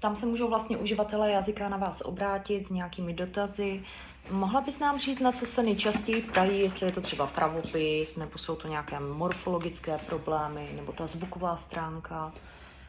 Tam 0.00 0.16
se 0.16 0.26
můžou 0.26 0.48
vlastně 0.48 0.76
uživatelé 0.76 1.30
jazyka 1.30 1.68
na 1.68 1.76
vás 1.76 2.00
obrátit 2.00 2.66
s 2.66 2.70
nějakými 2.70 3.14
dotazy. 3.14 3.82
Mohla 4.30 4.60
bys 4.60 4.78
nám 4.78 4.98
říct, 4.98 5.20
na 5.20 5.32
co 5.32 5.46
se 5.46 5.62
nejčastěji 5.62 6.22
ptají, 6.22 6.60
jestli 6.60 6.86
je 6.86 6.92
to 6.92 7.00
třeba 7.00 7.26
pravopis, 7.26 8.16
nebo 8.16 8.38
jsou 8.38 8.56
to 8.56 8.68
nějaké 8.68 9.00
morfologické 9.00 9.98
problémy, 10.06 10.68
nebo 10.76 10.92
ta 10.92 11.06
zvuková 11.06 11.56
stránka? 11.56 12.32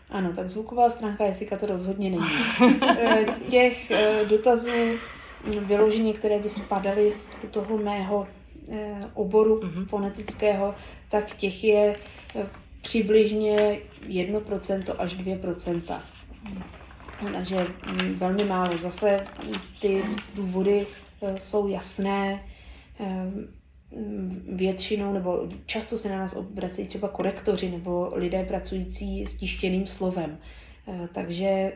Ano, 0.09 0.33
tak 0.33 0.49
zvuková 0.49 0.89
stránka 0.89 1.25
jazyka 1.25 1.57
to 1.57 1.65
rozhodně 1.65 2.09
není. 2.09 2.25
Eh, 2.99 3.25
těch 3.49 3.91
eh, 3.91 4.25
dotazů 4.25 4.71
vyloženě, 5.59 6.13
které 6.13 6.39
by 6.39 6.49
spadaly 6.49 7.13
do 7.41 7.49
toho 7.49 7.77
mého 7.77 8.27
eh, 8.71 9.09
oboru 9.13 9.59
mm-hmm. 9.59 9.85
fonetického, 9.85 10.75
tak 11.09 11.35
těch 11.35 11.63
je 11.63 11.93
přibližně 12.81 13.79
1% 14.07 14.95
až 14.97 15.17
2%. 15.17 16.01
Takže 17.33 17.67
mm, 17.91 18.13
velmi 18.13 18.43
málo. 18.43 18.77
Zase 18.77 19.27
ty 19.81 20.03
důvody 20.35 20.87
jsou 21.37 21.67
jasné, 21.67 22.43
e, 22.99 23.31
většinou 24.49 25.13
nebo 25.13 25.47
často 25.65 25.97
se 25.97 26.09
na 26.09 26.17
nás 26.17 26.35
obracejí 26.35 26.87
třeba 26.87 27.07
korektoři 27.07 27.71
nebo 27.71 28.11
lidé 28.15 28.43
pracující 28.43 29.25
s 29.25 29.35
tištěným 29.35 29.87
slovem. 29.87 30.37
E, 30.87 31.07
takže 31.13 31.73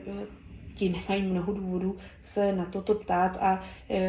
ti 0.76 0.90
nemají 0.90 1.22
mnoho 1.22 1.54
důvodů 1.54 1.98
se 2.24 2.56
na 2.56 2.66
toto 2.66 2.96
ptát 2.96 3.38
a 3.38 3.62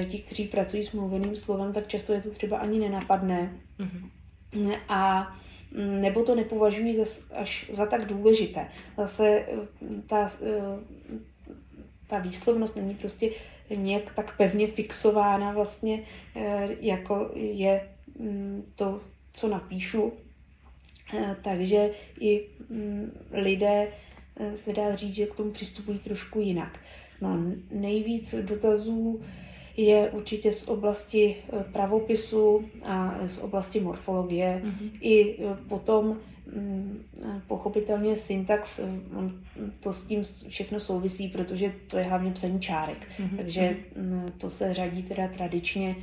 ti, 0.08 0.18
kteří 0.18 0.48
pracují 0.48 0.84
s 0.84 0.92
mluveným 0.92 1.36
slovem, 1.36 1.72
tak 1.72 1.88
často 1.88 2.12
je 2.12 2.22
to 2.22 2.30
třeba 2.30 2.58
ani 2.58 2.78
nenapadné. 2.78 3.52
Mm-hmm. 3.78 4.78
A 4.88 5.32
Mm, 5.74 6.00
nebo 6.00 6.22
to 6.22 6.34
nepovažují 6.34 6.94
za, 6.94 7.04
až 7.34 7.70
za 7.72 7.86
tak 7.86 8.06
důležité. 8.06 8.68
Zase 8.96 9.28
eh, 9.28 9.46
ta, 10.06 10.30
eh, 10.42 10.78
ta 12.06 12.18
výslovnost 12.18 12.76
není 12.76 12.94
prostě 12.94 13.30
nějak 13.76 14.14
tak 14.14 14.36
pevně 14.36 14.66
fixována 14.66 15.52
vlastně, 15.52 16.02
eh, 16.36 16.68
jako 16.80 17.30
je 17.34 17.88
mm, 18.18 18.64
to, 18.74 19.00
co 19.32 19.48
napíšu. 19.48 20.12
Takže 21.42 21.90
i 22.20 22.46
mm, 22.68 23.12
lidé 23.32 23.88
se 24.54 24.72
dá 24.72 24.94
říct, 24.94 25.14
že 25.14 25.26
k 25.26 25.34
tomu 25.34 25.50
přistupují 25.50 25.98
trošku 25.98 26.40
jinak. 26.40 26.78
No, 27.20 27.38
nejvíc 27.70 28.34
dotazů 28.34 29.20
je 29.76 30.10
určitě 30.10 30.52
z 30.52 30.68
oblasti 30.68 31.36
eh, 31.36 31.64
pravopisu 31.72 32.68
a 32.82 33.18
z 33.26 33.38
oblasti 33.38 33.80
morfologie. 33.80 34.62
Mm-hmm. 34.64 34.90
I 35.00 35.36
eh, 35.38 35.56
potom 35.68 36.20
pochopitelně 37.46 38.16
syntax, 38.16 38.78
eh, 38.78 38.88
to 39.82 39.92
s 39.92 40.06
tím 40.06 40.22
všechno 40.48 40.80
souvisí, 40.80 41.28
protože 41.28 41.72
to 41.86 41.98
je 41.98 42.04
hlavně 42.04 42.30
psaní 42.30 42.60
čárek. 42.60 43.08
Mm-hmm. 43.18 43.36
Takže 43.36 43.76
mhm. 43.96 44.32
to 44.38 44.50
se 44.50 44.74
řadí 44.74 45.02
teda 45.02 45.28
tradičně 45.28 45.96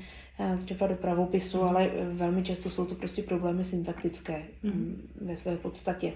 třeba 0.57 0.87
do 0.87 0.95
pravopisu, 0.95 1.57
mm-hmm. 1.57 1.67
ale 1.67 1.89
velmi 2.11 2.43
často 2.43 2.69
jsou 2.69 2.85
to 2.85 2.95
prostě 2.95 3.23
problémy 3.23 3.63
syntaktické 3.63 4.43
mm-hmm. 4.63 4.95
ve 5.21 5.35
své 5.35 5.57
podstatě. 5.57 6.13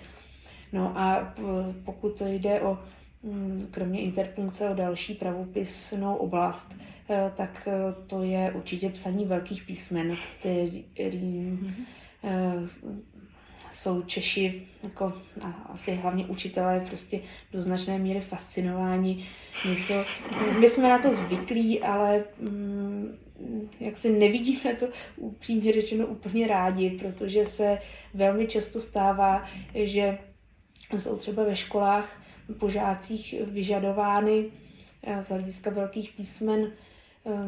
No 0.73 0.97
a 0.97 1.33
pokud 1.85 2.21
jde 2.21 2.61
o 2.61 2.79
mm, 3.23 3.67
kromě 3.71 4.01
interpunkce 4.01 4.69
o 4.69 4.73
další 4.73 5.13
pravopisnou 5.13 6.15
oblast, 6.15 6.75
Eh, 7.09 7.31
tak 7.35 7.67
eh, 7.67 7.93
to 8.07 8.23
je 8.23 8.51
určitě 8.51 8.89
psaní 8.89 9.25
velkých 9.25 9.63
písmen, 9.63 10.15
který, 10.39 10.85
mm-hmm. 10.95 11.73
Jsou 13.73 14.01
Češi 14.01 14.67
jako 14.83 15.13
asi 15.65 15.95
hlavně 15.95 16.25
učitelé 16.25 16.85
prostě 16.87 17.19
do 17.51 17.61
značné 17.61 17.99
míry 17.99 18.21
fascinováni. 18.21 19.25
My, 19.69 19.75
to, 19.87 19.93
my 20.59 20.69
jsme 20.69 20.89
na 20.89 20.99
to 20.99 21.13
zvyklí, 21.13 21.81
ale 21.81 22.23
mm, 22.39 23.17
jak 23.79 23.97
si 23.97 24.11
nevidíme 24.11 24.75
to 24.75 24.87
upřímně 25.17 25.73
řečeno 25.73 26.07
úplně 26.07 26.47
rádi, 26.47 26.89
protože 26.89 27.45
se 27.45 27.77
velmi 28.13 28.47
často 28.47 28.79
stává, 28.79 29.45
že 29.75 30.17
jsou 30.97 31.17
třeba 31.17 31.43
ve 31.43 31.55
školách 31.55 32.21
po 32.59 32.69
žácích 32.69 33.35
vyžadovány 33.41 34.45
z 35.21 35.29
hlediska 35.29 35.69
velkých 35.69 36.11
písmen 36.11 36.71
Eh, 36.71 36.82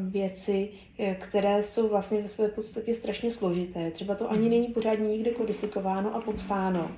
věci, 0.10 0.70
eh, 1.00 1.16
které 1.16 1.64
jsou 1.64 1.90
vlastně 1.90 2.22
ve 2.22 2.28
své 2.28 2.48
podstatě 2.48 2.94
strašně 2.94 3.32
složité. 3.32 3.92
Třeba 3.92 4.16
to 4.16 4.32
ani 4.32 4.42
mhm. 4.42 4.50
není 4.50 4.68
pořádně 4.68 5.08
nikde 5.08 5.32
kodifikováno 5.32 6.16
a 6.16 6.22
popsáno. 6.22 6.92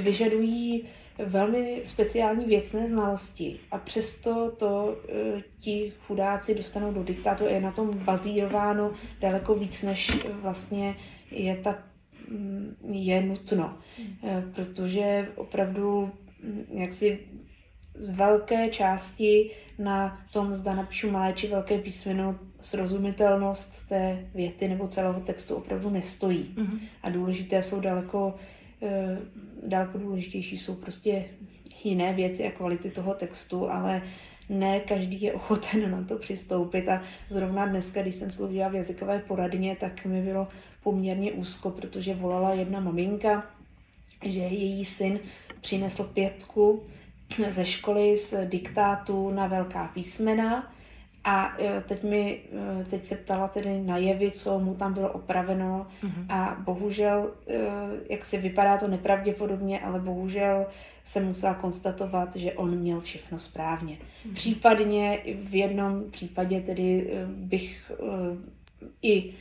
Vyžadují 0.00 0.88
velmi 1.26 1.80
speciální 1.84 2.44
věcné 2.44 2.88
znalosti 2.88 3.60
a 3.70 3.78
přesto 3.78 4.50
to 4.50 4.96
e, 5.08 5.42
ti 5.58 5.92
chudáci 6.06 6.54
dostanou 6.54 6.92
do 6.92 7.04
diktátu. 7.04 7.44
Je 7.44 7.60
na 7.60 7.72
tom 7.72 7.98
bazírováno 7.98 8.92
daleko 9.20 9.54
víc, 9.54 9.82
než 9.82 10.18
vlastně 10.32 10.96
je, 11.30 11.56
ta, 11.56 11.78
mm, 12.28 12.76
je 12.92 13.22
nutno. 13.22 13.78
E, 14.24 14.42
protože 14.54 15.28
opravdu 15.36 16.10
mm, 16.42 16.64
jak 16.70 16.92
si 16.92 17.18
z 18.00 18.08
velké 18.08 18.68
části 18.68 19.50
na 19.78 20.20
tom, 20.32 20.54
zda 20.54 20.74
napíšu 20.74 21.10
malé 21.10 21.32
či 21.32 21.48
velké 21.48 21.78
písmeno, 21.78 22.38
srozumitelnost 22.60 23.88
té 23.88 24.26
věty 24.34 24.68
nebo 24.68 24.88
celého 24.88 25.20
textu 25.20 25.54
opravdu 25.54 25.90
nestojí. 25.90 26.54
Mm-hmm. 26.56 26.78
A 27.02 27.10
důležité 27.10 27.62
jsou 27.62 27.80
daleko, 27.80 28.34
e, 28.82 29.18
daleko 29.66 29.98
důležitější 29.98 30.58
jsou 30.58 30.74
prostě 30.74 31.24
jiné 31.84 32.12
věci 32.12 32.46
a 32.46 32.50
kvality 32.50 32.90
toho 32.90 33.14
textu, 33.14 33.70
ale 33.70 34.02
ne 34.48 34.80
každý 34.80 35.22
je 35.22 35.32
ochoten 35.32 35.90
na 35.90 36.04
to 36.04 36.18
přistoupit 36.18 36.88
a 36.88 37.02
zrovna 37.28 37.66
dneska, 37.66 38.02
když 38.02 38.14
jsem 38.14 38.30
sloužila 38.30 38.68
v 38.68 38.74
jazykové 38.74 39.18
poradně, 39.18 39.76
tak 39.80 40.04
mi 40.04 40.22
bylo 40.22 40.48
poměrně 40.82 41.32
úzko, 41.32 41.70
protože 41.70 42.14
volala 42.14 42.54
jedna 42.54 42.80
maminka, 42.80 43.50
že 44.24 44.40
její 44.40 44.84
syn 44.84 45.18
přinesl 45.60 46.04
pětku 46.04 46.82
ze 47.48 47.66
školy 47.66 48.16
z 48.16 48.34
diktátu 48.48 49.30
na 49.30 49.46
velká 49.46 49.90
písmena 49.94 50.72
a 51.24 51.56
e, 51.58 51.80
teď, 51.80 52.02
mi, 52.02 52.40
e, 52.80 52.84
teď 52.84 53.04
se 53.04 53.16
ptala 53.16 53.48
tedy 53.48 53.80
na 53.80 53.96
jevy, 53.96 54.30
co 54.30 54.58
mu 54.58 54.74
tam 54.74 54.94
bylo 54.94 55.12
opraveno 55.12 55.86
mm-hmm. 56.02 56.26
a 56.28 56.56
bohužel, 56.60 57.30
e, 57.48 57.54
jak 58.12 58.24
si 58.24 58.38
vypadá 58.38 58.78
to 58.78 58.88
nepravděpodobně, 58.88 59.80
ale 59.80 60.00
bohužel 60.00 60.66
se 61.04 61.20
musela 61.20 61.54
konstatovat, 61.54 62.36
že 62.36 62.52
on 62.52 62.76
měl 62.76 63.00
všechno 63.00 63.38
správně. 63.38 63.94
Mm-hmm. 63.94 64.34
Případně 64.34 65.18
v 65.44 65.54
jednom 65.54 66.10
případě 66.10 66.60
tedy 66.60 67.10
bych 67.26 67.92
i 69.02 69.34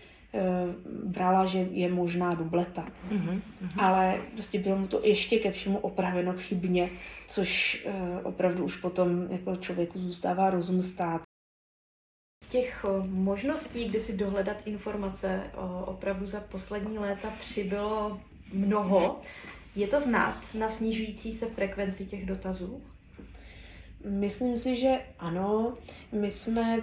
brala, 1.03 1.45
že 1.45 1.59
je 1.59 1.91
možná 1.91 2.33
dubleta. 2.33 2.87
Mm-hmm. 3.11 3.41
Ale 3.77 4.21
prostě 4.33 4.59
bylo 4.59 4.77
mu 4.77 4.87
to 4.87 5.01
ještě 5.03 5.39
ke 5.39 5.51
všemu 5.51 5.77
opraveno 5.77 6.33
chybně, 6.33 6.89
což 7.27 7.85
opravdu 8.23 8.63
už 8.63 8.75
potom 8.75 9.27
jako 9.29 9.55
člověku 9.55 9.99
zůstává 9.99 10.49
rozum 10.49 10.81
stát 10.81 11.21
těch 12.49 12.85
eh, 12.85 13.07
možností, 13.07 13.85
kdy 13.85 13.99
si 13.99 14.17
dohledat 14.17 14.57
informace 14.65 15.43
eh, 15.43 15.57
opravdu 15.85 16.27
za 16.27 16.39
poslední 16.39 16.99
léta 16.99 17.33
přibylo 17.39 18.21
mnoho. 18.53 19.21
Je 19.75 19.87
to 19.87 19.99
znát 19.99 20.43
na 20.53 20.69
snižující 20.69 21.31
se 21.31 21.45
frekvenci 21.45 22.05
těch 22.05 22.25
dotazů? 22.25 22.81
Myslím 24.09 24.57
si, 24.57 24.75
že 24.75 24.99
ano. 25.19 25.77
My 26.11 26.31
jsme 26.31 26.81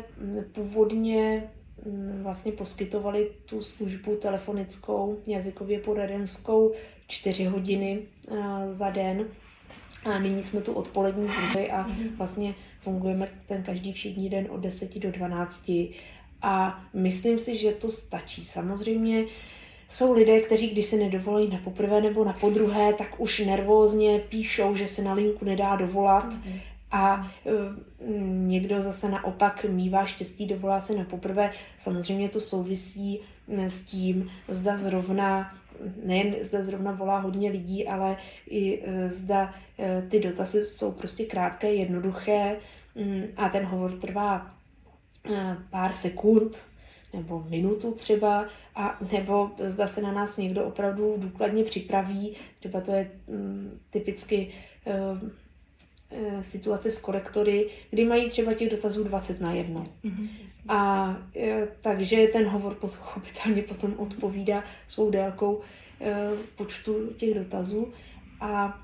původně 0.53 1.51
vlastně 2.23 2.53
poskytovali 2.53 3.31
tu 3.45 3.63
službu 3.63 4.17
telefonickou, 4.17 5.19
jazykově 5.27 5.81
poradenskou 5.81 6.73
čtyři 7.07 7.45
hodiny 7.45 8.03
za 8.69 8.91
den. 8.91 9.27
A 10.05 10.19
nyní 10.19 10.43
jsme 10.43 10.61
tu 10.61 10.73
odpolední 10.73 11.29
služby 11.29 11.71
a 11.71 11.87
vlastně 12.17 12.55
fungujeme 12.81 13.29
ten 13.47 13.63
každý 13.63 13.93
všední 13.93 14.29
den 14.29 14.47
od 14.51 14.61
10 14.61 14.99
do 14.99 15.13
12. 15.13 15.71
A 16.43 16.85
myslím 16.95 17.39
si, 17.39 17.57
že 17.57 17.73
to 17.73 17.91
stačí. 17.91 18.45
Samozřejmě 18.45 19.25
jsou 19.89 20.13
lidé, 20.13 20.41
kteří 20.41 20.69
když 20.69 20.87
se 20.87 20.97
nedovolí 20.97 21.49
na 21.49 21.59
poprvé 21.59 22.01
nebo 22.01 22.25
na 22.25 22.33
podruhé, 22.33 22.95
tak 22.95 23.21
už 23.21 23.39
nervózně 23.39 24.19
píšou, 24.19 24.75
že 24.75 24.87
se 24.87 25.03
na 25.03 25.13
linku 25.13 25.45
nedá 25.45 25.77
dovolat. 25.77 26.33
Mm-hmm. 26.33 26.61
A 26.97 27.31
e, 27.47 27.51
někdo 28.47 28.83
zase 28.83 29.09
naopak 29.09 29.65
mývá 29.65 30.07
štěstí, 30.07 30.47
dovolá 30.47 30.81
se 30.81 30.97
na 30.97 31.05
poprvé. 31.05 31.51
Samozřejmě 31.77 32.29
to 32.29 32.41
souvisí 32.41 33.21
s 33.49 33.83
tím, 33.83 34.31
zda 34.49 34.77
zrovna 34.77 35.55
nejen 36.05 36.37
zda 36.41 36.63
zrovna 36.65 36.93
volá 36.93 37.19
hodně 37.19 37.51
lidí, 37.51 37.89
ale 37.89 38.17
i 38.51 38.83
e, 38.85 39.09
zda 39.09 39.55
e, 39.79 40.03
ty 40.03 40.21
dotazy 40.21 40.65
jsou 40.65 40.93
prostě 40.93 41.25
krátké, 41.25 41.75
jednoduché 41.75 42.57
mm, 42.95 43.25
a 43.37 43.49
ten 43.49 43.65
hovor 43.65 43.93
trvá 43.93 44.55
pár 45.71 45.93
sekund, 45.93 46.59
nebo 47.15 47.47
minutu 47.49 47.93
třeba, 47.93 48.47
a 48.75 48.99
nebo 49.13 49.51
zda 49.59 49.87
se 49.87 50.03
na 50.03 50.13
nás 50.13 50.37
někdo 50.37 50.65
opravdu 50.65 51.15
důkladně 51.19 51.65
připraví, 51.65 52.37
třeba 52.59 52.81
to 52.81 52.93
je 52.93 53.11
mm, 53.29 53.81
typicky 53.91 54.53
situace 56.41 56.91
s 56.91 56.99
korektory, 56.99 57.69
kdy 57.91 58.05
mají 58.05 58.31
třeba 58.31 58.55
těch 58.55 58.71
dotazů 58.71 59.05
20 59.05 59.41
na 59.41 59.53
jedno. 59.53 59.87
Mm-hmm, 60.05 60.29
a 60.69 61.09
uh, 61.09 61.45
takže 61.81 62.27
ten 62.33 62.47
hovor 62.47 62.75
pochopitelně 62.75 63.63
potom 63.63 63.95
odpovídá 63.97 64.65
svou 64.87 65.11
délkou 65.11 65.55
uh, 65.55 65.63
počtu 66.57 67.13
těch 67.17 67.35
dotazů 67.35 67.93
a 68.41 68.81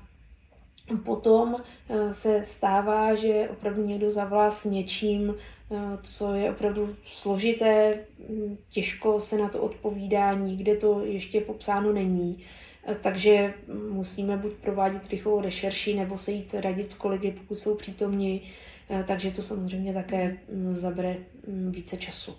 Potom 1.05 1.55
se 2.11 2.45
stává, 2.45 3.15
že 3.15 3.49
opravdu 3.51 3.85
někdo 3.85 4.11
zavolá 4.11 4.51
s 4.51 4.65
něčím, 4.65 5.35
Eh, 5.73 5.97
co 6.03 6.33
je 6.33 6.51
opravdu 6.51 6.95
složité, 7.11 7.99
hm, 8.29 8.57
těžko 8.69 9.19
se 9.19 9.37
na 9.37 9.49
to 9.49 9.61
odpovídá, 9.61 10.33
nikde 10.33 10.75
to 10.75 11.01
ještě 11.05 11.41
popsáno 11.41 11.93
není. 11.93 12.43
Takže 13.01 13.53
musíme 13.89 14.37
buď 14.37 14.53
provádět 14.53 15.09
rychlou 15.09 15.41
rešerši, 15.41 15.95
nebo 15.95 16.17
se 16.17 16.31
jít 16.31 16.53
radit 16.53 16.91
s 16.91 16.95
kolegy, 16.95 17.31
pokud 17.31 17.55
jsou 17.55 17.75
přítomni. 17.75 18.41
Eh, 18.89 19.03
takže 19.07 19.31
to 19.31 19.43
samozřejmě 19.43 19.93
také 19.93 20.37
hm, 20.53 20.77
zabere 20.77 21.15
hm, 21.47 21.71
více 21.71 21.97
času. 21.97 22.35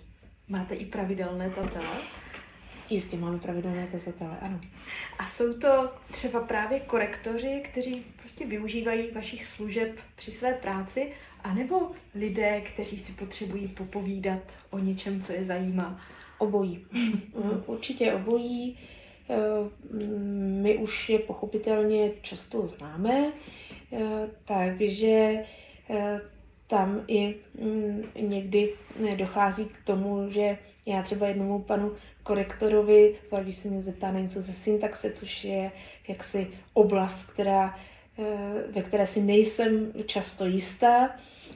Máte 0.47 0.75
i 0.75 0.85
pravidelné 0.85 1.49
tatele? 1.49 1.97
Jistě 2.89 3.17
máme 3.17 3.39
pravidelné 3.39 3.87
tazatele, 3.91 4.37
ano. 4.41 4.59
A 5.19 5.27
jsou 5.27 5.53
to 5.53 5.93
třeba 6.11 6.39
právě 6.39 6.79
korektoři, 6.79 7.63
kteří 7.71 8.05
prostě 8.19 8.45
využívají 8.45 9.11
vašich 9.11 9.45
služeb 9.45 9.99
při 10.15 10.31
své 10.31 10.53
práci 10.53 11.11
anebo 11.43 11.91
lidé, 12.15 12.61
kteří 12.61 12.97
si 12.97 13.11
potřebují 13.11 13.67
popovídat 13.67 14.41
o 14.69 14.79
něčem, 14.79 15.21
co 15.21 15.33
je 15.33 15.45
zajímá? 15.45 16.01
Obojí. 16.37 16.85
Určitě 17.65 18.13
obojí. 18.13 18.77
Eh, 19.29 19.69
my 20.61 20.77
už 20.77 21.09
je 21.09 21.19
pochopitelně 21.19 22.11
často 22.21 22.67
známe, 22.67 23.31
eh, 23.93 23.99
takže 24.45 25.43
eh, 25.89 26.21
tam 26.67 27.03
i 27.07 27.35
mm, 27.61 28.03
někdy 28.19 28.73
dochází 29.15 29.65
k 29.65 29.83
tomu, 29.83 30.29
že 30.29 30.57
já 30.85 31.03
třeba 31.03 31.27
jednomu 31.27 31.59
panu 31.59 31.91
korektorovi, 32.23 33.15
zvlášť 33.27 33.43
když 33.43 33.55
se 33.55 33.67
mě 33.67 33.81
zeptá 33.81 34.11
na 34.11 34.19
něco 34.19 34.41
ze 34.41 34.53
syntaxe, 34.53 35.11
což 35.11 35.43
je 35.43 35.71
jaksi 36.07 36.47
oblast, 36.73 37.31
která, 37.31 37.79
ve 38.69 38.81
které 38.81 39.07
si 39.07 39.21
nejsem 39.21 39.93
často 40.05 40.45
jistá, 40.45 41.09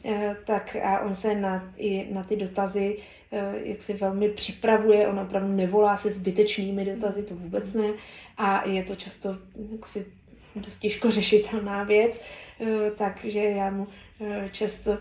Eh, 0.03 0.35
tak 0.45 0.75
a 0.83 0.99
on 0.99 1.15
se 1.15 1.35
na, 1.35 1.73
i 1.77 2.07
na 2.13 2.23
ty 2.23 2.35
dotazy 2.35 2.97
eh, 3.31 3.53
jak 3.63 3.81
si 3.81 3.93
velmi 3.93 4.29
připravuje, 4.29 5.07
on 5.07 5.19
opravdu 5.19 5.55
nevolá 5.55 5.97
se 5.97 6.11
zbytečnými 6.11 6.85
dotazy, 6.85 7.23
to 7.23 7.35
vůbec 7.35 7.73
ne, 7.73 7.93
a 8.37 8.67
je 8.67 8.83
to 8.83 8.95
často 8.95 9.37
jaksi 9.71 10.05
dost 10.55 10.77
těžko 10.77 11.11
řešitelná 11.11 11.83
věc, 11.83 12.21
eh, 12.61 12.91
takže 12.97 13.39
já 13.39 13.69
mu 13.71 13.87
často, 14.51 14.97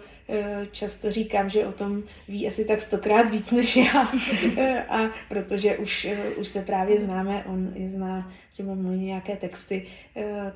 často 0.70 1.12
říkám, 1.12 1.50
že 1.50 1.66
o 1.66 1.72
tom 1.72 2.02
ví 2.28 2.48
asi 2.48 2.64
tak 2.64 2.80
stokrát 2.80 3.30
víc 3.30 3.50
než 3.50 3.76
já, 3.76 4.12
a 4.88 5.10
protože 5.28 5.76
už, 5.76 6.08
už 6.36 6.48
se 6.48 6.62
právě 6.62 6.98
známe, 6.98 7.44
on 7.46 7.74
zná 7.88 8.32
třeba 8.52 8.74
můj 8.74 8.98
nějaké 8.98 9.36
texty, 9.36 9.86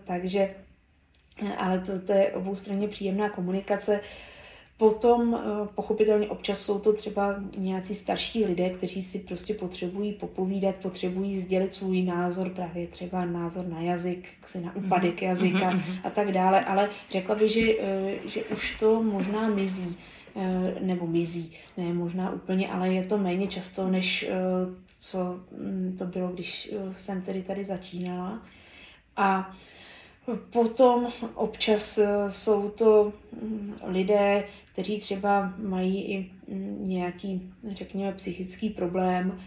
takže 0.04 0.50
ale 1.56 1.78
to, 1.78 2.00
to 2.00 2.12
je 2.12 2.32
oboustranně 2.32 2.88
příjemná 2.88 3.30
komunikace. 3.30 4.00
Potom 4.76 5.34
eh, 5.34 5.68
pochopitelně 5.74 6.28
občas 6.28 6.60
jsou 6.60 6.78
to 6.78 6.92
třeba 6.92 7.34
nějací 7.56 7.94
starší 7.94 8.44
lidé, 8.44 8.70
kteří 8.70 9.02
si 9.02 9.18
prostě 9.18 9.54
potřebují 9.54 10.12
popovídat, 10.12 10.74
potřebují 10.74 11.40
sdělit 11.40 11.74
svůj 11.74 12.02
názor, 12.02 12.50
právě 12.50 12.86
třeba 12.86 13.24
názor 13.24 13.66
na 13.66 13.80
jazyk, 13.80 14.28
se 14.46 14.60
na 14.60 14.76
úpadek 14.76 15.20
mm-hmm. 15.20 15.26
jazyka 15.26 15.70
mm-hmm. 15.70 16.00
a 16.04 16.10
tak 16.10 16.32
dále, 16.32 16.64
ale 16.64 16.90
řekla 17.10 17.34
bych, 17.34 17.52
že, 17.52 17.72
eh, 17.80 18.14
že 18.24 18.44
už 18.44 18.78
to 18.78 19.02
možná 19.02 19.48
mizí, 19.48 19.96
eh, 20.36 20.74
nebo 20.80 21.06
mizí, 21.06 21.52
ne 21.76 21.92
možná 21.92 22.32
úplně, 22.32 22.68
ale 22.68 22.88
je 22.88 23.04
to 23.04 23.18
méně 23.18 23.46
často, 23.46 23.88
než 23.88 24.30
co 25.00 25.40
mm, 25.58 25.96
to 25.98 26.04
bylo, 26.04 26.28
když 26.28 26.74
jsem 26.92 27.22
tedy 27.22 27.42
tady 27.42 27.64
začínala. 27.64 28.42
A 29.16 29.54
Potom 30.50 31.06
občas 31.34 31.98
jsou 32.28 32.68
to 32.68 33.12
mm, 33.42 33.74
lidé, 33.84 34.44
kteří 34.72 35.00
třeba 35.00 35.54
mají 35.58 36.02
i 36.02 36.30
mm, 36.48 36.78
nějaký, 36.80 37.52
řekněme, 37.68 38.12
psychický 38.12 38.70
problém 38.70 39.38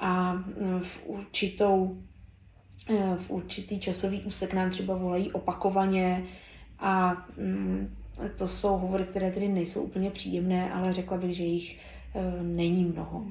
a 0.00 0.32
mm, 0.32 0.80
v 0.82 1.00
určitou 1.06 1.98
e, 2.90 3.16
v 3.16 3.30
určitý 3.30 3.80
časový 3.80 4.22
úsek 4.22 4.54
nám 4.54 4.70
třeba 4.70 4.96
volají 4.96 5.32
opakovaně 5.32 6.24
a 6.78 7.26
mm, 7.36 7.96
to 8.38 8.48
jsou 8.48 8.76
hovory, 8.76 9.04
které 9.04 9.30
tedy 9.30 9.48
nejsou 9.48 9.82
úplně 9.82 10.10
příjemné, 10.10 10.72
ale 10.72 10.94
řekla 10.94 11.16
bych, 11.16 11.36
že 11.36 11.44
jich 11.44 11.78
není 12.42 12.84
mnoho. 12.84 13.26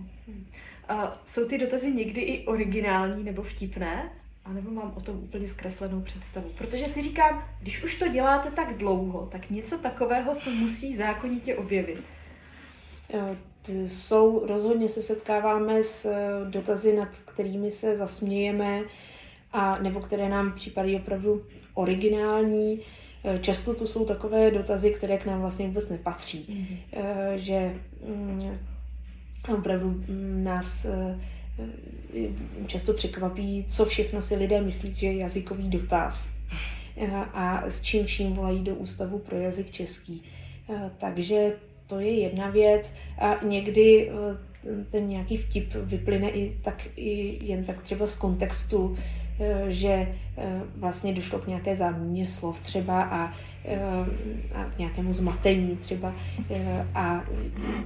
A 0.89 1.21
jsou 1.25 1.47
ty 1.47 1.57
dotazy 1.57 1.91
někdy 1.91 2.21
i 2.21 2.45
originální 2.45 3.23
nebo 3.23 3.43
vtipné? 3.43 4.09
A 4.45 4.53
nebo 4.53 4.71
mám 4.71 4.93
o 4.95 5.01
tom 5.01 5.15
úplně 5.15 5.47
zkreslenou 5.47 6.01
představu. 6.01 6.49
Protože 6.57 6.85
si 6.85 7.01
říkám, 7.01 7.43
když 7.61 7.83
už 7.83 7.99
to 7.99 8.07
děláte 8.07 8.51
tak 8.51 8.77
dlouho, 8.77 9.29
tak 9.31 9.49
něco 9.49 9.77
takového 9.77 10.35
se 10.35 10.49
musí 10.49 10.95
zákonitě 10.95 11.55
objevit. 11.55 12.03
Jsou, 13.87 14.47
rozhodně 14.47 14.89
se 14.89 15.01
setkáváme 15.01 15.83
s 15.83 16.05
eh, 16.05 16.49
dotazy, 16.49 16.95
nad 16.95 17.09
kterými 17.09 17.71
se 17.71 17.97
zasmějeme, 17.97 18.81
a, 19.51 19.79
nebo 19.79 19.99
které 19.99 20.29
nám 20.29 20.53
připadají 20.53 20.95
opravdu 20.95 21.45
originální. 21.73 22.79
Eh, 23.23 23.39
často 23.39 23.73
to 23.73 23.87
jsou 23.87 24.05
takové 24.05 24.51
dotazy, 24.51 24.91
které 24.91 25.17
k 25.17 25.25
nám 25.25 25.41
vlastně 25.41 25.67
vůbec 25.67 25.89
nepatří. 25.89 26.45
Mm-hmm. 26.49 27.35
Že 27.35 27.75
mm, 28.07 28.59
opravdu 29.57 29.89
mm, 29.89 30.43
nás 30.43 30.85
často 32.67 32.93
překvapí, 32.93 33.65
co 33.69 33.85
všechno 33.85 34.21
si 34.21 34.35
lidé 34.35 34.61
myslí, 34.61 34.95
že 34.95 35.07
je 35.07 35.17
jazykový 35.17 35.69
dotaz 35.69 36.31
eh, 36.97 37.07
a 37.33 37.63
s 37.67 37.81
čím 37.81 38.05
vším 38.05 38.33
volají 38.33 38.63
do 38.63 38.75
Ústavu 38.75 39.19
pro 39.19 39.37
jazyk 39.37 39.71
český. 39.71 40.23
Eh, 40.69 40.91
takže 40.97 41.53
to 41.87 41.99
je 41.99 42.19
jedna 42.19 42.49
věc 42.49 42.93
a 43.17 43.45
někdy 43.45 44.11
ten 44.91 45.07
nějaký 45.07 45.37
vtip 45.37 45.73
vyplyne 45.75 46.29
i 46.29 46.57
tak 46.61 46.87
i 46.95 47.39
jen 47.45 47.63
tak 47.63 47.81
třeba 47.81 48.07
z 48.07 48.15
kontextu, 48.15 48.97
že 49.67 50.07
vlastně 50.75 51.13
došlo 51.13 51.39
k 51.39 51.47
nějaké 51.47 51.75
záměně 51.75 52.27
slov 52.27 52.59
třeba 52.59 53.03
a, 53.03 53.33
a 54.55 54.65
k 54.75 54.77
nějakému 54.77 55.13
zmatení 55.13 55.77
třeba 55.77 56.13
a 56.95 57.23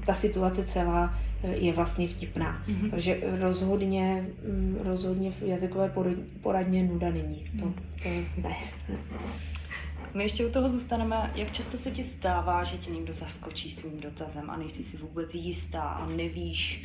ta 0.05 0.13
situace 0.13 0.63
celá 0.63 1.17
je 1.43 1.73
vlastně 1.73 2.07
vtipná. 2.07 2.63
Mm-hmm. 2.67 2.89
Takže 2.89 3.19
rozhodně, 3.39 4.25
mm, 4.47 4.77
rozhodně 4.83 5.31
v 5.31 5.41
jazykové 5.41 5.93
poradně 6.41 6.83
nuda 6.83 7.09
není. 7.09 7.45
To, 7.59 7.65
mhm. 7.65 7.75
to 8.03 8.09
ne. 8.41 8.55
My 10.13 10.23
ještě 10.23 10.45
u 10.45 10.51
toho 10.51 10.69
zůstaneme. 10.69 11.31
Jak 11.35 11.51
často 11.51 11.77
se 11.77 11.91
ti 11.91 12.03
stává, 12.03 12.63
že 12.63 12.77
ti 12.77 12.91
někdo 12.91 13.13
zaskočí 13.13 13.71
svým 13.71 13.99
dotazem 13.99 14.49
a 14.49 14.57
nejsi 14.57 14.83
si 14.83 14.97
vůbec 14.97 15.33
jistá 15.33 15.81
a 15.81 16.05
nevíš 16.05 16.83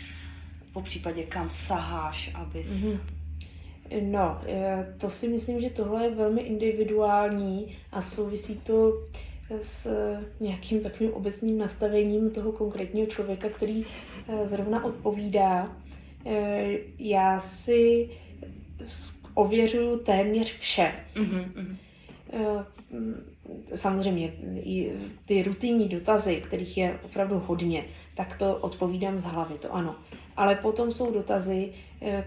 po 0.72 0.82
případě 0.82 1.22
kam 1.22 1.50
saháš, 1.50 2.30
abys... 2.34 2.68
Mm-hmm. 2.68 2.98
No, 4.00 4.40
to 4.98 5.10
si 5.10 5.28
myslím, 5.28 5.60
že 5.60 5.70
tohle 5.70 6.04
je 6.04 6.14
velmi 6.14 6.40
individuální 6.40 7.76
a 7.92 8.02
souvisí 8.02 8.56
to 8.56 8.92
s 9.60 9.90
nějakým 10.40 10.80
takovým 10.80 11.12
obecným 11.12 11.58
nastavením 11.58 12.30
toho 12.30 12.52
konkrétního 12.52 13.06
člověka, 13.06 13.48
který 13.48 13.84
zrovna 14.44 14.84
odpovídá. 14.84 15.76
Já 16.98 17.40
si 17.40 18.10
ověřuju 19.34 19.98
téměř 19.98 20.56
vše. 20.56 20.92
Mm-hmm. 21.14 21.76
Samozřejmě 23.74 24.32
i 24.64 24.92
ty 25.26 25.42
rutinní 25.42 25.88
dotazy, 25.88 26.36
kterých 26.36 26.78
je 26.78 26.98
opravdu 27.04 27.38
hodně, 27.46 27.84
tak 28.14 28.38
to 28.38 28.56
odpovídám 28.56 29.18
z 29.18 29.24
hlavy, 29.24 29.58
to 29.58 29.74
ano. 29.74 29.96
Ale 30.36 30.54
potom 30.54 30.92
jsou 30.92 31.12
dotazy, 31.12 31.72
eh, 32.02 32.24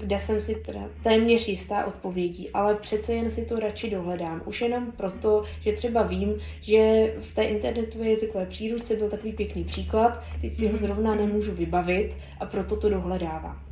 kde 0.00 0.18
jsem 0.18 0.40
si 0.40 0.54
teda 0.54 0.80
téměř 1.02 1.48
jistá 1.48 1.84
odpovědí, 1.84 2.50
ale 2.50 2.74
přece 2.74 3.14
jen 3.14 3.30
si 3.30 3.44
to 3.44 3.58
radši 3.58 3.90
dohledám. 3.90 4.42
Už 4.44 4.60
jenom 4.60 4.92
proto, 4.92 5.44
že 5.60 5.72
třeba 5.72 6.02
vím, 6.02 6.34
že 6.60 7.12
v 7.20 7.34
té 7.34 7.42
internetové 7.42 8.10
jazykové 8.10 8.46
příručce 8.46 8.96
byl 8.96 9.10
takový 9.10 9.32
pěkný 9.32 9.64
příklad, 9.64 10.22
teď 10.40 10.52
si 10.52 10.66
ho 10.66 10.72
mhm. 10.72 10.80
zrovna 10.80 11.14
nemůžu 11.14 11.52
vybavit 11.52 12.16
a 12.40 12.46
proto 12.46 12.76
to 12.76 12.88
dohledávám. 12.88 13.62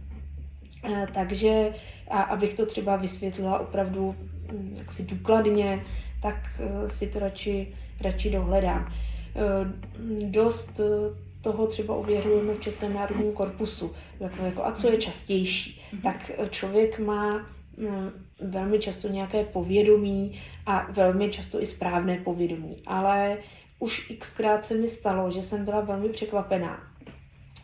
Eh, 0.85 1.07
takže, 1.15 1.73
a 2.09 2.21
abych 2.21 2.55
to 2.55 2.67
třeba 2.67 2.97
vysvětlila 2.97 3.59
opravdu 3.59 4.15
hm, 4.53 4.75
jaksi 4.79 5.03
důkladně, 5.03 5.85
tak 6.23 6.37
eh, 6.59 6.89
si 6.89 7.07
to 7.07 7.19
radši, 7.19 7.69
radši 8.01 8.31
dohledám. 8.31 8.93
Dost 10.25 10.81
toho 11.41 11.67
třeba 11.67 11.95
ověřujeme 11.95 12.55
v 12.55 12.61
Českém 12.61 12.95
národním 12.95 13.33
korpusu. 13.33 13.93
Takové 14.19 14.47
jako, 14.47 14.65
a 14.65 14.73
co 14.73 14.91
je 14.91 14.97
častější? 14.97 15.81
Mm-hmm. 15.93 16.03
Tak 16.03 16.31
člověk 16.51 16.99
má 16.99 17.47
mm, 17.77 18.11
velmi 18.41 18.79
často 18.79 19.09
nějaké 19.09 19.45
povědomí 19.45 20.41
a 20.67 20.87
velmi 20.93 21.31
často 21.31 21.63
i 21.63 21.67
správné 21.67 22.19
povědomí. 22.19 22.77
Ale 22.87 23.39
už 23.79 24.13
xkrát 24.19 24.65
se 24.65 24.75
mi 24.75 24.89
stalo, 24.89 25.31
že 25.31 25.43
jsem 25.43 25.65
byla 25.65 25.81
velmi 25.81 26.09
překvapená 26.09 26.89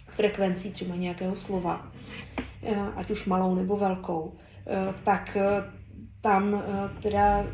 frekvencí 0.08 0.70
třeba 0.70 0.96
nějakého 0.96 1.36
slova, 1.36 1.92
eh, 2.62 2.76
ať 2.96 3.10
už 3.10 3.26
malou 3.26 3.54
nebo 3.54 3.76
velkou, 3.76 4.32
eh, 4.66 4.94
tak 5.04 5.36
eh, 5.36 5.64
tam 6.20 6.62
teda 7.02 7.46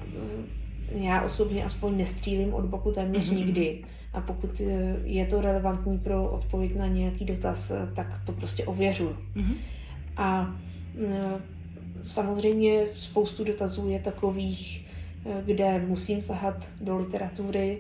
já 0.93 1.23
osobně 1.23 1.65
aspoň 1.65 1.97
nestřílím 1.97 2.55
od 2.55 2.65
boku 2.65 2.93
téměř 2.93 3.31
mm-hmm. 3.31 3.37
nikdy 3.37 3.85
a 4.13 4.21
pokud 4.21 4.61
eh, 4.61 4.97
je 5.05 5.27
to 5.27 5.41
relevantní 5.41 5.99
pro 5.99 6.31
odpověď 6.31 6.77
na 6.77 6.87
nějaký 6.87 7.25
dotaz, 7.25 7.71
eh, 7.71 7.89
tak 7.95 8.23
to 8.27 8.33
prostě 8.33 8.65
ověřuju. 8.65 9.17
Mm-hmm. 9.37 9.55
A 10.17 10.57
eh, 11.07 11.41
samozřejmě 12.03 12.87
spoustu 12.95 13.45
dotazů 13.45 13.89
je 13.89 14.01
takových, 14.01 14.87
kde 15.45 15.85
musím 15.87 16.23
sahat 16.23 16.71
do 16.81 16.99
literatury. 16.99 17.79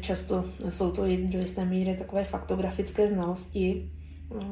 Často 0.00 0.44
jsou 0.68 0.90
to 0.90 1.02
do 1.02 1.38
jisté 1.38 1.64
míry 1.64 1.96
takové 1.96 2.24
faktografické 2.24 3.08
znalosti, 3.08 3.90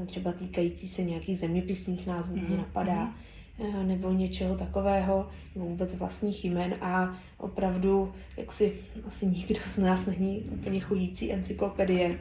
třeba 0.06 0.32
týkající 0.32 0.88
se 0.88 1.02
nějakých 1.02 1.38
zeměpisných 1.38 2.06
názvů, 2.06 2.36
mm-hmm. 2.36 2.48
mě 2.48 2.56
napadá. 2.56 3.06
Mm-hmm 3.06 3.12
Eh, 3.12 3.31
nebo 3.82 4.12
něčeho 4.12 4.56
takového, 4.56 5.28
nebo 5.54 5.66
vůbec 5.66 5.94
vlastních 5.94 6.44
jmen 6.44 6.74
a 6.80 7.16
opravdu, 7.38 8.12
jak 8.36 8.52
si 8.52 8.72
asi 9.06 9.26
nikdo 9.26 9.60
z 9.66 9.78
nás 9.78 10.06
není 10.06 10.40
úplně 10.40 10.80
chodící 10.80 11.32
encyklopedie. 11.32 12.18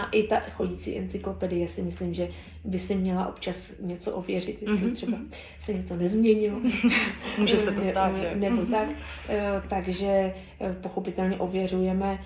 A 0.00 0.06
i 0.10 0.22
ta 0.22 0.40
chodící 0.40 0.98
encyklopedie 0.98 1.68
si 1.68 1.82
myslím, 1.82 2.14
že 2.14 2.28
by 2.64 2.78
si 2.78 2.94
měla 2.94 3.28
občas 3.28 3.72
něco 3.80 4.12
ověřit, 4.12 4.62
jestli 4.62 4.78
mm-hmm. 4.78 4.92
třeba 4.92 5.18
se 5.60 5.74
něco 5.74 5.96
nezměnilo. 5.96 6.60
Může 7.38 7.58
se 7.58 7.72
to 7.72 7.82
stát, 7.84 8.16
že? 8.16 8.34
Nebo 8.34 8.66
tak. 8.66 8.88
Eh, 9.28 9.62
takže 9.68 10.34
eh, 10.60 10.76
pochopitelně 10.80 11.36
ověřujeme 11.36 12.18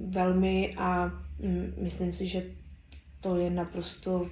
velmi 0.00 0.74
a 0.76 1.06
mm, 1.40 1.74
myslím 1.82 2.12
si, 2.12 2.26
že 2.26 2.42
to 3.20 3.36
je 3.36 3.50
naprosto 3.50 4.28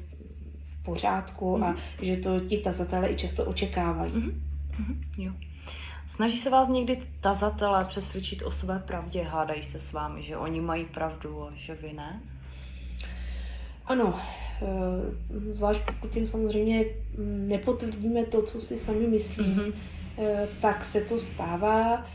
pořádku 0.85 1.57
mm. 1.57 1.65
a 1.65 1.71
mhm. 1.71 1.79
že 2.03 2.17
to 2.17 2.41
ti 2.41 2.59
tazatelé 2.59 3.11
i 3.11 3.17
často 3.17 3.45
očekávají. 3.45 4.13
Mm. 4.13 4.43
Mm. 4.79 5.03
Jo. 5.19 5.33
Snaží 6.09 6.39
se 6.39 6.51
vás 6.51 6.69
někdy 6.69 7.03
tazatelé 7.21 7.85
přesvědčit 7.85 8.43
o 8.43 8.51
své 8.51 8.79
pravdě? 8.79 9.23
Hádají 9.23 9.63
se 9.63 9.81
s 9.81 9.93
vámi, 9.93 10.23
že 10.23 10.37
oni 10.37 10.61
mají 10.61 10.85
pravdu 10.85 11.43
a 11.43 11.53
že 11.55 11.75
vy 11.75 11.93
ne? 11.93 12.21
Ano, 13.87 14.21
eh, 14.63 15.53
zvlášť 15.53 15.81
pokud 15.81 16.11
tím 16.11 16.27
samozřejmě 16.27 16.85
nepotvrdíme 17.19 18.25
to, 18.25 18.43
co 18.43 18.61
si 18.61 18.79
sami 18.79 19.07
myslí, 19.07 19.45
mm-hmm. 19.45 19.73
tak 20.61 20.85
se 20.85 21.01
to 21.01 21.19
stává. 21.19 22.07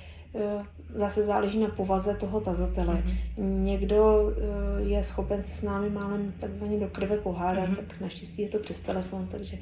Eh, 0.96 1.00
zase 1.00 1.24
záleží 1.24 1.60
na 1.60 1.68
povaze 1.68 2.16
toho 2.16 2.42
tazatele. 2.42 2.96
Mm-hmm. 2.96 3.44
Někdo 3.64 4.32
eh, 4.32 4.82
je 4.82 5.04
schopen 5.04 5.44
se 5.44 5.52
s 5.52 5.62
námi 5.62 5.90
málem 5.90 6.34
takzvaně 6.40 6.80
do 6.80 6.88
krve 6.88 7.18
pohádat, 7.18 7.70
mm-hmm. 7.70 7.76
tak 7.88 8.02
naštěstí 8.02 8.42
je 8.42 8.48
to 8.50 8.60
přes 8.60 8.80
telefon, 8.80 9.28
takže 9.32 9.58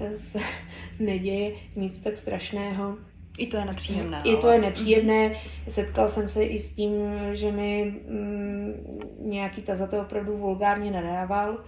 eh, 0.00 0.18
se 0.18 0.38
neděje 0.98 1.52
nic 1.76 1.98
tak 1.98 2.16
strašného. 2.16 2.96
I 3.38 3.46
to 3.46 3.56
je 3.56 3.64
nepříjemné. 3.64 4.22
I 4.24 4.36
to 4.36 4.50
je 4.50 4.60
nepříjemné. 4.60 5.32
Setkal 5.68 6.08
jsem 6.08 6.28
se 6.28 6.44
i 6.44 6.58
s 6.58 6.72
tím, 6.72 6.92
že 7.32 7.52
mi 7.52 7.94
mm, 8.08 9.00
nějaký 9.18 9.62
tazatel 9.62 10.00
opravdu 10.00 10.36
vulgárně 10.36 10.90
nadával 10.90 11.58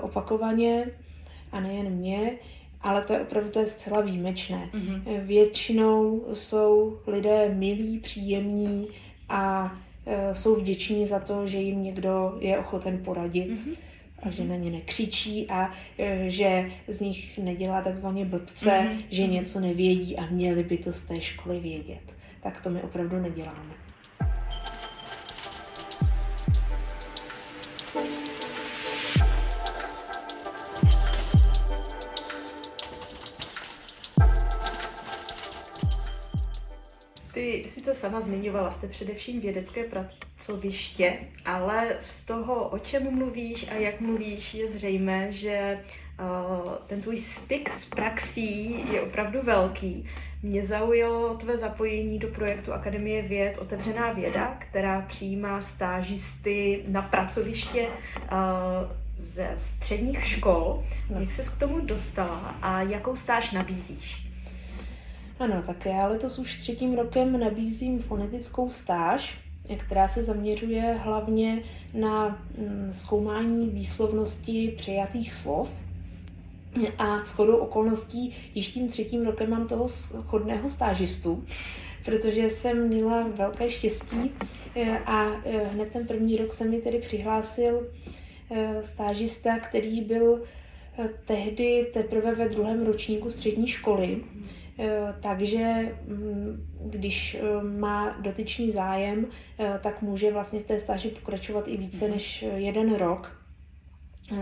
opakovaně 0.00 0.86
a 1.52 1.60
nejen 1.60 1.90
mě 1.90 2.38
ale 2.86 3.02
to 3.02 3.12
je 3.12 3.20
opravdu 3.20 3.50
to 3.50 3.58
je 3.58 3.66
zcela 3.66 4.00
výjimečné. 4.00 4.70
Mm-hmm. 4.72 5.20
Většinou 5.20 6.24
jsou 6.32 6.98
lidé 7.06 7.54
milí, 7.54 7.98
příjemní 7.98 8.88
a 9.28 9.76
e, 10.06 10.34
jsou 10.34 10.56
vděční 10.56 11.06
za 11.06 11.18
to, 11.18 11.46
že 11.46 11.58
jim 11.58 11.82
někdo 11.82 12.36
je 12.40 12.58
ochoten 12.58 12.98
poradit. 13.04 13.50
Mm-hmm 13.50 13.76
a 14.22 14.30
že 14.30 14.44
na 14.44 14.56
ně 14.56 14.70
nekřičí 14.70 15.46
a 15.48 15.70
e, 15.98 16.30
že 16.30 16.70
z 16.88 17.00
nich 17.00 17.38
nedělá 17.38 17.82
takzvaně 17.82 18.24
blbce, 18.24 18.70
mm-hmm. 18.70 19.04
že 19.10 19.26
něco 19.26 19.60
nevědí 19.60 20.16
a 20.16 20.26
měli 20.26 20.64
by 20.64 20.78
to 20.78 20.92
z 20.92 21.02
té 21.02 21.20
školy 21.20 21.60
vědět. 21.60 22.14
Tak 22.42 22.60
to 22.60 22.70
my 22.70 22.82
opravdu 22.82 23.20
neděláme. 23.20 23.85
Ty 37.36 37.64
si 37.66 37.80
to 37.80 37.94
sama 37.94 38.20
zmiňovala, 38.20 38.70
jste 38.70 38.88
především 38.88 39.40
vědecké 39.40 39.84
pracoviště, 39.84 41.18
ale 41.44 41.96
z 41.98 42.22
toho, 42.22 42.68
o 42.68 42.78
čem 42.78 43.14
mluvíš 43.14 43.68
a 43.70 43.74
jak 43.74 44.00
mluvíš, 44.00 44.54
je 44.54 44.68
zřejmé, 44.68 45.32
že 45.32 45.78
uh, 46.20 46.72
ten 46.86 47.00
tvůj 47.00 47.16
styk 47.16 47.72
s 47.72 47.84
praxí 47.84 48.76
je 48.92 49.00
opravdu 49.00 49.42
velký. 49.42 50.08
Mě 50.42 50.64
zaujalo 50.64 51.34
tvé 51.34 51.58
zapojení 51.58 52.18
do 52.18 52.28
projektu 52.28 52.72
Akademie 52.72 53.22
věd 53.22 53.58
Otevřená 53.58 54.12
věda, 54.12 54.56
která 54.58 55.00
přijímá 55.00 55.60
stážisty 55.60 56.84
na 56.88 57.02
pracoviště 57.02 57.86
uh, 57.86 58.28
ze 59.16 59.52
středních 59.54 60.26
škol. 60.26 60.84
Jak 61.20 61.32
se 61.32 61.42
k 61.42 61.56
tomu 61.56 61.80
dostala 61.80 62.58
a 62.62 62.82
jakou 62.82 63.16
stáž 63.16 63.50
nabízíš? 63.50 64.25
Ano, 65.38 65.62
tak 65.66 65.86
já 65.86 66.06
letos 66.06 66.38
už 66.38 66.58
třetím 66.58 66.94
rokem 66.94 67.40
nabízím 67.40 67.98
fonetickou 67.98 68.70
stáž, 68.70 69.38
která 69.78 70.08
se 70.08 70.22
zaměřuje 70.22 71.00
hlavně 71.04 71.62
na 71.94 72.28
mm, 72.58 72.90
zkoumání 72.92 73.68
výslovnosti 73.68 74.74
přejatých 74.76 75.32
slov. 75.32 75.70
A 76.98 77.24
s 77.24 77.32
chodou 77.32 77.56
okolností 77.56 78.34
již 78.54 78.68
tím 78.68 78.88
třetím 78.88 79.26
rokem 79.26 79.50
mám 79.50 79.68
toho 79.68 79.86
chodného 80.26 80.68
stážistu, 80.68 81.44
protože 82.04 82.50
jsem 82.50 82.88
měla 82.88 83.28
velké 83.28 83.70
štěstí 83.70 84.32
e, 84.74 84.98
a 84.98 85.26
e, 85.44 85.64
hned 85.64 85.92
ten 85.92 86.06
první 86.06 86.36
rok 86.36 86.54
se 86.54 86.64
mi 86.64 86.80
tedy 86.80 86.98
přihlásil 86.98 87.86
e, 88.50 88.82
stážista, 88.82 89.58
který 89.58 90.00
byl 90.00 90.42
tehdy 91.24 91.90
teprve 91.94 92.34
ve 92.34 92.48
druhém 92.48 92.86
ročníku 92.86 93.30
střední 93.30 93.68
školy 93.68 94.20
takže 95.20 95.94
mm, 96.06 96.66
když 96.84 97.34
eh, 97.34 97.62
má 97.62 98.16
dotyčný 98.20 98.70
zájem, 98.70 99.26
eh, 99.58 99.80
tak 99.82 100.02
může 100.02 100.32
vlastně 100.32 100.60
v 100.60 100.66
té 100.66 100.78
stáži 100.78 101.08
pokračovat 101.08 101.68
i 101.68 101.76
více 101.76 102.04
mhm. 102.04 102.14
než 102.14 102.44
jeden 102.54 102.94
rok. 102.94 103.42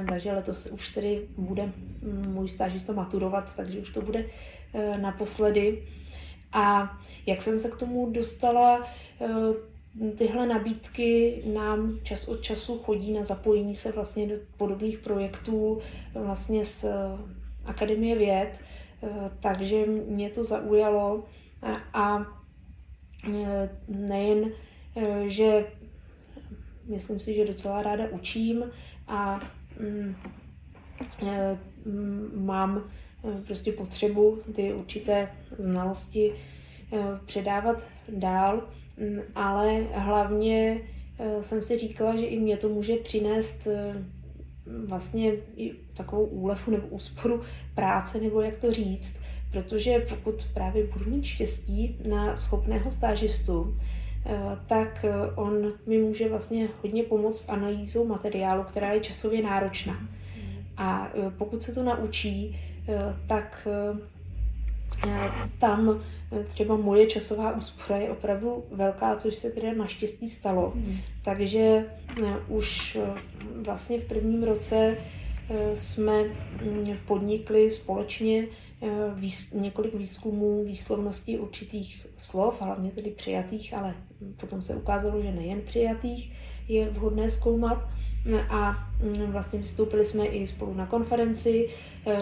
Takže 0.08 0.32
letos 0.32 0.66
už 0.66 0.88
tedy 0.88 1.28
bude 1.36 1.62
mm, 1.62 2.32
můj 2.32 2.48
stážista 2.48 2.92
maturovat, 2.92 3.56
takže 3.56 3.78
už 3.78 3.90
to 3.90 4.02
bude 4.02 4.26
naposledy. 4.96 5.82
A 6.52 6.96
jak 7.26 7.42
jsem 7.42 7.58
se 7.58 7.70
k 7.70 7.76
tomu 7.76 8.10
dostala, 8.10 8.88
tyhle 10.18 10.46
nabídky 10.46 11.42
nám 11.54 11.98
čas 12.02 12.28
od 12.28 12.42
času 12.42 12.78
chodí 12.78 13.12
na 13.12 13.24
zapojení 13.24 13.74
se 13.74 13.92
vlastně 13.92 14.26
do 14.26 14.34
podobných 14.56 14.98
projektů 14.98 15.80
vlastně 16.14 16.64
z 16.64 16.84
Akademie 17.64 18.18
věd, 18.18 18.58
Eh, 18.58 18.73
takže 19.40 19.86
mě 19.86 20.30
to 20.30 20.44
zaujalo. 20.44 21.24
A 21.94 22.26
nejen, 23.88 24.52
že 25.26 25.66
myslím 26.86 27.20
si, 27.20 27.34
že 27.34 27.46
docela 27.46 27.82
ráda 27.82 28.04
učím 28.10 28.64
a 29.08 29.40
mm, 29.80 30.14
mám 32.34 32.90
prostě 33.46 33.72
potřebu 33.72 34.38
ty 34.54 34.74
určité 34.74 35.28
znalosti 35.58 36.34
předávat 37.26 37.82
dál, 38.08 38.68
mm, 38.96 39.20
ale 39.34 39.80
hlavně 39.82 40.80
jsem 41.40 41.62
si 41.62 41.78
říkala, 41.78 42.16
že 42.16 42.26
i 42.26 42.38
mě 42.38 42.56
to 42.56 42.68
může 42.68 42.96
přinést 42.96 43.68
vlastně 44.86 45.32
i 45.56 45.72
takovou 45.94 46.24
úlevu 46.24 46.70
nebo 46.70 46.86
úsporu 46.86 47.40
práce, 47.74 48.20
nebo 48.20 48.40
jak 48.40 48.56
to 48.56 48.72
říct, 48.72 49.18
protože 49.52 50.06
pokud 50.08 50.46
právě 50.54 50.86
budu 50.86 51.10
mít 51.10 51.24
štěstí 51.24 51.96
na 52.08 52.36
schopného 52.36 52.90
stážistu, 52.90 53.76
eh, 54.26 54.38
tak 54.66 55.04
eh, 55.04 55.12
on 55.34 55.72
mi 55.86 55.98
může 55.98 56.28
vlastně 56.28 56.68
hodně 56.82 57.02
pomoct 57.02 57.50
analýzou 57.50 58.06
materiálu, 58.06 58.62
která 58.62 58.92
je 58.92 59.00
časově 59.00 59.42
náročná. 59.42 60.08
A 60.76 61.08
eh, 61.14 61.30
pokud 61.38 61.62
se 61.62 61.72
to 61.72 61.82
naučí, 61.82 62.60
tak 63.26 63.68
tam 65.58 66.00
třeba 66.48 66.76
moje 66.76 67.06
časová 67.06 67.56
úspora 67.56 67.96
je 67.96 68.10
opravdu 68.10 68.64
velká, 68.70 69.16
což 69.16 69.34
se 69.34 69.50
teda 69.50 69.72
naštěstí 69.72 70.28
stalo. 70.28 70.72
Hmm. 70.74 70.96
Takže 71.24 71.86
už 72.48 72.98
vlastně 73.62 73.98
v 73.98 74.08
prvním 74.08 74.42
roce 74.42 74.96
jsme 75.74 76.22
mm, 76.22 76.96
podnikli 77.06 77.70
společně 77.70 78.46
výz, 79.14 79.52
několik 79.52 79.94
výzkumů 79.94 80.64
výslovnosti 80.64 81.38
určitých 81.38 82.06
slov, 82.16 82.62
hlavně 82.62 82.90
tedy 82.90 83.10
přijatých, 83.10 83.74
ale 83.74 83.94
potom 84.36 84.62
se 84.62 84.76
ukázalo, 84.76 85.22
že 85.22 85.32
nejen 85.32 85.60
přijatých 85.60 86.32
je 86.68 86.90
vhodné 86.90 87.30
zkoumat. 87.30 87.88
A 88.50 88.88
mm, 89.02 89.32
vlastně 89.32 89.58
vystoupili 89.58 90.04
jsme 90.04 90.26
i 90.26 90.46
spolu 90.46 90.74
na 90.74 90.86
konferenci, 90.86 91.68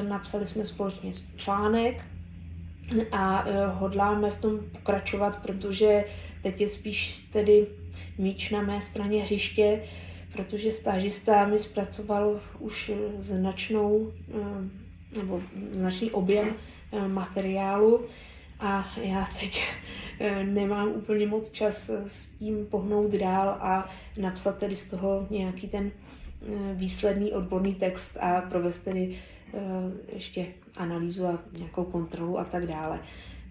napsali 0.09 0.47
jsme 0.47 0.67
společně 0.67 1.13
článek 1.37 2.05
a 3.13 3.45
e, 3.47 3.67
hodláme 3.67 4.31
v 4.31 4.41
tom 4.41 4.59
pokračovat, 4.73 5.43
protože 5.43 6.05
teď 6.43 6.61
je 6.61 6.69
spíš 6.69 7.19
tedy 7.33 7.67
míč 8.19 8.51
na 8.51 8.63
mé 8.63 8.81
straně 8.81 9.23
hřiště, 9.23 9.83
protože 10.33 10.73
stážista 10.73 11.47
mi 11.47 11.59
zpracoval 11.59 12.41
už 12.59 12.93
značnou 13.19 14.13
e, 15.15 15.19
nebo 15.19 15.41
značný 15.73 16.11
objem 16.11 16.55
e, 16.93 17.09
materiálu. 17.09 18.01
A 18.61 18.93
já 19.03 19.29
teď 19.41 19.65
nemám 20.43 20.89
úplně 20.89 21.27
moc 21.27 21.51
čas 21.51 21.91
s 22.07 22.29
tím 22.29 22.67
pohnout 22.67 23.11
dál 23.11 23.49
a 23.49 23.91
napsat 24.17 24.59
tedy 24.59 24.77
z 24.77 24.91
toho 24.91 25.27
nějaký 25.31 25.69
ten 25.69 25.91
výsledný 26.75 27.33
odborný 27.33 27.75
text 27.75 28.17
a 28.21 28.41
provést 28.41 28.79
tedy 28.79 29.19
ještě 30.13 30.47
analýzu 30.77 31.27
a 31.27 31.39
nějakou 31.59 31.85
kontrolu 31.85 32.39
a 32.39 32.45
tak 32.45 32.67
dále. 32.67 33.01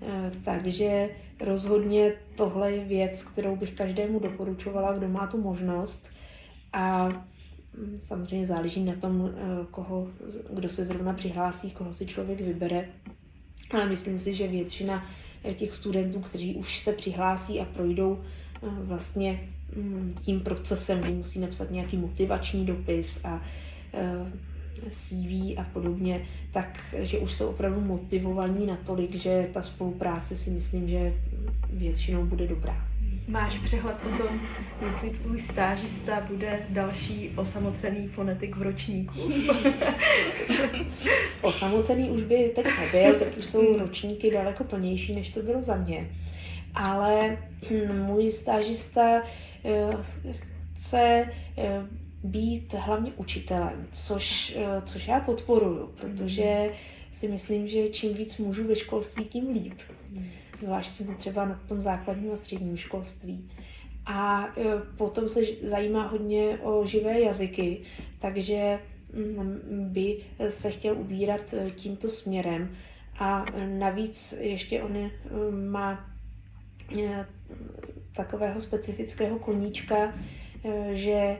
Eh, 0.02 0.32
takže 0.44 1.10
rozhodně 1.40 2.14
tohle 2.36 2.72
je 2.72 2.86
věc, 2.86 3.24
kterou 3.24 3.56
bych 3.56 3.72
každému 3.72 4.20
doporučovala, 4.20 4.94
kdo 4.94 5.10
má 5.10 5.28
tu 5.28 5.42
možnost. 5.42 6.08
A 6.74 7.08
mm, 7.08 7.98
samozřejmě 8.00 8.48
záleží 8.48 8.84
na 8.84 8.94
tom, 8.94 9.30
eh, 9.34 9.66
koho, 9.72 10.08
kdo 10.54 10.70
se 10.70 10.86
zrovna 10.86 11.14
přihlásí, 11.14 11.72
koho 11.72 11.94
si 11.94 12.06
člověk 12.06 12.42
vybere. 12.42 12.90
Ale 13.72 13.90
myslím 13.90 14.20
si, 14.20 14.36
že 14.36 14.48
většina 14.48 15.06
eh, 15.44 15.54
těch 15.54 15.74
studentů, 15.74 16.20
kteří 16.20 16.56
už 16.56 16.80
se 16.80 16.94
přihlásí 16.94 17.60
a 17.60 17.66
projdou 17.66 18.22
vlastně 18.62 19.50
mm, 19.76 20.16
tím 20.22 20.40
procesem, 20.40 21.00
kdy 21.00 21.12
musí 21.12 21.40
napsat 21.40 21.72
nějaký 21.72 21.98
motivační 21.98 22.66
dopis 22.66 23.26
a 23.26 23.42
CV 24.90 25.58
a 25.58 25.66
podobně, 25.74 26.22
tak 26.52 26.80
že 27.00 27.20
už 27.20 27.34
jsou 27.34 27.48
opravdu 27.48 27.82
motivovaní 27.82 28.66
natolik, 28.66 29.16
že 29.16 29.50
ta 29.54 29.62
spolupráce 29.62 30.36
si 30.36 30.50
myslím, 30.50 30.90
že 30.90 31.14
většinou 31.74 32.26
bude 32.26 32.48
dobrá. 32.48 32.88
Máš 33.28 33.58
přehled 33.58 33.96
o 34.06 34.18
tom, 34.18 34.42
jestli 34.86 35.10
tvůj 35.10 35.40
stážista 35.40 36.22
bude 36.22 36.60
další 36.70 37.32
osamocený 37.36 38.08
fonetik 38.08 38.56
v 38.56 38.62
ročníku? 38.62 39.20
osamocený 41.42 42.10
už 42.10 42.24
by 42.24 42.52
teď 42.56 42.66
nebyl, 42.66 43.20
teď 43.20 43.38
už 43.38 43.46
jsou 43.46 43.78
ročníky 43.78 44.32
daleko 44.32 44.64
plnější, 44.64 45.16
než 45.16 45.30
to 45.30 45.42
bylo 45.42 45.62
za 45.62 45.76
mě. 45.76 46.10
Ale 46.76 47.38
hm, 47.70 48.06
můj 48.06 48.32
stážista 48.32 49.22
eh, 49.66 49.98
chce 50.76 51.26
eh, 51.58 51.86
být 52.24 52.74
hlavně 52.74 53.12
učitelem, 53.16 53.88
což, 53.92 54.56
eh, 54.58 54.82
což 54.82 55.08
já 55.08 55.20
podporuju, 55.20 55.88
protože 55.88 56.72
si 57.12 57.28
myslím, 57.28 57.68
že 57.68 57.90
čím 57.90 58.14
víc 58.14 58.38
můžu 58.38 58.68
ve 58.68 58.76
školství, 58.76 59.26
tím 59.26 59.50
líp. 59.50 59.74
Zvláště 60.62 61.04
třeba 61.04 61.46
na 61.46 61.62
tom 61.68 61.82
základním 61.82 62.32
a 62.32 62.36
středním 62.36 62.78
školství. 62.78 63.50
A 64.06 64.48
eh, 64.58 64.64
potom 64.98 65.30
se 65.30 65.42
zajímá 65.64 66.08
hodně 66.08 66.58
o 66.64 66.86
živé 66.86 67.20
jazyky, 67.20 67.82
takže 68.20 68.80
mm, 69.14 69.90
by 69.94 70.18
se 70.50 70.72
chtěl 70.72 70.98
ubírat 70.98 71.54
eh, 71.54 71.72
tímto 71.72 72.10
směrem. 72.10 72.76
A 73.20 73.46
navíc 73.68 74.34
ještě 74.40 74.84
on 74.84 75.12
má 75.52 76.10
takového 78.16 78.62
specifického 78.62 79.40
koníčka, 79.40 80.14
že 80.94 81.38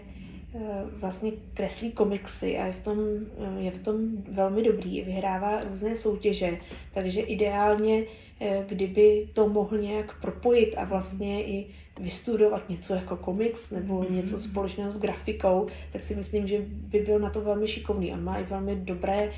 vlastně 1.00 1.32
kreslí 1.54 1.92
komiksy 1.92 2.58
a 2.58 2.66
je 2.66 2.74
v 2.74 2.80
tom, 2.80 2.98
eh, 3.38 3.62
je 3.62 3.72
v 3.72 3.80
tom 3.80 3.98
velmi 4.32 4.64
dobrý, 4.64 5.02
vyhrává 5.02 5.64
různé 5.64 5.96
soutěže, 5.96 6.58
takže 6.94 7.22
ideálně, 7.22 8.04
eh, 8.40 8.66
kdyby 8.68 9.28
to 9.34 9.50
mohl 9.50 9.78
nějak 9.78 10.22
propojit 10.22 10.76
a 10.78 10.84
vlastně 10.84 11.44
i 11.44 11.68
vystudovat 12.00 12.70
něco 12.70 12.94
jako 12.94 13.16
komiks 13.16 13.72
nebo 13.72 14.00
mm-hmm. 14.00 14.12
něco 14.12 14.40
společného 14.40 14.92
s 14.92 15.00
grafikou, 15.00 15.68
tak 15.94 16.04
si 16.04 16.16
myslím, 16.16 16.48
že 16.48 16.58
by 16.68 17.00
byl 17.00 17.20
na 17.20 17.30
to 17.30 17.42
velmi 17.42 17.68
šikovný. 17.68 18.14
On 18.14 18.24
má 18.24 18.38
i 18.38 18.44
velmi 18.44 18.76
dobré 18.76 19.32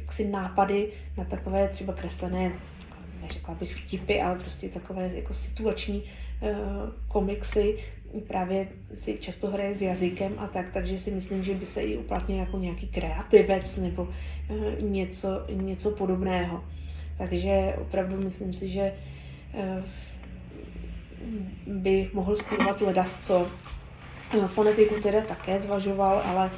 jaksi 0.00 0.28
nápady 0.28 0.92
na 1.18 1.24
takové 1.24 1.68
třeba 1.68 1.92
kreslené, 1.92 2.52
neřekla 3.22 3.54
bych 3.54 3.74
vtipy, 3.74 4.20
ale 4.20 4.38
prostě 4.38 4.68
takové 4.68 5.10
jako 5.14 5.34
situační 5.34 6.02
komiksy, 7.08 7.78
právě 8.20 8.68
si 8.94 9.18
často 9.18 9.50
hraje 9.50 9.74
s 9.74 9.82
jazykem 9.82 10.34
a 10.38 10.46
tak, 10.46 10.70
takže 10.70 10.98
si 10.98 11.10
myslím, 11.10 11.44
že 11.44 11.54
by 11.54 11.66
se 11.66 11.82
i 11.82 11.96
uplatnil 11.96 12.38
jako 12.38 12.58
nějaký 12.58 12.88
kreativec 12.88 13.76
nebo 13.76 14.08
eh, 14.50 14.82
něco, 14.82 15.28
něco 15.52 15.90
podobného. 15.90 16.64
Takže 17.18 17.74
opravdu 17.80 18.16
myslím 18.16 18.52
si, 18.52 18.68
že 18.68 18.92
eh, 19.54 19.82
by 21.66 22.10
mohl 22.12 22.36
studovat 22.36 22.80
ledasco. 22.80 23.46
Eh, 24.38 24.48
fonetiku 24.48 25.00
teda 25.00 25.20
také 25.20 25.60
zvažoval, 25.60 26.22
ale 26.24 26.50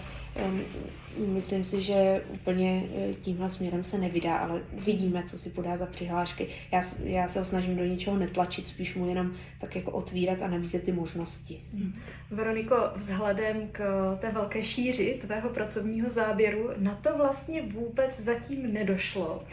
myslím 1.17 1.65
si, 1.65 1.83
že 1.83 2.23
úplně 2.31 2.85
e, 2.97 3.15
tímhle 3.15 3.49
směrem 3.49 3.85
se 3.85 3.99
nevydá, 3.99 4.37
ale 4.37 4.63
uvidíme, 4.73 5.23
co 5.27 5.39
si 5.39 5.51
podá 5.51 5.77
za 5.77 5.87
přihlášky. 5.87 6.49
Já, 6.73 6.83
já 7.05 7.29
se 7.29 7.39
ho 7.39 7.45
snažím 7.45 7.77
do 7.77 7.85
ničeho 7.85 8.17
netlačit, 8.17 8.69
spíš 8.69 8.95
mu 8.95 9.09
jenom 9.09 9.33
tak 9.61 9.77
jako 9.77 9.91
otvírat 9.91 10.43
a 10.43 10.49
nabízet 10.49 10.83
ty 10.83 10.93
možnosti. 10.93 11.61
Hmm. 11.75 11.93
Veroniko, 12.31 12.77
vzhledem 12.97 13.69
k 13.73 13.79
té 14.21 14.31
velké 14.31 14.65
šíři 14.65 15.19
tvého 15.21 15.49
pracovního 15.49 16.11
záběru, 16.11 16.71
na 16.77 16.95
to 16.95 17.17
vlastně 17.17 17.63
vůbec 17.63 18.21
zatím 18.21 18.73
nedošlo. 18.73 19.45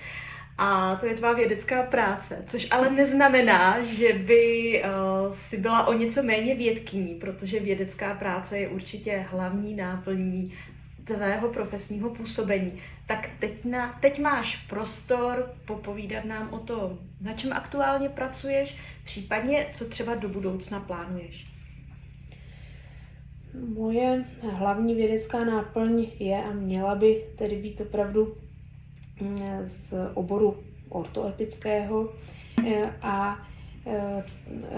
A 0.58 0.96
to 0.96 1.06
je 1.06 1.14
tvá 1.14 1.34
vědecká 1.34 1.84
práce, 1.84 2.44
což 2.48 2.68
ale 2.72 2.92
neznamená, 2.92 3.84
že 3.84 4.14
by 4.14 4.84
uh, 4.84 5.34
si 5.34 5.58
byla 5.58 5.88
o 5.88 5.94
něco 5.94 6.24
méně 6.24 6.56
vědkyní, 6.56 7.16
protože 7.16 7.60
vědecká 7.60 8.14
práce 8.14 8.58
je 8.58 8.68
určitě 8.68 9.26
hlavní 9.30 9.76
náplní 9.76 10.54
tvého 11.06 11.50
profesního 11.50 12.10
působení. 12.10 12.82
Tak 13.06 13.30
teď, 13.40 13.66
na, 13.66 13.98
teď 14.02 14.20
máš 14.20 14.56
prostor 14.56 15.52
popovídat 15.66 16.26
nám 16.26 16.54
o 16.54 16.60
tom, 16.60 17.00
na 17.22 17.34
čem 17.34 17.54
aktuálně 17.54 18.10
pracuješ, 18.10 18.78
případně 19.06 19.68
co 19.74 19.86
třeba 19.86 20.16
do 20.16 20.30
budoucna 20.30 20.80
plánuješ. 20.80 21.48
Moje 23.76 24.26
hlavní 24.52 24.96
vědecká 24.96 25.46
náplň 25.46 26.08
je 26.20 26.44
a 26.44 26.52
měla 26.52 26.96
by 26.96 27.24
tedy 27.36 27.56
být 27.56 27.82
opravdu 27.82 28.38
mm, 29.22 29.62
z 29.64 29.94
oboru 30.14 30.64
ortoepického 30.90 32.14
e, 32.68 32.94
a 33.02 33.48
e, 33.86 34.24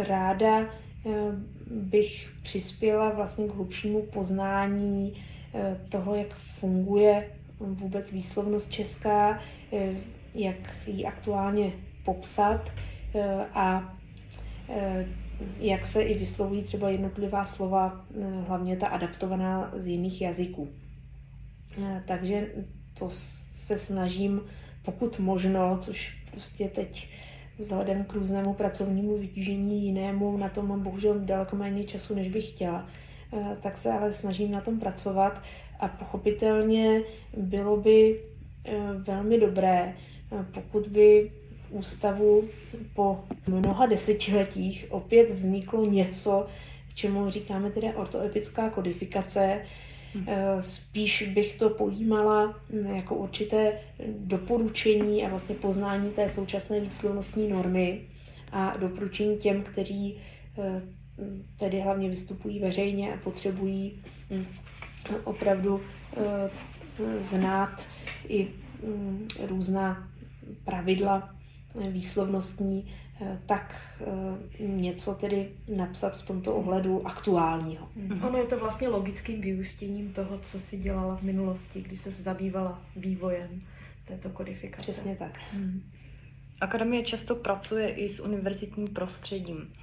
ráda 0.03 0.59
e, 0.59 0.67
bych 1.71 2.29
přispěla 2.43 3.09
vlastně 3.09 3.47
k 3.47 3.55
hlubšímu 3.55 4.01
poznání 4.01 5.23
toho, 5.89 6.15
jak 6.15 6.35
funguje 6.35 7.29
vůbec 7.59 8.11
výslovnost 8.11 8.71
česká, 8.71 9.39
eh, 9.73 9.95
jak 10.35 10.87
ji 10.87 11.05
aktuálně 11.05 11.71
popsat 12.05 12.71
eh, 13.15 13.45
a 13.53 13.93
jak 15.59 15.85
se 15.85 16.01
i 16.01 16.19
vyslovují 16.19 16.63
třeba 16.63 16.89
jednotlivá 16.89 17.45
slova, 17.45 18.05
hlavně 18.47 18.77
ta 18.77 18.87
adaptovaná 18.87 19.71
z 19.75 19.87
jiných 19.87 20.21
jazyků. 20.21 20.67
Takže 22.05 22.47
to 22.99 23.09
se 23.09 23.77
snažím, 23.77 24.41
pokud 24.85 25.19
možno, 25.19 25.77
což 25.81 26.17
prostě 26.31 26.67
teď 26.67 27.09
vzhledem 27.57 28.03
k 28.03 28.13
různému 28.13 28.53
pracovnímu 28.53 29.17
vytížení 29.17 29.85
jinému, 29.85 30.37
na 30.37 30.49
to 30.49 30.61
mám 30.61 30.83
bohužel 30.83 31.19
daleko 31.19 31.55
méně 31.55 31.83
času, 31.83 32.15
než 32.15 32.29
bych 32.29 32.49
chtěla, 32.49 32.87
tak 33.61 33.77
se 33.77 33.91
ale 33.91 34.13
snažím 34.13 34.51
na 34.51 34.61
tom 34.61 34.79
pracovat 34.79 35.41
a 35.79 35.87
pochopitelně 35.87 37.01
bylo 37.37 37.77
by 37.77 38.19
velmi 38.97 39.39
dobré, 39.39 39.93
pokud 40.53 40.87
by 40.87 41.31
v 41.69 41.71
ústavu 41.71 42.43
po 42.93 43.19
mnoha 43.47 43.85
desetiletích 43.85 44.85
opět 44.89 45.29
vzniklo 45.29 45.85
něco, 45.85 46.47
čemu 46.95 47.29
říkáme 47.29 47.71
teda 47.71 47.87
ortoepická 47.95 48.69
kodifikace. 48.69 49.61
Eh, 50.27 50.61
spíš 50.61 51.31
bych 51.33 51.55
to 51.55 51.69
pojímala 51.69 52.59
hm, 52.69 52.95
jako 52.95 53.15
určité 53.15 53.79
doporučení 54.17 55.25
a 55.25 55.29
vlastně 55.29 55.55
poznání 55.55 56.09
té 56.09 56.29
současné 56.29 56.79
výslovnostní 56.79 57.47
normy 57.47 58.01
a 58.51 58.77
doporučení 58.77 59.37
těm, 59.37 59.63
kteří 59.63 60.17
eh, 60.57 60.81
tedy 61.59 61.79
hlavně 61.79 62.09
vystupují 62.09 62.59
veřejně 62.59 63.13
a 63.13 63.17
potřebují 63.17 64.03
hm, 64.31 64.45
opravdu 65.23 65.81
eh, 66.17 66.49
znát 67.23 67.85
i 68.27 68.47
hm, 68.83 69.27
různá 69.47 70.09
pravidla 70.65 71.35
výslovnostní, 71.89 72.93
eh, 73.21 73.39
tak 73.45 73.75
eh, 74.01 74.63
něco 74.67 75.13
tedy 75.15 75.49
napsat 75.75 76.17
v 76.17 76.25
tomto 76.25 76.55
ohledu 76.55 77.07
aktuálního. 77.07 77.89
Mhm. 77.95 78.23
Ono 78.23 78.37
je 78.37 78.45
to 78.45 78.59
vlastně 78.59 78.87
logickým 78.87 79.41
vyústěním 79.41 80.13
toho, 80.13 80.39
co 80.39 80.59
si 80.59 80.77
dělala 80.77 81.15
v 81.17 81.21
minulosti, 81.21 81.81
kdy 81.81 81.95
se 81.95 82.09
zabývala 82.09 82.81
vývojem 82.95 83.61
této 84.05 84.29
kodifikace. 84.29 84.91
Přesně 84.91 85.15
tak. 85.15 85.39
Hmm. 85.53 85.81
Akademie 86.61 87.03
často 87.03 87.35
pracuje 87.35 87.89
i 87.89 88.09
s 88.09 88.19
univerzitním 88.19 88.87
prostředím. 88.87 89.73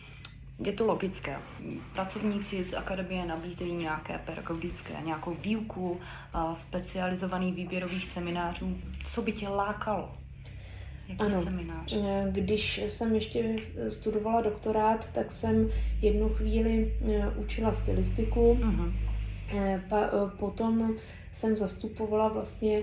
Je 0.59 0.73
to 0.73 0.87
logické. 0.87 1.37
Pracovníci 1.93 2.65
z 2.65 2.75
akademie 2.75 3.27
nabízejí 3.27 3.73
nějaké 3.73 4.19
pedagogické, 4.19 4.95
nějakou 5.05 5.35
výuku, 5.35 6.01
specializovaných 6.55 7.55
výběrových 7.55 8.07
seminářů. 8.07 8.77
Co 9.13 9.23
by 9.23 9.33
tě 9.33 9.49
lákalo 9.49 10.13
Jaký 11.09 11.21
ano. 11.21 11.43
seminář? 11.43 11.93
Eh, 11.93 12.29
když 12.31 12.79
jsem 12.79 13.15
ještě 13.15 13.57
studovala 13.89 14.41
doktorát, 14.41 15.13
tak 15.13 15.33
jsem 15.33 15.71
jednu 16.03 16.29
chvíli 16.29 16.95
eh, 17.09 17.29
učila 17.37 17.73
stylistiku. 17.73 18.59
Uh-huh. 18.61 18.93
Potom 20.39 20.95
jsem 21.33 21.57
zastupovala 21.57 22.29
vlastně 22.29 22.83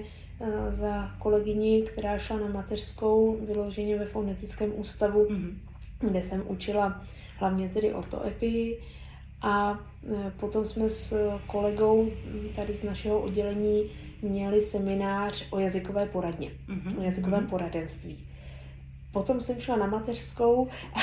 za 0.70 1.16
kolegyni, 1.20 1.82
která 1.82 2.18
šla 2.18 2.40
na 2.40 2.48
mateřskou 2.48 3.46
vyloženě 3.46 3.98
ve 3.98 4.06
fonetickém 4.06 4.72
ústavu, 4.76 5.26
uh-huh. 5.26 5.54
kde 6.00 6.24
jsem 6.24 6.44
učila 6.48 7.02
hlavně 7.42 7.70
tedy 7.70 7.94
ortoepii. 7.94 8.80
A 9.42 9.80
potom 10.40 10.66
jsme 10.66 10.90
s 10.90 11.38
kolegou 11.48 12.12
tady 12.56 12.76
z 12.76 12.84
našeho 12.84 13.20
oddělení 13.20 13.92
měli 14.22 14.62
seminář 14.62 15.46
o 15.50 15.60
jazykové 15.60 16.06
poradně, 16.06 16.52
mm-hmm. 16.70 17.00
o 17.00 17.04
jazykovém 17.04 17.42
mhm. 17.42 17.50
poradenství. 17.50 18.28
Potom 19.12 19.42
jsem 19.42 19.60
šla 19.60 19.76
na 19.76 19.88
mateřskou 19.88 20.68
a 20.94 21.02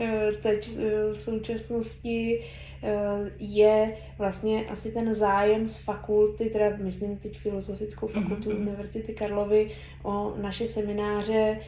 e, 0.00 0.32
teď 0.32 0.68
e, 0.68 1.12
v 1.12 1.20
současnosti 1.20 2.40
e, 2.40 2.42
je 3.38 3.96
vlastně 4.18 4.66
asi 4.66 4.92
ten 4.92 5.14
zájem 5.14 5.68
z 5.68 5.78
fakulty, 5.78 6.50
teda 6.50 6.76
myslím 6.76 7.16
teď 7.16 7.38
Filozofickou 7.38 8.06
fakultu 8.06 8.50
mm-hmm. 8.50 8.60
Univerzity 8.60 9.12
Karlovy, 9.12 9.70
o 10.02 10.34
naše 10.42 10.66
semináře 10.66 11.60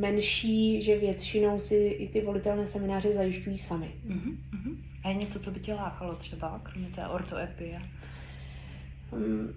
menší, 0.00 0.82
že 0.82 0.98
většinou 0.98 1.58
si 1.58 1.76
i 1.76 2.08
ty 2.08 2.20
volitelné 2.20 2.66
semináře 2.66 3.12
zajišťují 3.12 3.58
sami. 3.58 3.90
Mm-hmm. 4.06 4.76
A 5.04 5.08
je 5.08 5.14
něco, 5.14 5.40
co 5.40 5.50
by 5.50 5.60
tě 5.60 5.74
lákalo 5.74 6.14
třeba, 6.14 6.60
kromě 6.64 6.88
té 6.88 7.08
ortoepie? 7.08 7.80
Mm, 9.12 9.54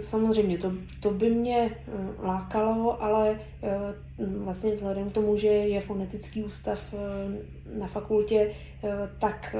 samozřejmě, 0.00 0.58
to, 0.58 0.72
to 1.00 1.10
by 1.10 1.30
mě 1.30 1.70
eh, 1.72 2.26
lákalo, 2.26 3.02
ale 3.02 3.40
eh, 3.62 3.94
vlastně 4.18 4.72
vzhledem 4.72 5.10
k 5.10 5.12
tomu, 5.12 5.36
že 5.36 5.48
je 5.48 5.80
fonetický 5.80 6.44
ústav 6.44 6.94
eh, 6.94 7.78
na 7.78 7.86
fakultě, 7.86 8.50
tak 9.18 9.56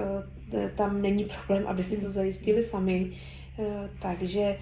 tam 0.77 1.03
není 1.03 1.25
problém, 1.25 1.67
aby 1.67 1.85
si 1.85 2.01
to 2.01 2.11
zajistili 2.11 2.63
sami. 2.63 3.13
Takže 4.03 4.57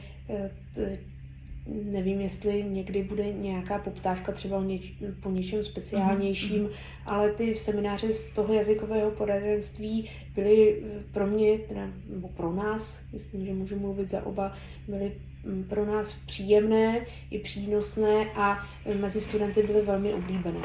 nevím, 1.68 2.20
jestli 2.20 2.64
někdy 2.68 3.02
bude 3.02 3.32
nějaká 3.32 3.78
poptávka 3.78 4.32
třeba 4.32 4.64
něč, 4.64 4.92
po 5.20 5.30
něčem 5.30 5.64
speciálnějším, 5.64 6.66
mm-hmm. 6.66 6.72
ale 7.06 7.32
ty 7.32 7.56
semináře 7.56 8.12
z 8.12 8.24
toho 8.24 8.54
jazykového 8.54 9.10
poradenství 9.10 10.10
byly 10.34 10.82
pro 11.12 11.26
mě, 11.26 11.58
teda, 11.58 11.88
nebo 12.08 12.28
pro 12.28 12.52
nás, 12.52 13.02
myslím, 13.12 13.46
že 13.46 13.54
můžu 13.54 13.78
mluvit 13.78 14.10
za 14.10 14.26
oba, 14.26 14.52
byly 14.88 15.12
mm, 15.44 15.64
pro 15.64 15.86
nás 15.86 16.14
příjemné 16.26 17.06
i 17.30 17.38
přínosné 17.38 18.26
a 18.34 18.66
mezi 19.00 19.20
studenty 19.20 19.62
byly 19.62 19.82
velmi 19.82 20.14
oblíbené. 20.14 20.60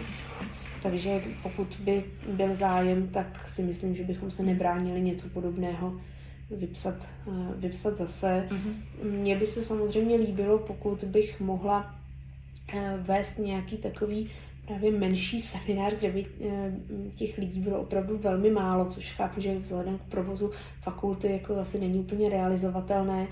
Takže 0.84 1.22
pokud 1.44 1.78
by 1.80 2.04
byl 2.28 2.56
zájem, 2.56 3.08
tak 3.08 3.50
si 3.50 3.64
myslím, 3.64 3.96
že 3.96 4.04
bychom 4.04 4.32
se 4.32 4.44
nebránili 4.44 5.02
něco 5.02 5.30
podobného 5.30 6.02
vypsat, 6.58 7.10
eh, 7.28 7.32
vypsat 7.56 7.98
zase. 7.98 8.48
Mm-hmm. 8.50 8.74
Mně 9.12 9.36
by 9.36 9.48
se 9.48 9.64
samozřejmě 9.64 10.16
líbilo, 10.16 10.60
pokud 10.60 11.04
bych 11.04 11.40
mohla 11.40 11.96
eh, 12.74 12.98
vést 13.02 13.38
nějaký 13.38 13.78
takový 13.78 14.30
právě 14.68 14.92
menší 14.92 15.42
seminář, 15.42 15.94
kde 15.94 16.12
by 16.12 16.26
eh, 16.42 16.74
těch 17.16 17.38
lidí 17.38 17.60
bylo 17.60 17.82
opravdu 17.82 18.18
velmi 18.18 18.52
málo, 18.52 18.86
což 18.86 19.12
chápu, 19.12 19.42
že 19.42 19.60
vzhledem 19.60 19.98
k 19.98 20.02
provozu 20.02 20.52
fakulty 20.82 21.32
jako 21.32 21.58
asi 21.58 21.80
není 21.80 22.00
úplně 22.00 22.30
realizovatelné, 22.30 23.28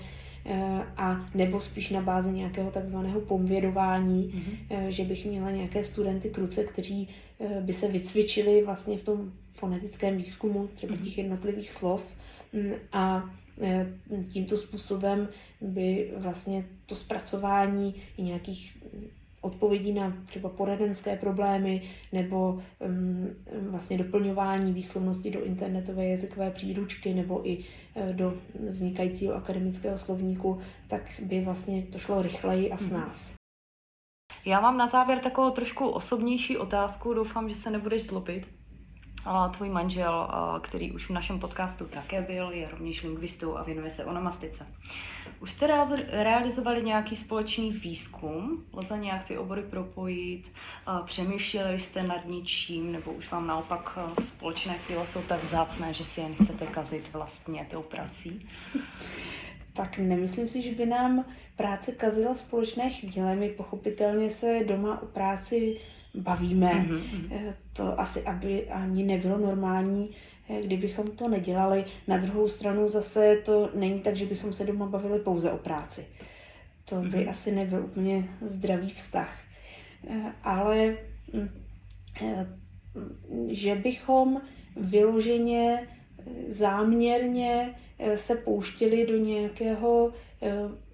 a 0.96 1.26
nebo 1.34 1.60
spíš 1.60 1.90
na 1.90 2.00
bázi 2.00 2.32
nějakého 2.32 2.70
takzvaného 2.70 3.20
pomvědování, 3.20 4.32
mm-hmm. 4.34 4.88
že 4.88 5.04
bych 5.04 5.26
měla 5.26 5.50
nějaké 5.50 5.82
studenty 5.82 6.30
kruce, 6.30 6.64
kteří 6.64 7.08
by 7.60 7.72
se 7.72 7.88
vycvičili 7.88 8.62
vlastně 8.64 8.98
v 8.98 9.02
tom 9.02 9.32
fonetickém 9.52 10.16
výzkumu 10.16 10.68
třeba 10.74 10.94
mm-hmm. 10.94 11.04
těch 11.04 11.18
jednotlivých 11.18 11.70
slov 11.70 12.04
a 12.92 13.30
e, 13.60 13.86
tímto 14.28 14.56
způsobem 14.56 15.28
by 15.60 16.12
vlastně 16.16 16.64
to 16.86 16.94
zpracování 16.94 17.94
i 18.16 18.22
nějakých 18.22 18.82
odpovědí 19.42 19.92
na 19.92 20.16
třeba 20.26 20.48
poradenské 20.48 21.16
problémy 21.16 21.82
nebo 22.12 22.62
um, 22.78 23.30
vlastně 23.70 23.98
doplňování 23.98 24.72
výslovnosti 24.72 25.30
do 25.30 25.44
internetové 25.44 26.08
jazykové 26.08 26.50
příručky 26.50 27.14
nebo 27.14 27.48
i 27.48 27.58
uh, 27.58 28.12
do 28.12 28.34
vznikajícího 28.70 29.34
akademického 29.34 29.98
slovníku, 29.98 30.60
tak 30.88 31.02
by 31.22 31.40
vlastně 31.40 31.82
to 31.82 31.98
šlo 31.98 32.22
rychleji 32.22 32.70
a 32.70 32.76
s 32.76 32.90
mhm. 32.90 33.00
nás. 33.00 33.34
Já 34.44 34.60
mám 34.60 34.78
na 34.78 34.86
závěr 34.86 35.18
takovou 35.18 35.50
trošku 35.50 35.88
osobnější 35.88 36.56
otázku, 36.58 37.14
doufám, 37.14 37.48
že 37.48 37.54
se 37.54 37.70
nebudeš 37.70 38.04
zlobit. 38.04 38.46
Tvůj 39.50 39.68
manžel, 39.68 40.28
který 40.62 40.92
už 40.92 41.06
v 41.06 41.12
našem 41.12 41.40
podcastu 41.40 41.86
také 41.86 42.22
byl, 42.22 42.50
je 42.50 42.68
rovněž 42.70 43.02
lingvistou 43.02 43.56
a 43.56 43.62
věnuje 43.62 43.90
se 43.90 44.04
onomastice. 44.04 44.66
Už 45.40 45.50
jste 45.50 45.66
realizovali 46.10 46.82
nějaký 46.82 47.16
společný 47.16 47.72
výzkum? 47.72 48.64
Lze 48.72 48.98
nějak 48.98 49.24
ty 49.24 49.38
obory 49.38 49.62
propojit? 49.62 50.52
Přemýšleli 51.04 51.80
jste 51.80 52.02
nad 52.02 52.26
ničím? 52.26 52.92
Nebo 52.92 53.12
už 53.12 53.30
vám 53.30 53.46
naopak 53.46 53.98
společné 54.20 54.78
chvíle 54.78 55.06
jsou 55.06 55.22
tak 55.22 55.42
vzácné, 55.42 55.94
že 55.94 56.04
si 56.04 56.20
jen 56.20 56.34
chcete 56.34 56.66
kazit 56.66 57.12
vlastně 57.12 57.66
tou 57.70 57.82
prací? 57.82 58.48
Tak 59.74 59.98
nemyslím 59.98 60.46
si, 60.46 60.62
že 60.62 60.70
by 60.70 60.86
nám 60.86 61.24
práce 61.56 61.92
kazila 61.92 62.34
společné 62.34 62.90
chvíle. 62.90 63.36
My 63.36 63.48
pochopitelně 63.48 64.30
se 64.30 64.60
doma 64.66 65.02
o 65.02 65.06
práci 65.06 65.80
bavíme. 66.14 66.72
Mm-hmm. 66.72 67.54
To 67.72 68.00
asi 68.00 68.22
aby 68.22 68.68
ani 68.68 69.04
nebylo 69.04 69.38
normální, 69.38 70.10
eh, 70.48 70.60
kdybychom 70.62 71.06
to 71.06 71.28
nedělali. 71.28 71.84
Na 72.08 72.16
druhou 72.16 72.48
stranu 72.48 72.88
zase 72.88 73.36
to 73.44 73.70
není 73.74 74.00
tak, 74.00 74.16
že 74.16 74.26
bychom 74.26 74.52
se 74.52 74.64
doma 74.64 74.86
bavili 74.86 75.18
pouze 75.18 75.50
o 75.50 75.58
práci. 75.58 76.06
To 76.84 76.96
by 76.96 77.08
mm-hmm. 77.08 77.30
asi 77.30 77.52
nebyl 77.52 77.84
úplně 77.84 78.28
zdravý 78.40 78.90
vztah. 78.90 79.38
Eh, 80.08 80.32
ale 80.42 80.96
hm, 81.32 81.48
že 83.48 83.74
bychom 83.74 84.40
vyloženě 84.76 85.88
záměrně 86.48 87.74
se 88.14 88.34
pouštili 88.34 89.06
do 89.06 89.16
nějakého 89.16 90.12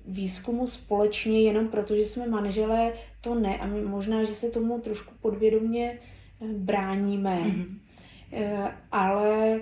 výzkumu 0.09 0.67
společně 0.67 1.43
jenom 1.43 1.69
proto, 1.69 1.97
že 1.97 2.03
jsme 2.03 2.27
manželé, 2.27 2.93
to 3.21 3.35
ne. 3.35 3.59
A 3.59 3.67
my 3.67 3.83
možná, 3.83 4.25
že 4.25 4.35
se 4.35 4.51
tomu 4.51 4.81
trošku 4.81 5.15
podvědomě 5.21 5.99
eh, 6.41 6.47
bráníme. 6.47 7.41
Mm-hmm. 7.41 8.73
ale 8.93 9.61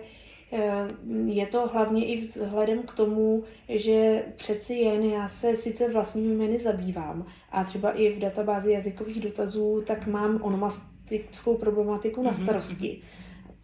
je 1.27 1.47
to 1.47 1.67
hlavně 1.67 2.07
i 2.07 2.17
vzhledem 2.17 2.83
k 2.83 2.93
tomu, 2.93 3.45
že 3.69 4.25
přeci 4.37 4.75
jen 4.75 5.03
já 5.03 5.29
se 5.29 5.57
sice 5.57 5.93
vlastními 5.93 6.35
jmény 6.35 6.59
zabývám 6.59 7.27
a 7.53 7.65
třeba 7.65 7.91
i 7.91 8.13
v 8.13 8.19
databázi 8.19 8.73
jazykových 8.73 9.21
dotazů, 9.21 9.83
tak 9.87 10.07
mám 10.07 10.43
onomastickou 10.43 11.57
problematiku 11.57 12.23
na 12.23 12.31
mhm, 12.31 12.43
starosti. 12.43 13.03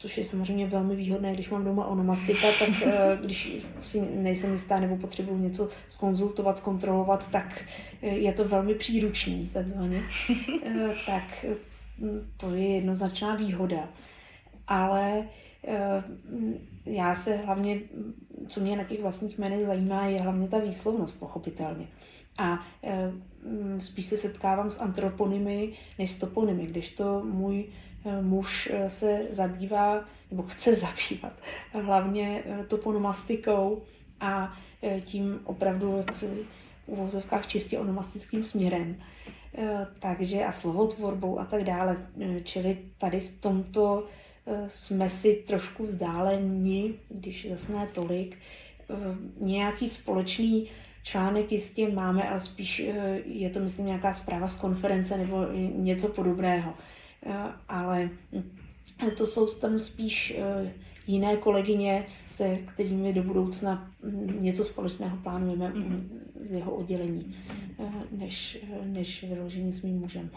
Což 0.03 0.19
je 0.19 0.25
samozřejmě 0.25 0.67
velmi 0.67 0.97
výhodné, 0.97 1.35
když 1.35 1.51
mám 1.51 1.65
doma 1.65 1.87
onomastika, 1.87 2.47
tak 2.59 2.83
eh, 2.87 3.19
když 3.25 3.53
si 3.83 4.01
nejsem 4.01 4.53
jistá 4.53 4.81
nebo 4.81 4.97
potřebuji 4.97 5.37
něco 5.39 5.69
skonzultovat, 5.89 6.59
zkontrolovat, 6.59 7.31
tak 7.31 7.65
eh, 8.03 8.09
je 8.09 8.33
to 8.33 8.49
velmi 8.49 8.75
příručný, 8.75 9.51
takzvaně. 9.53 10.03
Eh, 10.65 10.95
tak 11.07 11.47
to 12.37 12.55
je 12.55 12.69
jednoznačná 12.69 13.35
výhoda. 13.35 13.89
Ale 14.69 15.29
já 16.87 17.15
se 17.15 17.37
hlavně, 17.37 17.81
co 18.49 18.61
mě 18.61 18.77
na 18.77 18.85
těch 18.85 19.03
vlastních 19.03 19.39
jménech 19.39 19.67
zajímá, 19.67 20.07
je 20.07 20.21
hlavně 20.21 20.49
ta 20.49 20.59
výslovnost, 20.59 21.19
pochopitelně. 21.21 21.87
A 22.39 22.67
e, 22.83 23.13
spíš 23.79 24.05
se 24.05 24.17
setkávám 24.17 24.71
s 24.71 24.81
antroponymy 24.81 25.73
než 25.99 26.11
s 26.11 26.15
toponymy, 26.15 26.67
když 26.67 26.89
to 26.89 27.23
můj 27.25 27.65
muž 28.21 28.71
e, 28.73 28.91
se 28.91 29.27
zabývá, 29.31 30.05
nebo 30.31 30.43
chce 30.43 30.75
zabývat 30.87 31.33
hlavně 31.73 32.43
toponomastikou 32.69 33.83
a 34.21 34.57
tím 35.01 35.41
opravdu 35.45 36.05
se 36.13 36.27
v 36.27 36.35
uvozovkách 36.87 37.47
čistě 37.47 37.79
onomastickým 37.79 38.45
směrem. 38.45 38.97
Takže 40.01 40.45
a 40.45 40.53
slovotvorbou 40.53 41.39
a 41.39 41.45
tak 41.45 41.65
dále. 41.65 41.97
Čili 42.45 42.79
tady 42.99 43.21
v 43.21 43.41
tomto 43.41 44.07
jsme 44.67 45.11
si 45.11 45.45
trošku 45.47 45.87
vzdáleni, 45.87 46.95
když 47.09 47.47
zase 47.51 47.73
ne 47.73 47.89
tolik. 47.93 48.39
Eh, 48.91 48.95
nějaký 49.41 49.89
společný 49.89 50.69
článek 51.03 51.53
jistě 51.53 51.89
máme, 51.89 52.29
ale 52.29 52.41
spíš 52.41 52.81
eh, 52.81 53.21
je 53.25 53.51
to, 53.51 53.61
myslím, 53.61 53.87
nějaká 53.87 54.13
zpráva 54.13 54.49
z 54.49 54.57
konference 54.57 55.19
nebo 55.19 55.47
něco 55.75 56.09
podobného. 56.09 56.75
Eh, 57.27 57.53
ale 57.69 58.11
to 59.17 59.27
jsou 59.27 59.47
tam 59.47 59.79
spíš 59.79 60.37
jiné 61.07 61.37
kolegyně, 61.37 62.07
se 62.27 62.57
kterými 62.57 63.13
do 63.13 63.23
budoucna 63.23 63.91
hm, 64.03 64.37
něco 64.41 64.65
společného 64.65 65.17
plánujeme 65.17 65.71
mm-hmm. 65.71 66.09
z 66.41 66.53
jeho 66.53 66.73
oddělení, 66.73 67.37
než, 68.11 68.59
než 68.85 69.25
vyložení 69.25 69.73
s 69.73 69.83
mým 69.83 69.99
mužem. 69.99 70.31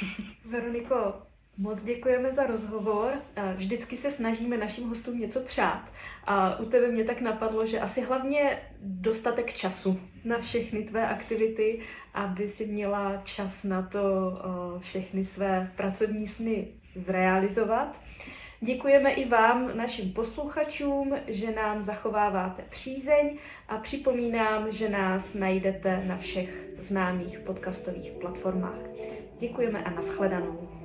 Veroniko, 0.50 1.14
Moc 1.58 1.82
děkujeme 1.82 2.32
za 2.32 2.46
rozhovor. 2.46 3.12
Vždycky 3.54 3.96
se 3.96 4.10
snažíme 4.10 4.56
našim 4.56 4.88
hostům 4.88 5.18
něco 5.18 5.40
přát. 5.40 5.82
A 6.24 6.58
u 6.58 6.64
tebe 6.64 6.88
mě 6.88 7.04
tak 7.04 7.20
napadlo, 7.20 7.66
že 7.66 7.80
asi 7.80 8.00
hlavně 8.00 8.58
dostatek 8.80 9.52
času 9.52 10.00
na 10.24 10.38
všechny 10.38 10.82
tvé 10.82 11.08
aktivity, 11.08 11.80
aby 12.14 12.48
si 12.48 12.66
měla 12.66 13.22
čas 13.24 13.64
na 13.64 13.82
to 13.82 14.00
všechny 14.78 15.24
své 15.24 15.72
pracovní 15.76 16.26
sny 16.26 16.68
zrealizovat. 16.94 18.00
Děkujeme 18.60 19.12
i 19.12 19.28
vám, 19.28 19.76
našim 19.76 20.12
posluchačům, 20.12 21.16
že 21.26 21.50
nám 21.50 21.82
zachováváte 21.82 22.62
přízeň 22.70 23.38
a 23.68 23.78
připomínám, 23.78 24.72
že 24.72 24.88
nás 24.88 25.34
najdete 25.34 26.04
na 26.04 26.16
všech 26.16 26.66
známých 26.78 27.38
podcastových 27.38 28.12
platformách. 28.12 28.78
Děkujeme 29.38 29.84
a 29.84 29.90
nashledanou. 29.90 30.81